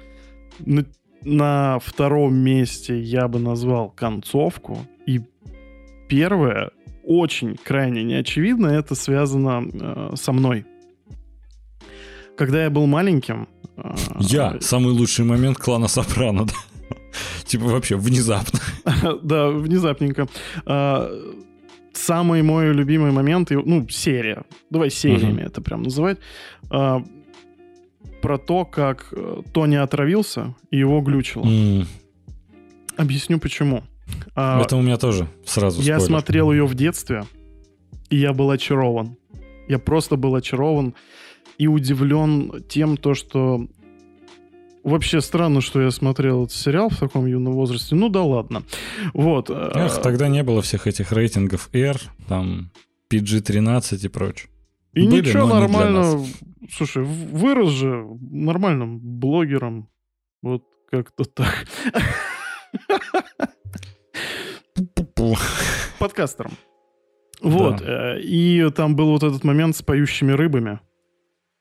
[0.59, 0.85] На,
[1.23, 4.79] на втором месте я бы назвал концовку.
[5.05, 5.21] И
[6.09, 6.71] первое,
[7.03, 10.65] очень крайне неочевидно, это связано э, со мной.
[12.35, 13.47] Когда я был маленьким...
[13.77, 16.53] Э, я самый лучший момент клана Сопрано, да?
[17.45, 18.59] Типа вообще внезапно.
[19.23, 20.27] Да, внезапненько.
[20.65, 21.09] А,
[21.93, 24.43] самый мой любимый момент, ну, серия.
[24.69, 26.17] Давай сериями это прям называть.
[28.27, 31.45] Про то, как э, Тони отравился и его глючило.
[31.45, 31.85] Mm.
[32.97, 33.83] Объясню почему.
[34.35, 35.81] А, Это у меня тоже сразу.
[35.81, 36.07] Я спойлер.
[36.07, 37.23] смотрел ее в детстве,
[38.09, 39.15] и я был очарован.
[39.69, 40.93] Я просто был очарован
[41.57, 43.65] и удивлен тем, то, что
[44.83, 47.95] Вообще странно, что я смотрел этот сериал в таком юном возрасте.
[47.95, 48.63] Ну да ладно.
[49.13, 49.49] Вот.
[49.49, 51.97] Э, Эх, тогда не было всех этих рейтингов R,
[52.27, 52.71] там
[53.09, 54.49] PG-13 и прочее.
[54.97, 56.25] И Были, ничего, нормально.
[56.71, 59.89] Слушай, вырос же нормальным блогером.
[60.41, 61.67] Вот как-то так.
[65.99, 66.53] Подкастером.
[67.41, 67.81] Вот.
[67.81, 70.79] э, И там был вот этот момент с поющими рыбами.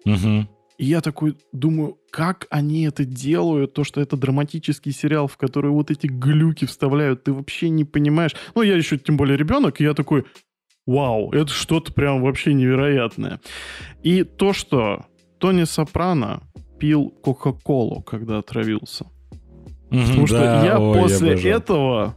[0.06, 0.48] Мгм.
[0.78, 5.70] И я такой думаю, как они это делают, то, что это драматический сериал, в который
[5.70, 8.34] вот эти глюки вставляют, ты вообще не понимаешь.
[8.54, 10.24] Ну, я еще тем более ребенок, и я такой,
[10.86, 13.40] вау, это что-то прям вообще невероятное.
[14.02, 15.06] И то, что
[15.38, 16.42] Тони Сопрано
[16.78, 19.06] пил Кока-Колу, когда отравился.
[19.90, 21.56] Потому что да, я ой, после обожаю.
[21.56, 22.16] этого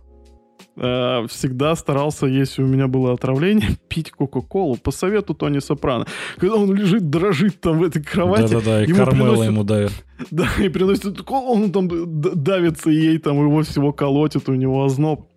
[0.75, 6.05] э, всегда старался, если у меня было отравление, пить Кока-Колу по совету Тони Сопрано.
[6.37, 9.91] Когда он лежит, дрожит там в этой кровати, Да-да-да, и ему приносят- ему дает.
[10.31, 15.27] да, и приносит колу, он там давится ей, там его всего колотит, у него озноб.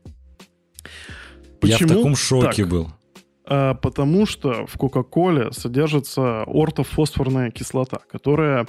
[0.84, 2.68] Я в Почему таком шоке так?
[2.68, 2.88] был.
[3.44, 8.66] А, потому что в Кока-Коле содержится ортофосфорная кислота, которая...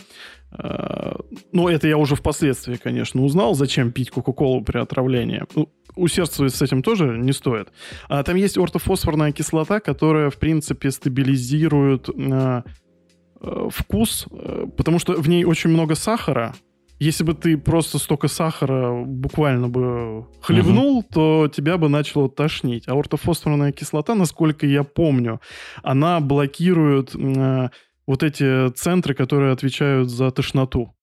[0.51, 1.13] э,
[1.51, 5.43] ну, это я уже впоследствии, конечно, узнал, зачем пить Кока-Колу при отравлении.
[5.55, 7.69] Ну, усердствовать с этим тоже не стоит.
[8.09, 12.63] А там есть ортофосфорная кислота, которая, в принципе, стабилизирует э,
[13.41, 16.55] э, вкус, э, потому что в ней очень много сахара.
[16.99, 22.87] Если бы ты просто столько сахара буквально бы хлебнул, то тебя бы начало тошнить.
[22.87, 25.41] А ортофосфорная кислота, насколько я помню,
[25.81, 27.69] она блокирует э,
[28.07, 30.93] вот эти центры, которые отвечают за тошноту.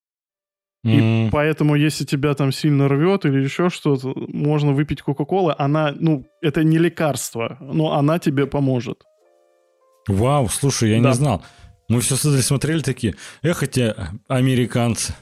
[0.83, 5.53] И М, поэтому, если тебя там сильно рвет или еще что-то, можно выпить Кока-Колы.
[5.59, 9.03] Она, ну, это не лекарство, но она тебе поможет.
[10.07, 11.09] Вау, слушай, я Да.
[11.09, 11.43] не знал.
[11.87, 13.13] Мы все смотрели такие,
[13.43, 13.93] эх, эти
[14.27, 15.13] американцы.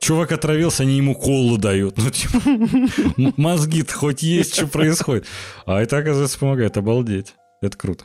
[0.00, 1.98] Чувак отравился, они ему колу дают.
[1.98, 5.26] Ну, типа, м- мозги-то хоть есть, что происходит.
[5.66, 6.76] А это, оказывается, помогает.
[6.78, 7.34] Обалдеть.
[7.60, 8.04] Это круто.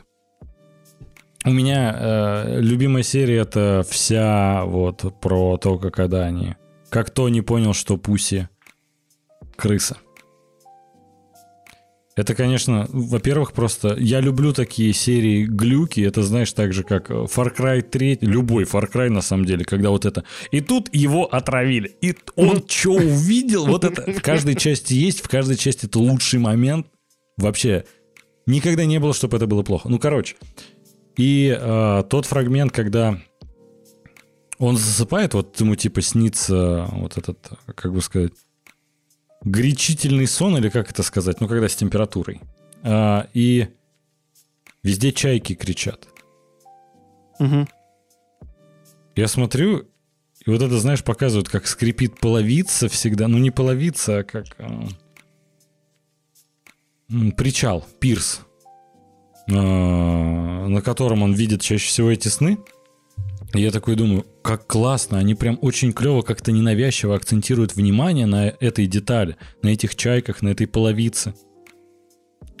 [1.44, 6.56] У меня э, любимая серия это вся вот про то, как когда они...
[6.90, 8.48] Как Тони понял, что Пуси
[9.56, 9.96] крыса.
[12.16, 16.00] Это, конечно, во-первых, просто я люблю такие серии глюки.
[16.00, 19.66] Это, знаешь, так же, как э, Far Cry 3, любой Far Cry, на самом деле,
[19.66, 20.24] когда вот это...
[20.50, 21.94] И тут его отравили.
[22.00, 23.66] И он что увидел?
[23.66, 26.86] Вот это в каждой части есть, в каждой части это лучший момент.
[27.36, 27.84] Вообще,
[28.46, 29.90] никогда не было, чтобы это было плохо.
[29.90, 30.36] Ну, короче.
[31.18, 33.20] И э, тот фрагмент, когда
[34.58, 37.38] он засыпает, вот ему типа снится вот этот,
[37.74, 38.32] как бы сказать,
[39.46, 42.40] горячительный сон, или как это сказать, ну, когда с температурой.
[42.82, 43.68] А, и
[44.82, 46.08] везде чайки кричат.
[47.38, 47.68] Мгм.
[49.14, 49.86] Я смотрю,
[50.44, 53.28] и вот это, знаешь, показывают, как скрипит половица всегда.
[53.28, 54.46] Ну, не половица, а как...
[54.58, 54.88] а,
[57.36, 58.40] причал, пирс,
[59.48, 62.58] а, на котором он видит чаще всего эти сны.
[63.54, 68.46] И я такой думаю, как классно, они прям очень клево, как-то ненавязчиво акцентируют внимание на
[68.46, 71.34] этой детали, на этих чайках, на этой половице.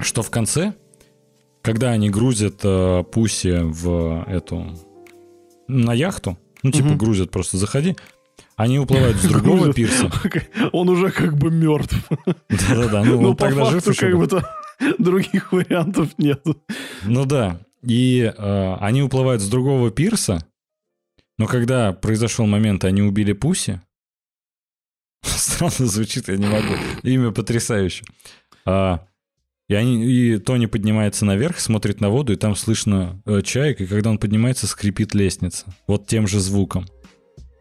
[0.00, 0.74] Что в конце,
[1.62, 4.76] когда они грузят э, Пуси в эту
[5.68, 6.98] на яхту, ну типа Мгм.
[6.98, 7.94] грузят просто заходи,
[8.56, 10.10] они уплывают с другого пирса.
[10.72, 11.96] Он уже как бы мертв.
[12.50, 14.50] Да-да-да, ну Но он по тогда жив факту еще как бы-то
[14.98, 16.42] других вариантов нет.
[17.04, 17.60] Ну да.
[17.82, 20.44] И э, они уплывают с другого пирса,
[21.38, 23.80] но когда произошел момент, они убили Пуси.
[25.22, 26.74] Странно звучит, я не могу.
[27.02, 28.04] Имя потрясающе.
[28.64, 29.06] А,
[29.68, 33.86] и, они, и Тони поднимается наверх, смотрит на воду, и там слышно э, чаек, и
[33.86, 35.66] когда он поднимается, скрипит лестница.
[35.86, 36.86] Вот тем же звуком.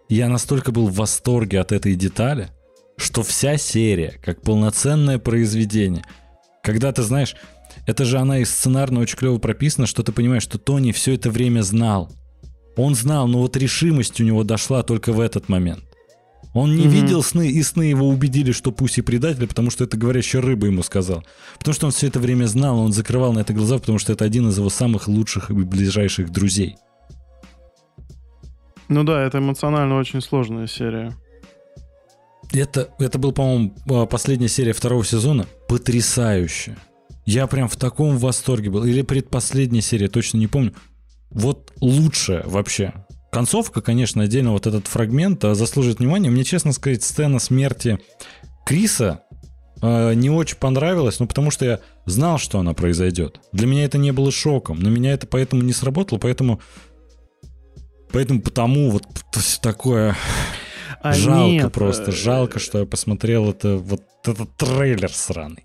[0.08, 2.50] Я настолько был в восторге от этой детали,
[2.98, 6.06] что вся серия, как полноценное произведение,
[6.62, 7.36] когда ты знаешь,
[7.88, 11.30] это же она и сценарно очень клево прописана, что ты понимаешь, что Тони все это
[11.30, 12.12] время знал.
[12.76, 15.84] Он знал, но вот решимость у него дошла только в этот момент.
[16.54, 16.90] Он не Мгм.
[16.90, 20.84] видел сны, и сны его убедили, что Пуси предатель, потому что это говорящая рыба ему
[20.84, 21.24] сказал.
[21.58, 24.24] Потому что он все это время знал, он закрывал на это глаза, потому что это
[24.24, 26.78] один из его самых лучших и ближайших друзей.
[28.88, 31.14] Ну да, это эмоционально очень сложная серия.
[32.54, 35.48] Это, это был, по-моему, а, последняя серия второго сезона.
[35.68, 36.78] Потрясающе.
[37.26, 38.86] Я прям в таком восторге был.
[38.86, 40.74] Или предпоследняя серия, точно не помню.
[41.36, 42.94] Вот лучшая вообще.
[43.30, 46.30] Концовка, конечно, отдельно вот этот фрагмент а, заслуживает внимания.
[46.30, 48.00] Мне, честно сказать, сцена смерти
[48.66, 49.24] Криса
[49.82, 53.42] э, не очень понравилась, ну потому что я знал, что она произойдет.
[53.52, 56.62] Для меня это не было шоком, на меня это поэтому не сработало, поэтому
[58.14, 59.04] поэтому потому вот
[59.62, 60.16] такое
[61.02, 65.65] А жалко нет, просто, э, жалко, что я посмотрел это вот этот трейлер сраный.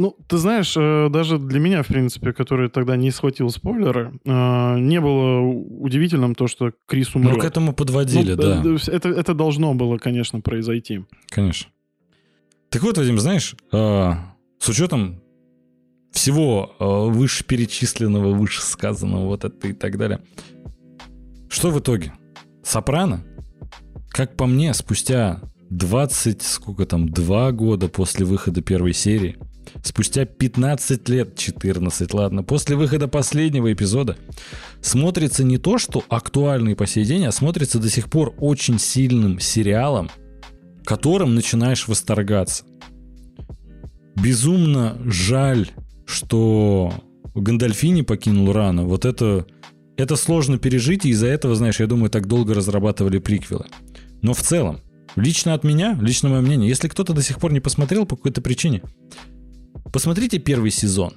[0.00, 4.78] Ну, ты знаешь, э, даже для меня, в принципе, который тогда не схватил спойлеры, э,
[4.78, 7.34] не было удивительным то, что Крис умрет.
[7.34, 11.04] Ну к этому подводили, Ну, да, э, Это, это должно было, конечно, произойти.
[11.28, 11.72] конечно.
[12.70, 15.20] Так вот, Вадим, знаешь, с учетом
[16.12, 20.20] всего вышеперечисленного, вышесказанного, вот это и так далее.
[21.50, 22.12] Что в итоге?
[22.62, 23.24] Сопрано?
[24.10, 29.36] Как по мне, спустя 20, сколько там, 2 года после выхода первой серии,
[29.82, 34.16] спустя 15 лет, 14, ладно, после выхода последнего эпизода,
[34.80, 39.40] смотрится не то, что актуальный по сей день, а смотрится до сих пор очень сильным
[39.40, 40.10] сериалом,
[40.84, 42.64] которым начинаешь восторгаться.
[44.16, 45.70] Безумно жаль,
[46.06, 46.92] что
[47.34, 48.84] Гандальфини покинул рано.
[48.84, 49.46] Вот это,
[49.96, 53.66] это сложно пережить, и из-за этого, знаешь, я думаю, так долго разрабатывали приквелы.
[54.22, 54.80] Но в целом,
[55.16, 58.40] лично от меня, лично мое мнение, если кто-то до сих пор не посмотрел по какой-то
[58.40, 58.82] причине,
[59.92, 61.14] посмотрите первый сезон.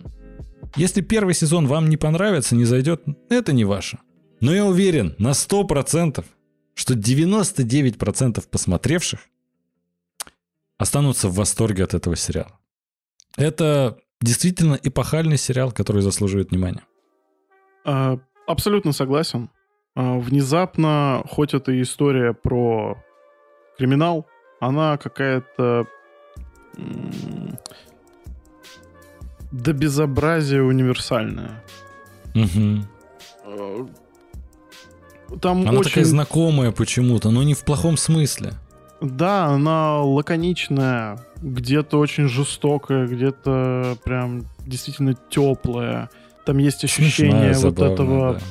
[0.75, 3.99] Если первый сезон вам не понравится, не зайдет, это не ваше.
[4.39, 6.23] Но я уверен на 100%,
[6.73, 9.19] что 99% посмотревших
[10.77, 12.59] останутся в восторге от этого сериала.
[13.37, 16.83] Это действительно эпохальный сериал, который заслуживает внимания.
[17.85, 18.17] А,
[18.47, 19.49] абсолютно согласен.
[19.95, 22.97] А, внезапно, хоть это история про
[23.77, 24.25] криминал,
[24.59, 25.85] она какая-то
[29.51, 31.63] до безобразия универсальная.
[32.33, 33.89] Угу.
[35.41, 35.83] Там она очень...
[35.83, 38.53] такая знакомая почему-то, но не в плохом смысле.
[39.01, 46.09] Да, она лаконичная, где-то очень жестокая, где-то прям действительно теплая.
[46.45, 48.41] Там есть ощущение Смешная, вот забавная, этого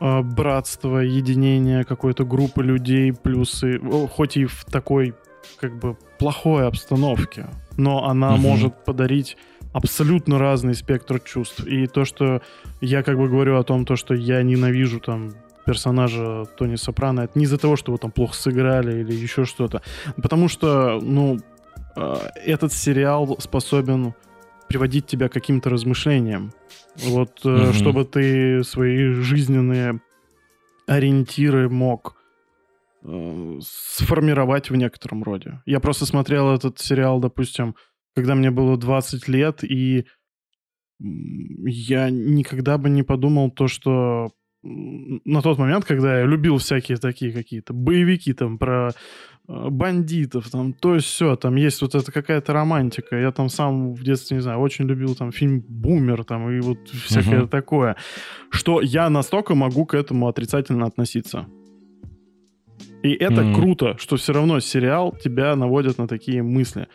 [0.00, 0.22] да.
[0.22, 3.80] братства, единения какой-то группы людей, плюсы,
[4.14, 5.14] хоть и в такой
[5.60, 7.46] как бы плохой обстановке,
[7.76, 8.42] но она угу.
[8.42, 9.36] может подарить
[9.72, 11.66] абсолютно разный спектр чувств.
[11.66, 12.42] И то, что
[12.80, 15.32] я как бы говорю о том, то, что я ненавижу там
[15.66, 19.82] персонажа Тони Сопрано, это не из-за того, что его там плохо сыграли или еще что-то.
[20.16, 21.38] Потому что, ну,
[21.96, 22.16] э,
[22.46, 24.14] этот сериал способен
[24.68, 26.52] приводить тебя к каким-то размышлениям.
[26.96, 27.72] Вот, mm-hmm.
[27.74, 30.00] чтобы ты свои жизненные
[30.86, 32.16] ориентиры мог
[33.04, 35.60] э, сформировать в некотором роде.
[35.66, 37.76] Я просто смотрел этот сериал, допустим,
[38.14, 40.06] когда мне было 20 лет, и
[41.00, 44.32] я никогда бы не подумал то, что
[44.62, 48.92] на тот момент, когда я любил всякие такие какие-то боевики там про э,
[49.46, 53.16] бандитов, там то есть все, там есть вот эта какая-то романтика.
[53.16, 56.88] Я там сам в детстве, не знаю, очень любил там фильм «Бумер» там и вот
[56.88, 57.48] всякое uh-huh.
[57.48, 57.96] такое,
[58.50, 61.46] что я настолько могу к этому отрицательно относиться.
[63.02, 66.88] И это mm круто, что все равно сериал тебя наводит на такие мысли.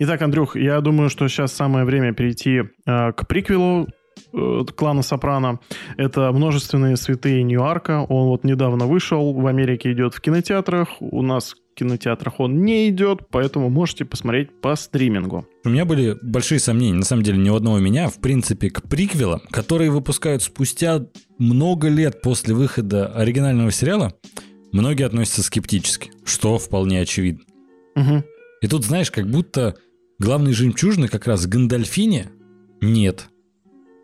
[0.00, 3.88] Итак, Андрюх, я думаю, что сейчас самое время перейти э, к приквелу
[4.32, 5.60] Э, клана Сопрано.
[5.96, 8.02] Это множественные святые Ньюарка.
[8.08, 12.88] Он вот недавно вышел, в Америке идет в кинотеатрах, у нас в кинотеатрах он не
[12.88, 15.46] идет, поэтому можете посмотреть по стримингу.
[15.64, 18.82] У меня были большие сомнения, на самом деле ни у одного меня, в принципе, к
[18.82, 21.06] приквелам, которые выпускают спустя
[21.38, 24.12] много лет после выхода оригинального сериала,
[24.72, 27.44] многие относятся скептически, что вполне очевидно.
[27.94, 28.24] Угу.
[28.62, 29.76] И тут, знаешь, как будто
[30.18, 32.28] главный жемчужный как раз Гандальфини
[32.80, 33.28] нет.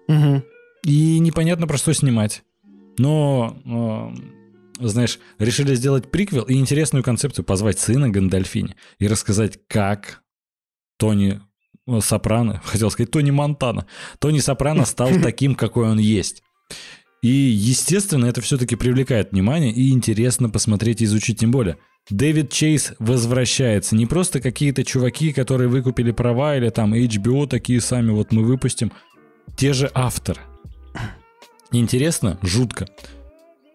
[0.09, 0.43] Угу.
[0.85, 2.43] И непонятно про что снимать.
[2.99, 4.13] Но,
[4.79, 10.23] э, знаешь, решили сделать приквел и интересную концепцию позвать сына Гандальфини и рассказать, как
[10.99, 11.41] Тони
[11.87, 13.87] э, Сопрано, хотел сказать Тони Монтана,
[14.19, 16.43] Тони Сопрано стал таким, какой он есть.
[17.23, 21.79] И, естественно, это все-таки привлекает внимание и интересно посмотреть и изучить тем более.
[22.11, 23.97] Дэвид Чейз возвращается.
[23.97, 28.93] Не просто какие-то чуваки, которые выкупили права, или там HBO такие сами, вот мы выпустим
[29.57, 30.41] те же авторы.
[31.73, 32.87] Интересно, жутко.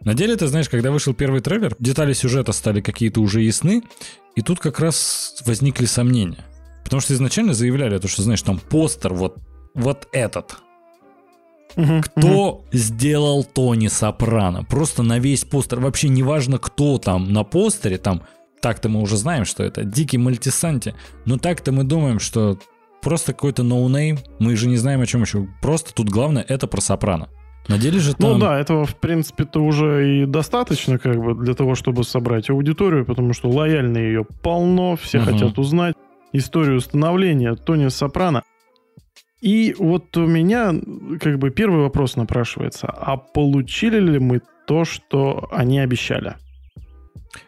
[0.01, 3.83] На деле, ты знаешь, когда вышел первый трейлер, детали сюжета стали какие-то уже ясны,
[4.35, 6.45] и тут как раз возникли сомнения.
[6.83, 9.37] Потому что изначально заявляли, то, что, знаешь, там постер вот,
[9.73, 10.57] вот этот.
[11.79, 12.65] Угу, кто угу.
[12.71, 14.63] сделал Тони Сопрано?
[14.63, 15.79] Просто на весь постер.
[15.79, 18.23] Вообще неважно, кто там на постере, там
[18.61, 20.95] так-то мы уже знаем, что это Дики Молтисанти.
[21.25, 22.59] Но так-то мы думаем, что
[23.01, 24.19] просто какой-то noname.
[24.39, 25.47] Мы же не знаем, о чем еще.
[25.61, 27.29] Просто тут главное это про Сопрано.
[27.67, 28.33] На деле же ну там...
[28.33, 33.05] Ну да, этого, в принципе-то уже и достаточно как бы для того, чтобы собрать аудиторию,
[33.05, 35.31] потому что лояльные ее полно, все угу.
[35.31, 35.95] хотят узнать
[36.33, 38.43] историю становления Тони Сопрано.
[39.41, 40.73] И вот у меня
[41.19, 42.87] как бы первый вопрос напрашивается.
[42.87, 46.35] А получили ли мы то, что они обещали?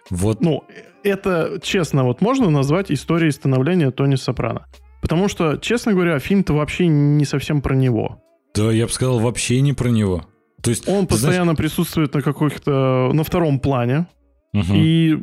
[0.10, 0.42] Вот.
[0.42, 0.64] Ну,
[1.04, 4.66] это, честно, вот можно назвать историей становления Тони Сопрано.
[5.02, 8.22] Потому что, честно говоря, фильм-то вообще не совсем про него.
[8.54, 10.26] Да, я бы сказал, вообще не про него.
[10.62, 11.58] То есть, он постоянно знаешь...
[11.58, 14.08] присутствует на каких-то на втором плане.
[14.54, 14.74] Угу.
[14.74, 15.18] И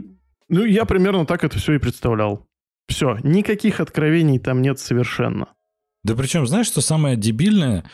[0.48, 2.46] ну, я примерно так это все и представлял.
[2.88, 5.48] Все, никаких откровений там нет совершенно.
[6.08, 7.84] Да причем, знаешь, что самое дебильное?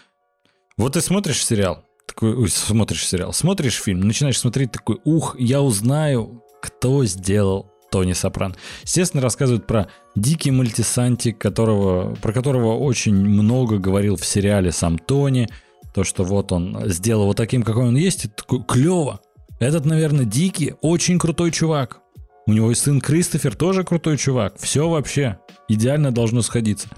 [0.76, 5.60] Вот ты смотришь сериал, такой, ой, смотришь сериал, смотришь фильм, начинаешь смотреть такой, ух, я
[5.60, 8.54] узнаю, кто сделал Тони Сопрано.
[8.84, 15.48] Естественно, рассказывают про дикий мультисантик, которого, про которого очень много говорил в сериале сам Тони.
[15.92, 19.22] То, что вот он сделал вот таким, какой он есть, это такой клево.
[19.58, 21.98] Этот, наверное, дикий, очень крутой чувак.
[22.46, 24.54] У него и сын Кристофер тоже крутой чувак.
[24.60, 26.88] Все вообще идеально должно сходиться.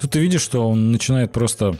[0.00, 1.78] Тут ты видишь, что он начинает просто...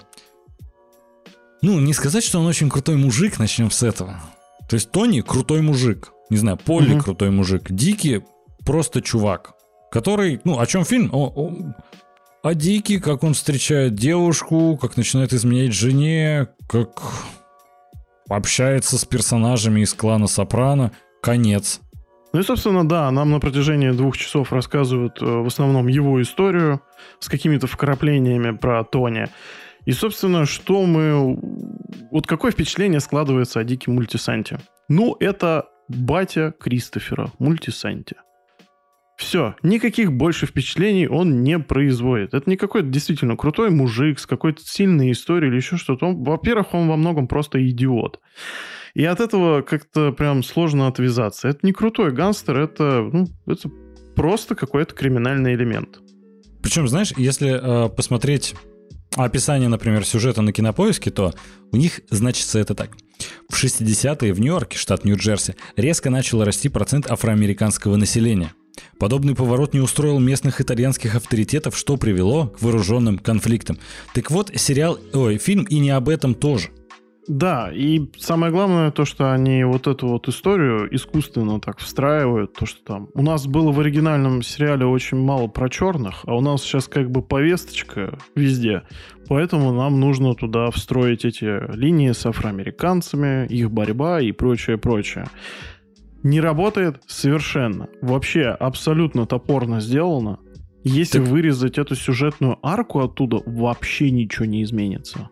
[1.63, 4.21] Ну, не сказать, что он очень крутой мужик, начнем с этого.
[4.69, 6.13] То есть Тони крутой мужик.
[6.31, 7.05] Не знаю, Полли угу.
[7.05, 7.71] крутой мужик.
[7.71, 8.23] Дикий
[8.65, 9.55] просто чувак.
[9.91, 11.11] Который, ну, о чем фильм?
[11.13, 11.75] О, о,
[12.43, 17.03] а Дикий, как он встречает девушку, как начинает изменять жене, как
[18.29, 20.93] общается с персонажами из клана Сопрано.
[21.23, 21.81] Конец.
[22.33, 26.83] Ну и, собственно, да, нам на протяжении двух часов рассказывают э, в основном его историю
[27.21, 29.29] с какими-то вкраплениями про Тони.
[29.87, 31.39] И, собственно, что мы...
[32.11, 34.61] Вот какое впечатление складывается о Диком Мультисанте?
[34.89, 38.17] Ну, это батя Кристофера, Мультисанте.
[39.17, 42.35] Все, никаких больше впечатлений он не производит.
[42.35, 46.13] Это не какой-то действительно крутой мужик с какой-то сильной историей или еще что-то.
[46.13, 48.21] Во-первых, он во многом просто идиот.
[48.95, 51.49] И от этого как-то прям сложно отвязаться.
[51.49, 53.71] Это не крутой гангстер, это, ну, это
[54.15, 56.01] просто какой-то криминальный элемент.
[56.63, 58.55] Причем, знаешь, если э, посмотреть
[59.15, 61.33] описание, например, сюжета на кинопоиске, то
[61.73, 62.91] у них значится это так.
[63.49, 68.53] В 60-е в Нью-Йорке, штат Нью-Джерси, резко начал расти процент афроамериканского населения.
[68.99, 73.79] Подобный поворот не устроил местных итальянских авторитетов, что привело к вооруженным конфликтам.
[74.15, 76.71] Так вот, сериал, ой, фильм и не об этом тоже.
[77.29, 82.65] Да, и самое главное то, что они вот эту вот историю искусственно так встраивают, то,
[82.65, 83.09] что там...
[83.13, 87.11] У нас было в оригинальном сериале очень мало про черных, а у нас сейчас как
[87.11, 88.83] бы повесточка везде.
[89.29, 95.27] Поэтому нам нужно туда встроить эти линии с афроамериканцами, их борьба и прочее, прочее
[96.23, 97.89] не работает совершенно.
[98.01, 100.41] Вообще абсолютно топорно сделано.
[100.85, 101.29] Если так...
[101.29, 105.31] вырезать эту сюжетную арку оттуда, вообще ничего не изменится.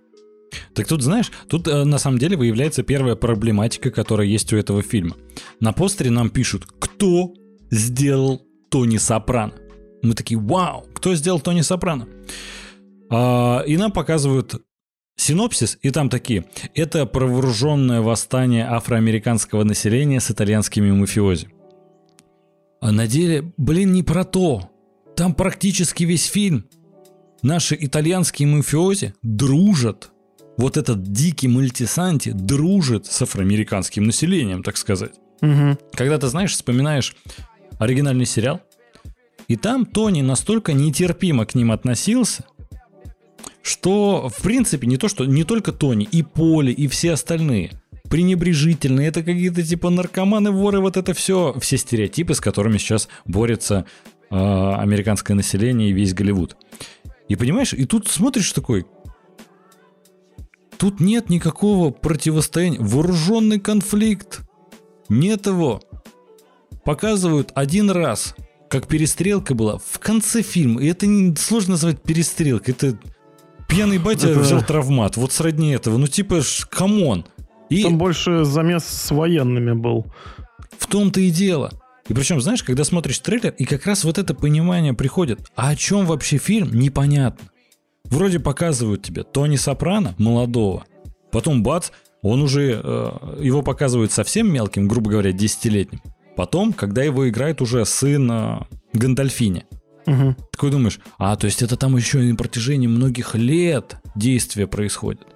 [0.74, 4.82] Так тут, знаешь, тут э, на самом деле выявляется первая проблематика, которая есть у этого
[4.82, 5.16] фильма.
[5.60, 7.34] На постере нам пишут, кто
[7.70, 9.52] сделал Тони Сопрано.
[10.02, 12.06] Мы такие, вау, кто сделал Тони Сопрано?
[13.10, 14.62] А, и нам показывают
[15.16, 16.44] Синопсис, и там такие.
[16.74, 21.48] Это провооруженное восстание афроамериканского населения с итальянскими мафиози.
[22.80, 24.70] А на деле, блин, не про то.
[25.16, 26.66] Там практически весь фильм.
[27.42, 30.10] Наши итальянские мафиози дружат.
[30.56, 35.12] Вот этот дикий мультисанти дружит с афроамериканским населением, так сказать.
[35.42, 35.78] Угу.
[35.92, 37.14] Когда ты, знаешь, вспоминаешь
[37.78, 38.62] оригинальный сериал,
[39.48, 42.44] и там Тони настолько нетерпимо к ним относился–
[43.66, 47.72] что, в принципе, не то, что не только Тони, и Поли, и все остальные
[48.08, 53.84] пренебрежительные, это какие-то типа наркоманы, воры, вот это все, все стереотипы, с которыми сейчас борется
[54.30, 56.56] э, американское население и весь Голливуд.
[57.28, 58.86] И понимаешь, и тут смотришь такой,
[60.78, 64.40] тут нет никакого противостояния, вооруженный конфликт,
[65.08, 65.82] нет его.
[66.84, 68.34] Показывают один раз,
[68.70, 72.98] как перестрелка была в конце фильма, и это не, сложно назвать перестрелкой, это
[73.68, 74.40] Пьяный батя это...
[74.40, 75.16] взял травмат.
[75.16, 75.96] Вот сродни этого.
[75.98, 76.40] Ну, типа,
[76.70, 77.26] come on.
[77.68, 77.82] И...
[77.82, 80.06] Там больше замес с военными был.
[80.78, 81.72] В том-то и дело.
[82.08, 85.40] И причем, знаешь, когда смотришь трейлер, и как раз вот это понимание приходит.
[85.56, 87.48] А о чем вообще фильм, непонятно.
[88.10, 90.84] Вроде показывают тебе Тони Сопрано, молодого.
[91.30, 91.90] Потом бац,
[92.22, 96.00] он уже, э, его показывают совсем мелким, грубо говоря, десятилетним.
[96.36, 98.58] Потом, когда его играет уже сын э,
[98.92, 99.64] Гандальфини.
[100.06, 100.36] Угу.
[100.52, 105.26] Такой думаешь, а, то есть это там еще и на протяжении многих лет действия происходит.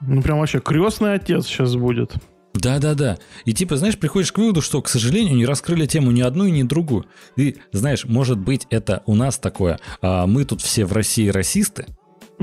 [0.00, 2.14] Ну, прям вообще крестный отец сейчас будет.
[2.54, 3.18] Да-да-да.
[3.44, 6.50] И типа, знаешь, приходишь к выводу, что, к сожалению, не раскрыли тему ни одну и
[6.50, 7.06] ни другую.
[7.36, 11.86] И, знаешь, может быть, это у нас такое, а мы тут все в России расисты.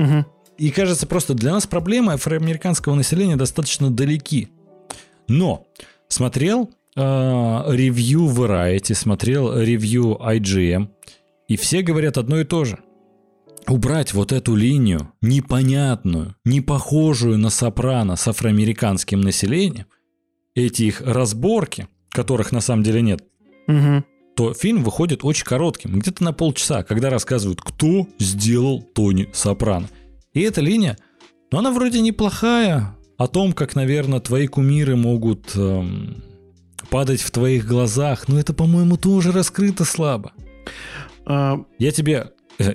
[0.00, 0.24] Угу.
[0.58, 4.48] И кажется, просто для нас проблемы афроамериканского населения достаточно далеки.
[5.28, 5.66] Но
[6.08, 10.88] смотрел э, ревью Variety, смотрел ревью IGM,
[11.48, 12.78] и все говорят одно и то же.
[13.68, 19.86] Убрать вот эту линию, непонятную, не похожую на сопрано с афроамериканским населением,
[20.54, 23.22] эти их разборки, которых на самом деле нет,
[23.68, 24.04] угу.
[24.34, 29.88] То фильм выходит очень коротким, где-то на полчаса, когда рассказывают, кто сделал Тони Сопрано.
[30.32, 30.96] И эта линия,
[31.52, 36.24] ну она вроде неплохая, о том, как, наверное, твои кумиры могут эм,
[36.88, 40.32] падать в твоих глазах, но это, по-моему, тоже раскрыто слабо.
[41.26, 42.30] А, я тебе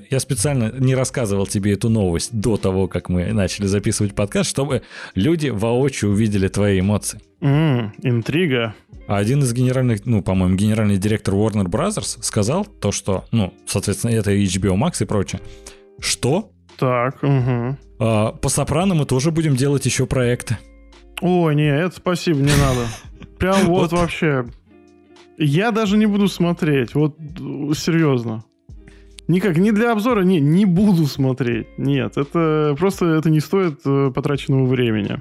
[0.10, 4.82] я специально не рассказывал тебе эту новость до того, как мы начали записывать подкаст, чтобы
[5.14, 7.20] люди воочию увидели твои эмоции.
[7.42, 8.74] М, интрига.
[9.08, 14.12] А один из генеральных, ну, по-моему, генеральный директор Warner Brothers сказал то, что, ну, соответственно,
[14.12, 15.42] это HBO Max и прочее,
[16.00, 17.78] что Так, угу.
[18.00, 20.58] а, по Сопрано мы тоже будем делать еще проекты.
[21.22, 22.88] Ой, не, это спасибо, не надо.
[23.38, 24.46] Прям вот вообще.
[25.38, 27.18] Я даже не буду смотреть, вот
[27.78, 28.44] серьезно.
[29.28, 31.68] Никак, не для обзора, не, не буду смотреть.
[31.78, 35.20] Нет, это просто это не стоит э, потраченного времени.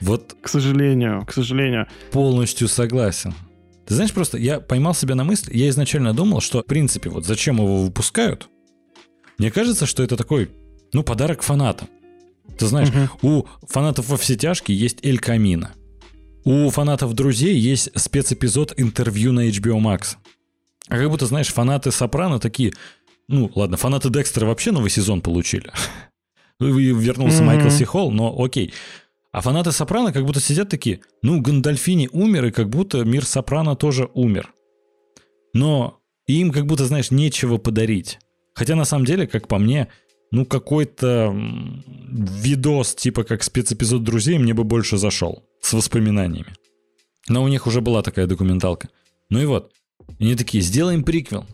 [0.00, 1.86] Вот К сожалению, к сожалению.
[2.12, 3.34] полностью согласен.
[3.86, 7.24] Ты знаешь, просто я поймал себя на мысли, я изначально думал, что, в принципе, вот
[7.24, 8.48] зачем его выпускают,
[9.38, 10.50] мне кажется, что это такой,
[10.92, 11.88] ну, подарок фанатам.
[12.58, 13.08] Ты знаешь, Мгм.
[13.22, 15.72] у фанатов во все тяжкие есть Эль Камина.
[16.44, 20.16] У фанатов друзей есть спецэпизод интервью на HBO Max.
[20.88, 22.72] А как будто, знаешь, фанаты Сопрано такие,
[23.28, 25.70] ну, ладно, фанаты Декстера вообще новый сезон получили.
[26.60, 27.46] Ну, Вернулся Мгм.
[27.46, 28.72] Майкл Сихол, но окей.
[29.38, 33.76] А фанаты Сопрано как будто сидят такие, ну, Гандальфини умер, и как будто мир Сопрано
[33.76, 34.52] тоже умер.
[35.54, 38.18] Но им как будто, знаешь, нечего подарить.
[38.56, 39.86] Хотя на самом деле, как по мне,
[40.32, 41.32] ну, какой-то
[42.10, 46.52] видос, типа как спецэпизод «Друзей» мне бы больше зашел с воспоминаниями.
[47.28, 48.88] Но у них уже была такая документалка.
[49.30, 49.72] Ну и вот,
[50.18, 51.46] они такие, сделаем приквел.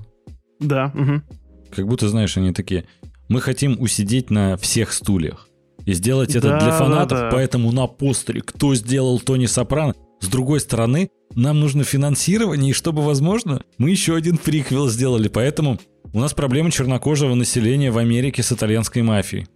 [0.58, 1.22] Да, мгм.
[1.70, 2.86] Как будто, знаешь, они такие,
[3.28, 5.50] мы хотим усидеть на всех стульях.
[5.86, 7.30] И сделать это Да, для да, фанатов, да.
[7.30, 9.94] поэтому на постере, кто сделал Тони Сопрано.
[10.20, 15.28] С другой стороны, нам нужно финансирование, и чтобы, возможно, мы еще один приквел сделали.
[15.28, 15.78] Поэтому
[16.12, 19.46] у нас проблема чернокожего населения в Америке с итальянской мафией.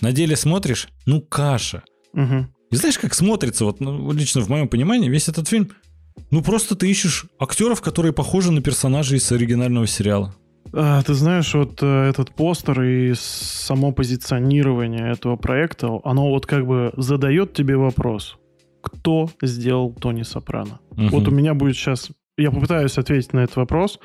[0.00, 1.82] На деле смотришь, ну каша.
[2.12, 2.52] Мгм.
[2.70, 5.70] И знаешь, как смотрится, вот ну, лично в моем понимании, весь этот фильм,
[6.30, 10.34] ну просто ты ищешь актеров, которые похожи на персонажей из оригинального сериала.
[10.72, 16.66] А, ты знаешь, вот э, этот постер и само позиционирование этого проекта, оно вот как
[16.66, 18.36] бы задает тебе вопрос.
[18.82, 20.80] Кто сделал Тони Сопрано?
[20.92, 21.08] Мгм.
[21.08, 22.10] Вот у меня будет сейчас...
[22.36, 23.98] Я попытаюсь ответить на этот вопрос.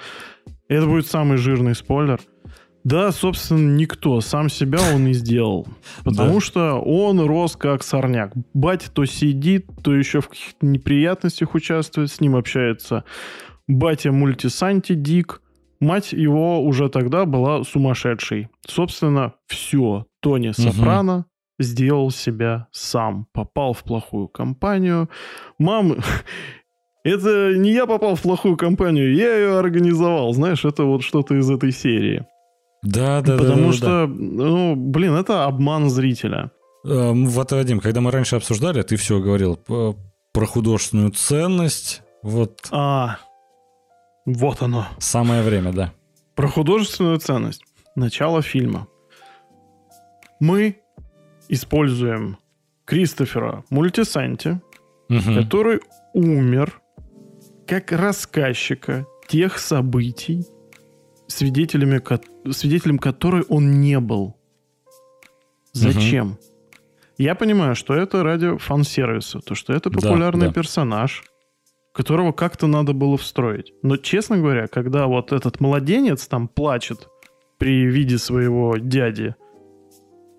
[0.67, 2.19] Это будет самый жирный спойлер.
[2.83, 4.19] Да, собственно, никто.
[4.21, 5.67] Сам себя он не сделал.
[6.03, 6.41] Потому Да.
[6.41, 8.33] что он рос как сорняк.
[8.53, 13.03] Батя то сидит, то еще в каких-то неприятностях участвует, с ним общается
[13.67, 15.41] батя мультисанти Дик.
[15.83, 18.47] Мать его уже тогда была сумасшедшей.
[18.67, 20.05] Собственно, все.
[20.21, 21.25] Тони Сопрано
[21.59, 23.27] сделал себя сам.
[23.33, 25.09] Попал в плохую компанию.
[25.59, 25.97] Мам,
[27.03, 30.33] это не я попал в плохую компанию, я ее организовал.
[30.33, 32.25] Знаешь, это вот что-то из этой серии.
[32.81, 33.43] Да, да, да.
[33.43, 36.51] Потому да, что, ну, блин, это обман зрителя.
[36.83, 36.91] да.
[37.09, 39.95] Эм, Вот, Вадим, когда мы раньше обсуждали, ты все говорил п-
[40.33, 42.01] про художественную ценность.
[42.23, 43.17] Вот А,
[44.25, 44.87] вот оно.
[44.99, 45.93] самое время, да.
[46.35, 47.63] Про художественную ценность.
[47.95, 48.87] Начало фильма.
[50.39, 50.79] Мы
[51.49, 52.37] используем
[52.85, 54.59] Кристофера Мультисанти,
[55.09, 55.35] Мгм.
[55.35, 55.81] который
[56.13, 56.81] умер
[57.67, 60.45] как рассказчика тех событий,
[61.27, 62.01] свидетелями,
[62.51, 64.35] свидетелем которой он не был.
[65.71, 66.37] Зачем?
[67.17, 70.53] Я понимаю, что это ради фан-сервиса, то, что это Да, популярный да.
[70.53, 71.23] персонаж,
[71.93, 73.71] которого как-то надо было встроить.
[73.83, 77.07] Но, честно говоря, когда вот этот младенец там плачет
[77.59, 79.35] при виде своего дяди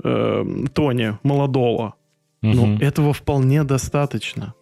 [0.03, 1.95] эм, Тони, молодого,
[2.43, 2.83] ну, Мгм.
[2.83, 4.55] этого вполне достаточно.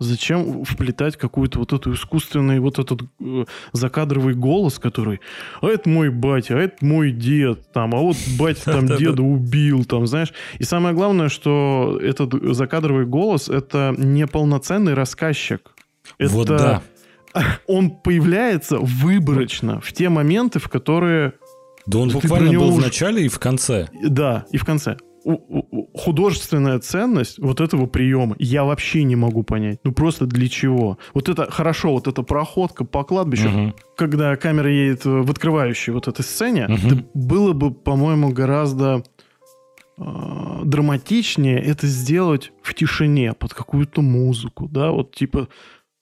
[0.00, 5.20] Зачем вплетать какую-то вот эту искусственный, вот этот э, закадровый голос, который,
[5.60, 9.84] а это мой батя, а это мой дед, там, а вот батя там деда убил,
[9.84, 10.32] там, знаешь.
[10.60, 15.74] И самое главное, что этот закадровый голос это не полноценный рассказчик.
[16.18, 16.82] Это Вот да.
[17.66, 21.34] он появляется выборочно в те моменты, в которые
[21.86, 23.88] Да он буквально был в начале и в конце.
[24.02, 24.96] да, и в конце.
[25.94, 29.78] Художественная ценность вот этого приема я вообще не могу понять.
[29.84, 30.98] Ну просто для чего?
[31.12, 33.74] Вот это хорошо, вот эта проходка по кладбищу, Мгм.
[33.96, 36.86] когда камера едет в открывающей вот этой сцене, Мгм.
[36.86, 39.02] это было бы, по-моему, гораздо
[40.00, 45.48] э, драматичнее это сделать в тишине, под какую-то музыку, да, вот типа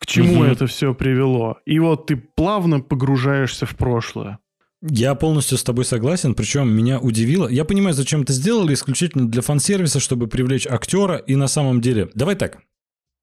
[0.06, 0.52] к чему Мгм.
[0.52, 1.58] это все привело.
[1.66, 4.38] И вот ты плавно погружаешься в прошлое.
[4.80, 7.48] Я полностью с тобой согласен, причем меня удивило.
[7.48, 12.08] Я понимаю, зачем это сделали, исключительно для фан-сервиса, чтобы привлечь актера, и на самом деле...
[12.14, 12.58] Давай так,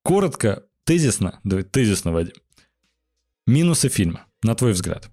[0.03, 2.33] коротко, тезисно, давай тезисно, Вадим.
[3.47, 5.09] Минусы фильма, на твой взгляд.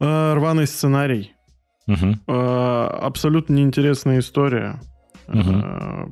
[0.00, 1.32] Э, рваный сценарий.
[1.86, 4.80] Э, абсолютно неинтересная история.
[5.28, 6.06] Э,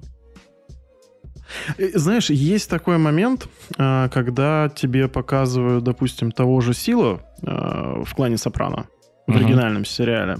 [1.94, 3.48] Знаешь, есть такой момент,
[3.78, 8.86] э, когда тебе показывают, допустим, того же Сила э, в клане Сопрано.
[9.26, 10.38] в оригинальном сериале.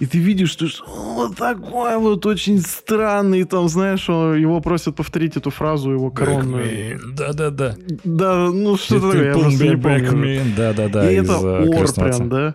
[0.00, 5.50] И ты видишь, что вот такой вот очень странный, там, знаешь, его просят повторить эту
[5.50, 7.00] фразу, его коронную.
[7.14, 7.76] Да-да-да.
[8.04, 10.42] Да, ну что-то такое, я просто не помню.
[10.56, 12.54] Да-да-да, И это ор прям, да?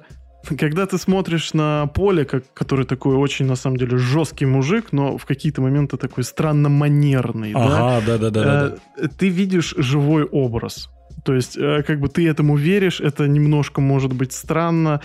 [0.60, 5.18] Когда ты смотришь на поле, как, который такой очень, на самом деле, жесткий мужик, но
[5.18, 8.02] в какие-то моменты такой странно манерный, ага, да?
[8.06, 9.08] да, да, да, да, да.
[9.18, 10.90] Ты видишь живой образ.
[11.24, 15.00] То есть, э, как бы ты этому веришь, это немножко может быть странно,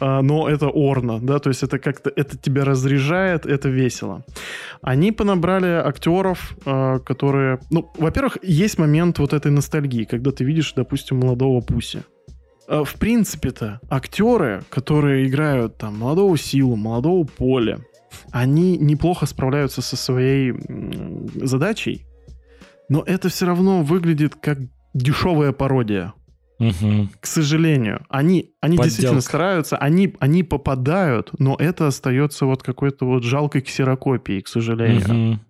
[0.00, 4.24] э, но это орно, да, то есть это как-то, это тебя разряжает, это весело.
[4.82, 10.72] Они понабрали актеров, э, которые, ну, во-первых, есть момент вот этой ностальгии, когда ты видишь,
[10.76, 12.02] допустим, молодого Пуси.
[12.66, 17.80] В принципе-то актеры, которые играют там молодого Силу, молодого Поля,
[18.30, 20.54] они неплохо справляются со своей
[21.36, 22.06] задачей,
[22.88, 24.58] но это все равно выглядит как
[24.94, 26.14] дешевая пародия.
[26.58, 27.08] Угу.
[27.20, 28.04] К сожалению.
[28.08, 34.42] Они, они действительно стараются, они, они попадают, но это остается вот какой-то вот жалкой ксерокопией,
[34.42, 35.32] к сожалению.
[35.32, 35.40] Угу.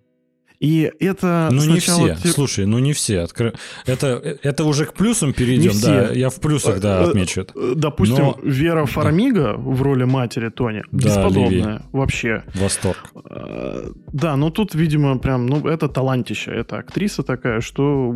[0.59, 3.21] И это Ну не все, слушай, ну не все.
[3.21, 3.53] Откр...
[3.85, 4.07] Это,
[4.41, 7.45] это уже к плюсам перейдем, не да, я в плюсах, да, э, отмечу.
[7.55, 8.39] Э, допустим, Но...
[8.43, 11.79] Вера Фармига в роли матери Тони, да, бесподобная Ливи.
[11.91, 12.43] вообще.
[12.53, 13.11] Восторг.
[13.29, 18.15] Э, да, но тут, видимо, прям, ну это талантища, это актриса такая, что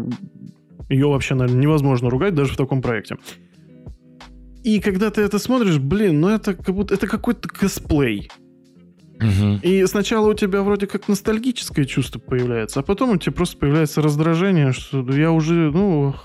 [0.89, 3.17] ее вообще, наверное, невозможно ругать даже в таком проекте.
[4.63, 8.29] И когда ты это смотришь, блин, ну это как будто это какой-то косплей.
[9.19, 9.59] Угу.
[9.63, 14.01] И сначала у тебя вроде как ностальгическое чувство появляется, а потом у тебя просто появляется
[14.01, 16.15] раздражение, что я уже, ну,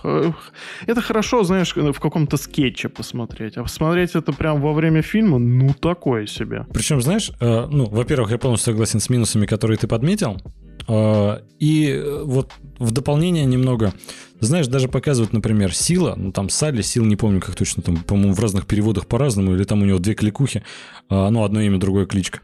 [0.86, 5.74] это хорошо, знаешь, в каком-то скетче посмотреть, а посмотреть это прям во время фильма, ну,
[5.74, 6.66] такое себе.
[6.72, 10.40] Причем, знаешь, э, ну, во-первых, я полностью согласен с минусами, которые ты подметил,
[10.88, 13.92] э, и вот в дополнение немного,
[14.40, 18.34] знаешь, даже показывают, например, Сила, ну там Салли, Сил, не помню, как точно, там, по-моему,
[18.34, 20.62] в разных переводах по-разному, или там у него две кликухи,
[21.10, 22.40] э, ну, одно имя, другое кличка.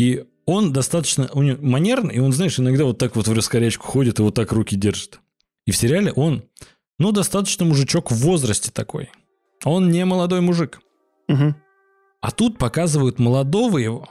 [0.00, 3.86] И он достаточно у него манерный, и он, знаешь, иногда вот так вот в раскорячку
[3.86, 5.20] ходит и вот так руки держит.
[5.66, 6.42] И в сериале он,
[6.98, 9.10] ну, достаточно мужичок в возрасте такой.
[9.62, 10.80] Он не молодой мужик.
[11.28, 11.54] Угу.
[12.22, 14.08] А тут показывают молодого его,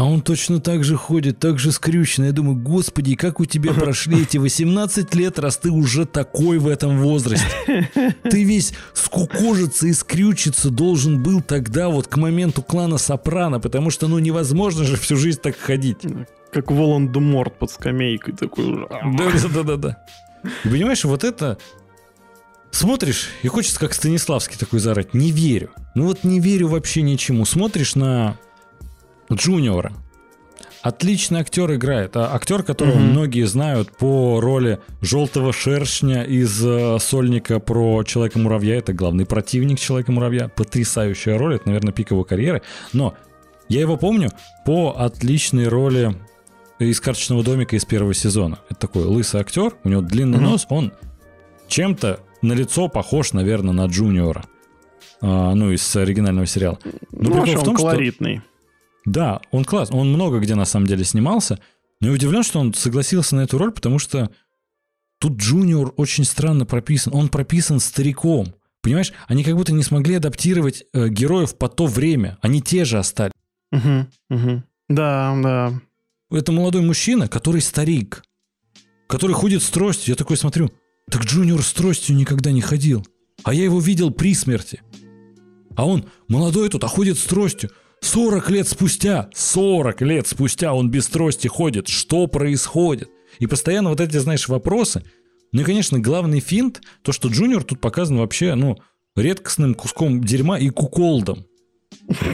[0.00, 2.28] а он точно так же ходит, так же скрюченный.
[2.28, 6.68] Я думаю, господи, как у тебя прошли эти 18 лет, раз ты уже такой в
[6.68, 7.46] этом возрасте.
[8.22, 14.08] Ты весь скукожиться и скрючиться должен был тогда вот к моменту клана Сопрано, потому что
[14.08, 15.98] ну невозможно же всю жизнь так ходить.
[16.50, 18.88] Как Волан-де-Морт под скамейкой такой.
[19.18, 20.02] Да-да-да-да.
[20.64, 21.58] И понимаешь, вот это
[22.70, 25.12] Смотришь, и хочется как Станиславский такой зарать.
[25.12, 25.72] Не верю.
[25.94, 27.44] Ну вот не верю вообще ничему.
[27.44, 28.38] Смотришь на
[29.32, 29.92] Джуниора.
[30.82, 32.16] Отличный актер играет.
[32.16, 33.10] А актер, которого mm-hmm.
[33.10, 38.76] многие знают по роли желтого шершня из э, сольника про Человека-муравья.
[38.76, 40.48] Это главный противник Человека-муравья.
[40.48, 41.56] Потрясающая роль.
[41.56, 42.62] Это, наверное, пик его карьеры.
[42.94, 43.14] Но
[43.68, 44.30] я его помню
[44.64, 46.14] по отличной роли
[46.78, 48.58] из карточного домика из первого сезона.
[48.70, 50.42] Это такой лысый актер, у него длинный mm-hmm.
[50.42, 50.92] нос, он
[51.68, 54.44] чем-то на лицо похож, наверное, на Джуниора.
[55.20, 56.78] А, ну, из оригинального сериала.
[57.12, 58.38] Но ну, прикол в том, колоритный.
[58.38, 58.49] Что
[59.04, 59.90] да, он класс.
[59.90, 61.58] Он много где на самом деле снимался.
[62.00, 64.30] Но я удивлен, что он согласился на эту роль, потому что
[65.18, 67.14] тут Джуниор очень странно прописан.
[67.14, 68.54] Он прописан стариком.
[68.82, 72.38] Понимаешь, они как будто не смогли адаптировать э, героев по то время.
[72.40, 73.34] Они те же остались.
[73.72, 74.62] Угу, угу.
[74.88, 75.80] Да, да.
[76.30, 78.22] Это молодой мужчина, который старик,
[79.06, 80.12] который ходит с тростью.
[80.12, 80.70] Я такой смотрю,
[81.10, 83.04] так Джуниор с тростью никогда не ходил.
[83.42, 84.82] А я его видел при смерти.
[85.76, 87.70] А он молодой тут, а ходит с тростью.
[88.02, 91.88] 40 лет спустя, 40 лет спустя он без трости ходит.
[91.88, 93.10] Что происходит?
[93.38, 95.04] И постоянно вот эти, знаешь, вопросы.
[95.52, 98.78] Ну и, конечно, главный финт, то, что Джуниор тут показан вообще, ну,
[99.16, 101.44] редкостным куском дерьма и куколдом.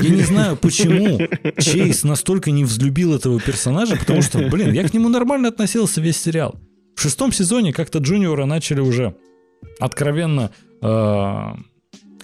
[0.00, 1.18] Я не знаю, почему
[1.58, 6.20] Чейз настолько не взлюбил этого персонажа, потому что, блин, я к нему нормально относился весь
[6.20, 6.58] сериал.
[6.94, 9.16] В шестом сезоне как-то Джуниора начали уже
[9.78, 10.50] откровенно
[10.82, 11.54] э,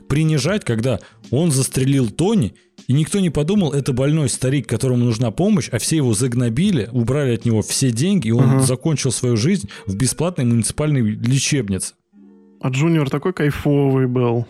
[0.08, 1.00] принижать, когда
[1.30, 2.54] он застрелил Тони,
[2.92, 7.34] и никто не подумал, это больной старик, которому нужна помощь, а все его загнобили, убрали
[7.34, 8.60] от него все деньги, и он угу.
[8.60, 11.94] закончил свою жизнь в бесплатной муниципальной лечебнице.
[12.60, 14.46] А Джуниор такой кайфовый был.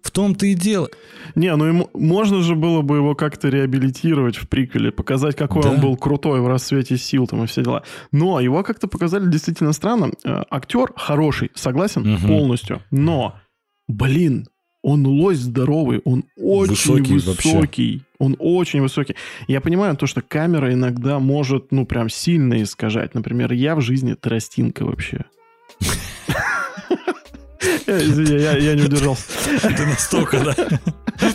[0.00, 0.90] В том-то и дело.
[1.34, 5.70] Не, ну ему, можно же было бы его как-то реабилитировать в приквеле, показать, какой да.
[5.70, 7.82] он был крутой в расцвете сил там и все дела.
[8.12, 10.12] Но его как-то показали действительно странно.
[10.24, 12.28] Э, актер хороший, согласен угу.
[12.28, 12.80] полностью.
[12.92, 13.40] Но,
[13.88, 14.46] блин,
[14.82, 17.14] он лось здоровый, он очень высокий.
[17.14, 19.16] высокий он очень высокий.
[19.48, 23.14] Я понимаю то, что камера иногда может, ну, прям сильно искажать.
[23.14, 25.24] Например, я в жизни тростинка вообще.
[27.86, 29.24] Извини, я, я не удержался.
[29.60, 30.54] Ты настолько, да?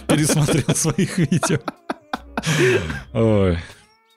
[0.07, 1.59] пересмотрел своих видео.
[3.13, 3.57] Ой.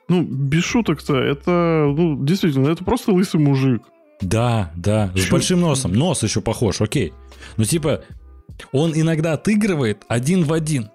[0.08, 3.82] Ну, без шуток-то, это, ну, действительно, это просто лысый мужик.
[4.20, 5.92] Да, да, с большим носом.
[5.92, 7.12] Нос еще похож, окей.
[7.56, 8.04] Ну, типа,
[8.72, 10.90] он иногда отыгрывает один в один.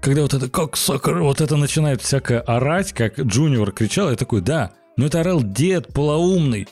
[0.00, 4.42] Когда вот это, как сокер, вот это начинает всякое орать, как Джуниор кричал, я такой,
[4.42, 6.68] да, но это орал дед полоумный.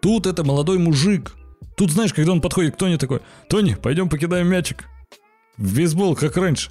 [0.00, 1.32] Тут это молодой мужик.
[1.76, 4.84] Тут, знаешь, когда он подходит к Тони такой, Тони, пойдем покидаем мячик.
[5.56, 6.70] В бейсбол, как раньше.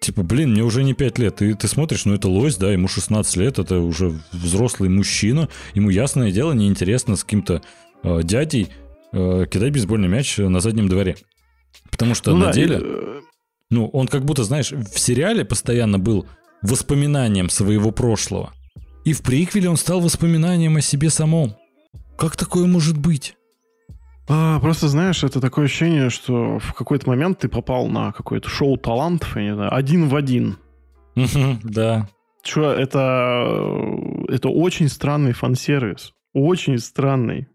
[0.00, 1.42] Типа, блин, мне уже не 5 лет.
[1.42, 5.48] И ты смотришь, ну это лось, да, ему 16 лет, это уже взрослый мужчина.
[5.74, 7.62] Ему, ясное дело, неинтересно с каким-то
[8.02, 8.68] э, дядей
[9.12, 11.16] э, кидать бейсбольный мяч на заднем дворе.
[11.90, 13.20] Потому что Ну на да, деле, и, э,
[13.70, 16.26] ну, он как будто, знаешь, в сериале постоянно был
[16.62, 18.52] воспоминанием своего прошлого.
[19.04, 21.56] И в приквеле он стал воспоминанием о себе самом.
[22.16, 23.36] Как такое может быть?
[24.28, 28.76] а, просто знаешь, это такое ощущение, что в какой-то момент ты попал на какое-то шоу
[28.76, 30.58] талантов, я не знаю, один в один.
[31.62, 32.08] Да.
[32.42, 33.44] Чё, это,
[34.28, 36.12] э, это очень странный фан-сервис.
[36.32, 37.48] Очень странный.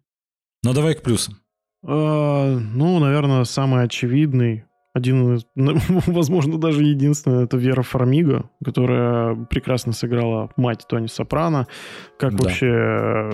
[0.64, 1.38] Но давай к плюсам.
[1.86, 5.46] А, ну, наверное, самый очевидный, один из,
[6.08, 11.66] возможно, даже единственный, это Вера Фармига, которая прекрасно сыграла мать Тони Сопрано.
[12.20, 12.44] Как Да.
[12.44, 13.32] вообще э,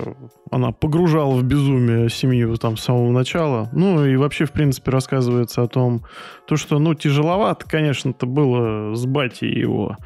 [0.52, 3.70] она погружала в безумие семью там с самого начала.
[3.74, 6.04] Ну, и вообще, в принципе, рассказывается о том,
[6.48, 9.98] то, что, ну, тяжеловато, конечно-то было с батей его.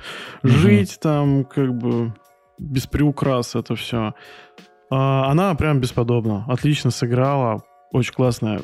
[0.43, 0.53] Мгм.
[0.53, 2.13] Жить там, как бы,
[2.59, 4.13] без приукрас это все.
[4.89, 6.45] она прям бесподобна.
[6.47, 7.61] Отлично сыграла.
[7.91, 8.61] Очень классная.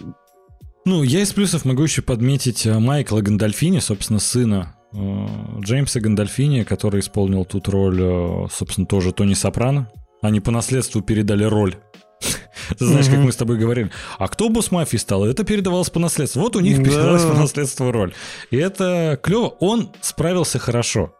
[0.85, 5.27] Ну, я из плюсов могу еще подметить э, Майкла Гандальфини, собственно, сына э,
[5.59, 9.91] Джеймса Гандальфини, который исполнил тут роль, э, собственно, тоже Тони Сопрано.
[10.21, 11.75] Они по наследству передали роль.
[12.79, 15.25] Ты знаешь, как мы с тобой говорили, а кто босс мафии стал?
[15.25, 16.41] Это передавалось по наследству.
[16.41, 16.83] Вот у них Да.
[16.85, 18.13] передалась по наследству роль.
[18.49, 19.47] И это клево.
[19.59, 21.13] Он справился хорошо.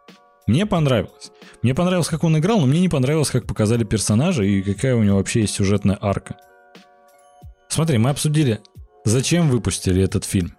[0.46, 1.30] Мне понравилось.
[1.62, 5.02] Мне понравилось, как он играл, но мне не понравилось, как показали персонажа и какая у
[5.02, 6.36] него вообще есть сюжетная арка.
[7.78, 8.58] Смотри, мы обсудили,
[9.04, 10.56] зачем выпустили этот фильм.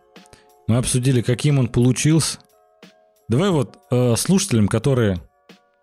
[0.70, 2.40] Мы обсудили, каким он получился.
[3.28, 5.22] Давай вот э, слушателям, которые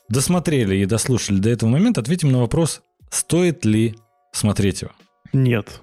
[0.08, 2.80] досмотрели и дослушали до этого момента, ответим на вопрос,
[3.10, 3.96] стоит ли
[4.32, 4.92] смотреть его.
[5.34, 5.82] Нет.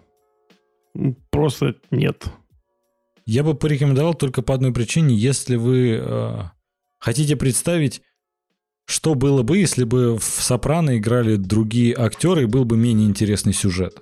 [1.29, 2.25] Просто нет.
[3.27, 6.39] Я бы порекомендовал только по одной причине, если вы э,
[6.97, 8.01] хотите представить,
[8.85, 13.53] что было бы, если бы в «Сопрано» играли другие актеры и был бы менее интересный
[13.53, 14.01] сюжет.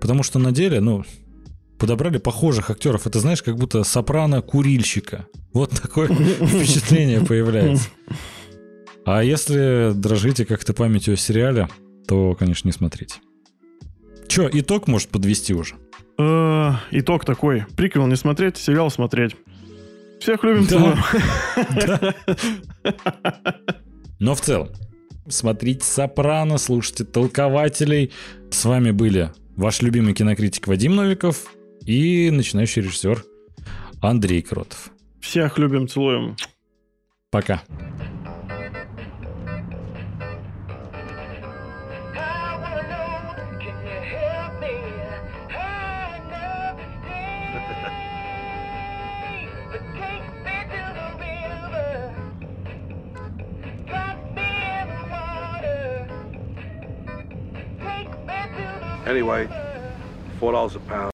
[0.00, 1.04] Потому что на деле, ну,
[1.78, 3.06] подобрали похожих актеров.
[3.06, 5.26] Это, знаешь, как будто «Сопрано» курильщика.
[5.52, 7.88] Вот такое впечатление появляется.
[9.04, 11.68] А если дрожите как-то памятью о сериале,
[12.06, 13.16] то, конечно, не смотрите.
[14.28, 15.76] Че, итог может подвести уже?
[16.18, 17.64] Э, Итог такой.
[17.76, 19.36] Приквел не смотреть, сериал смотреть.
[20.20, 22.14] Всех любим, Да.
[24.18, 24.70] Но в целом,
[25.28, 28.12] смотрите «Сопрано», слушайте «Толкователей».
[28.50, 31.52] С вами были ваш любимый кинокритик Вадим Новиков
[31.84, 33.24] и начинающий режиссер
[34.00, 34.90] Андрей Кротов.
[35.20, 36.36] Всех любим, целуем.
[37.30, 37.62] Пока.
[59.06, 59.46] Anyway,
[60.40, 61.04] $4 a pound.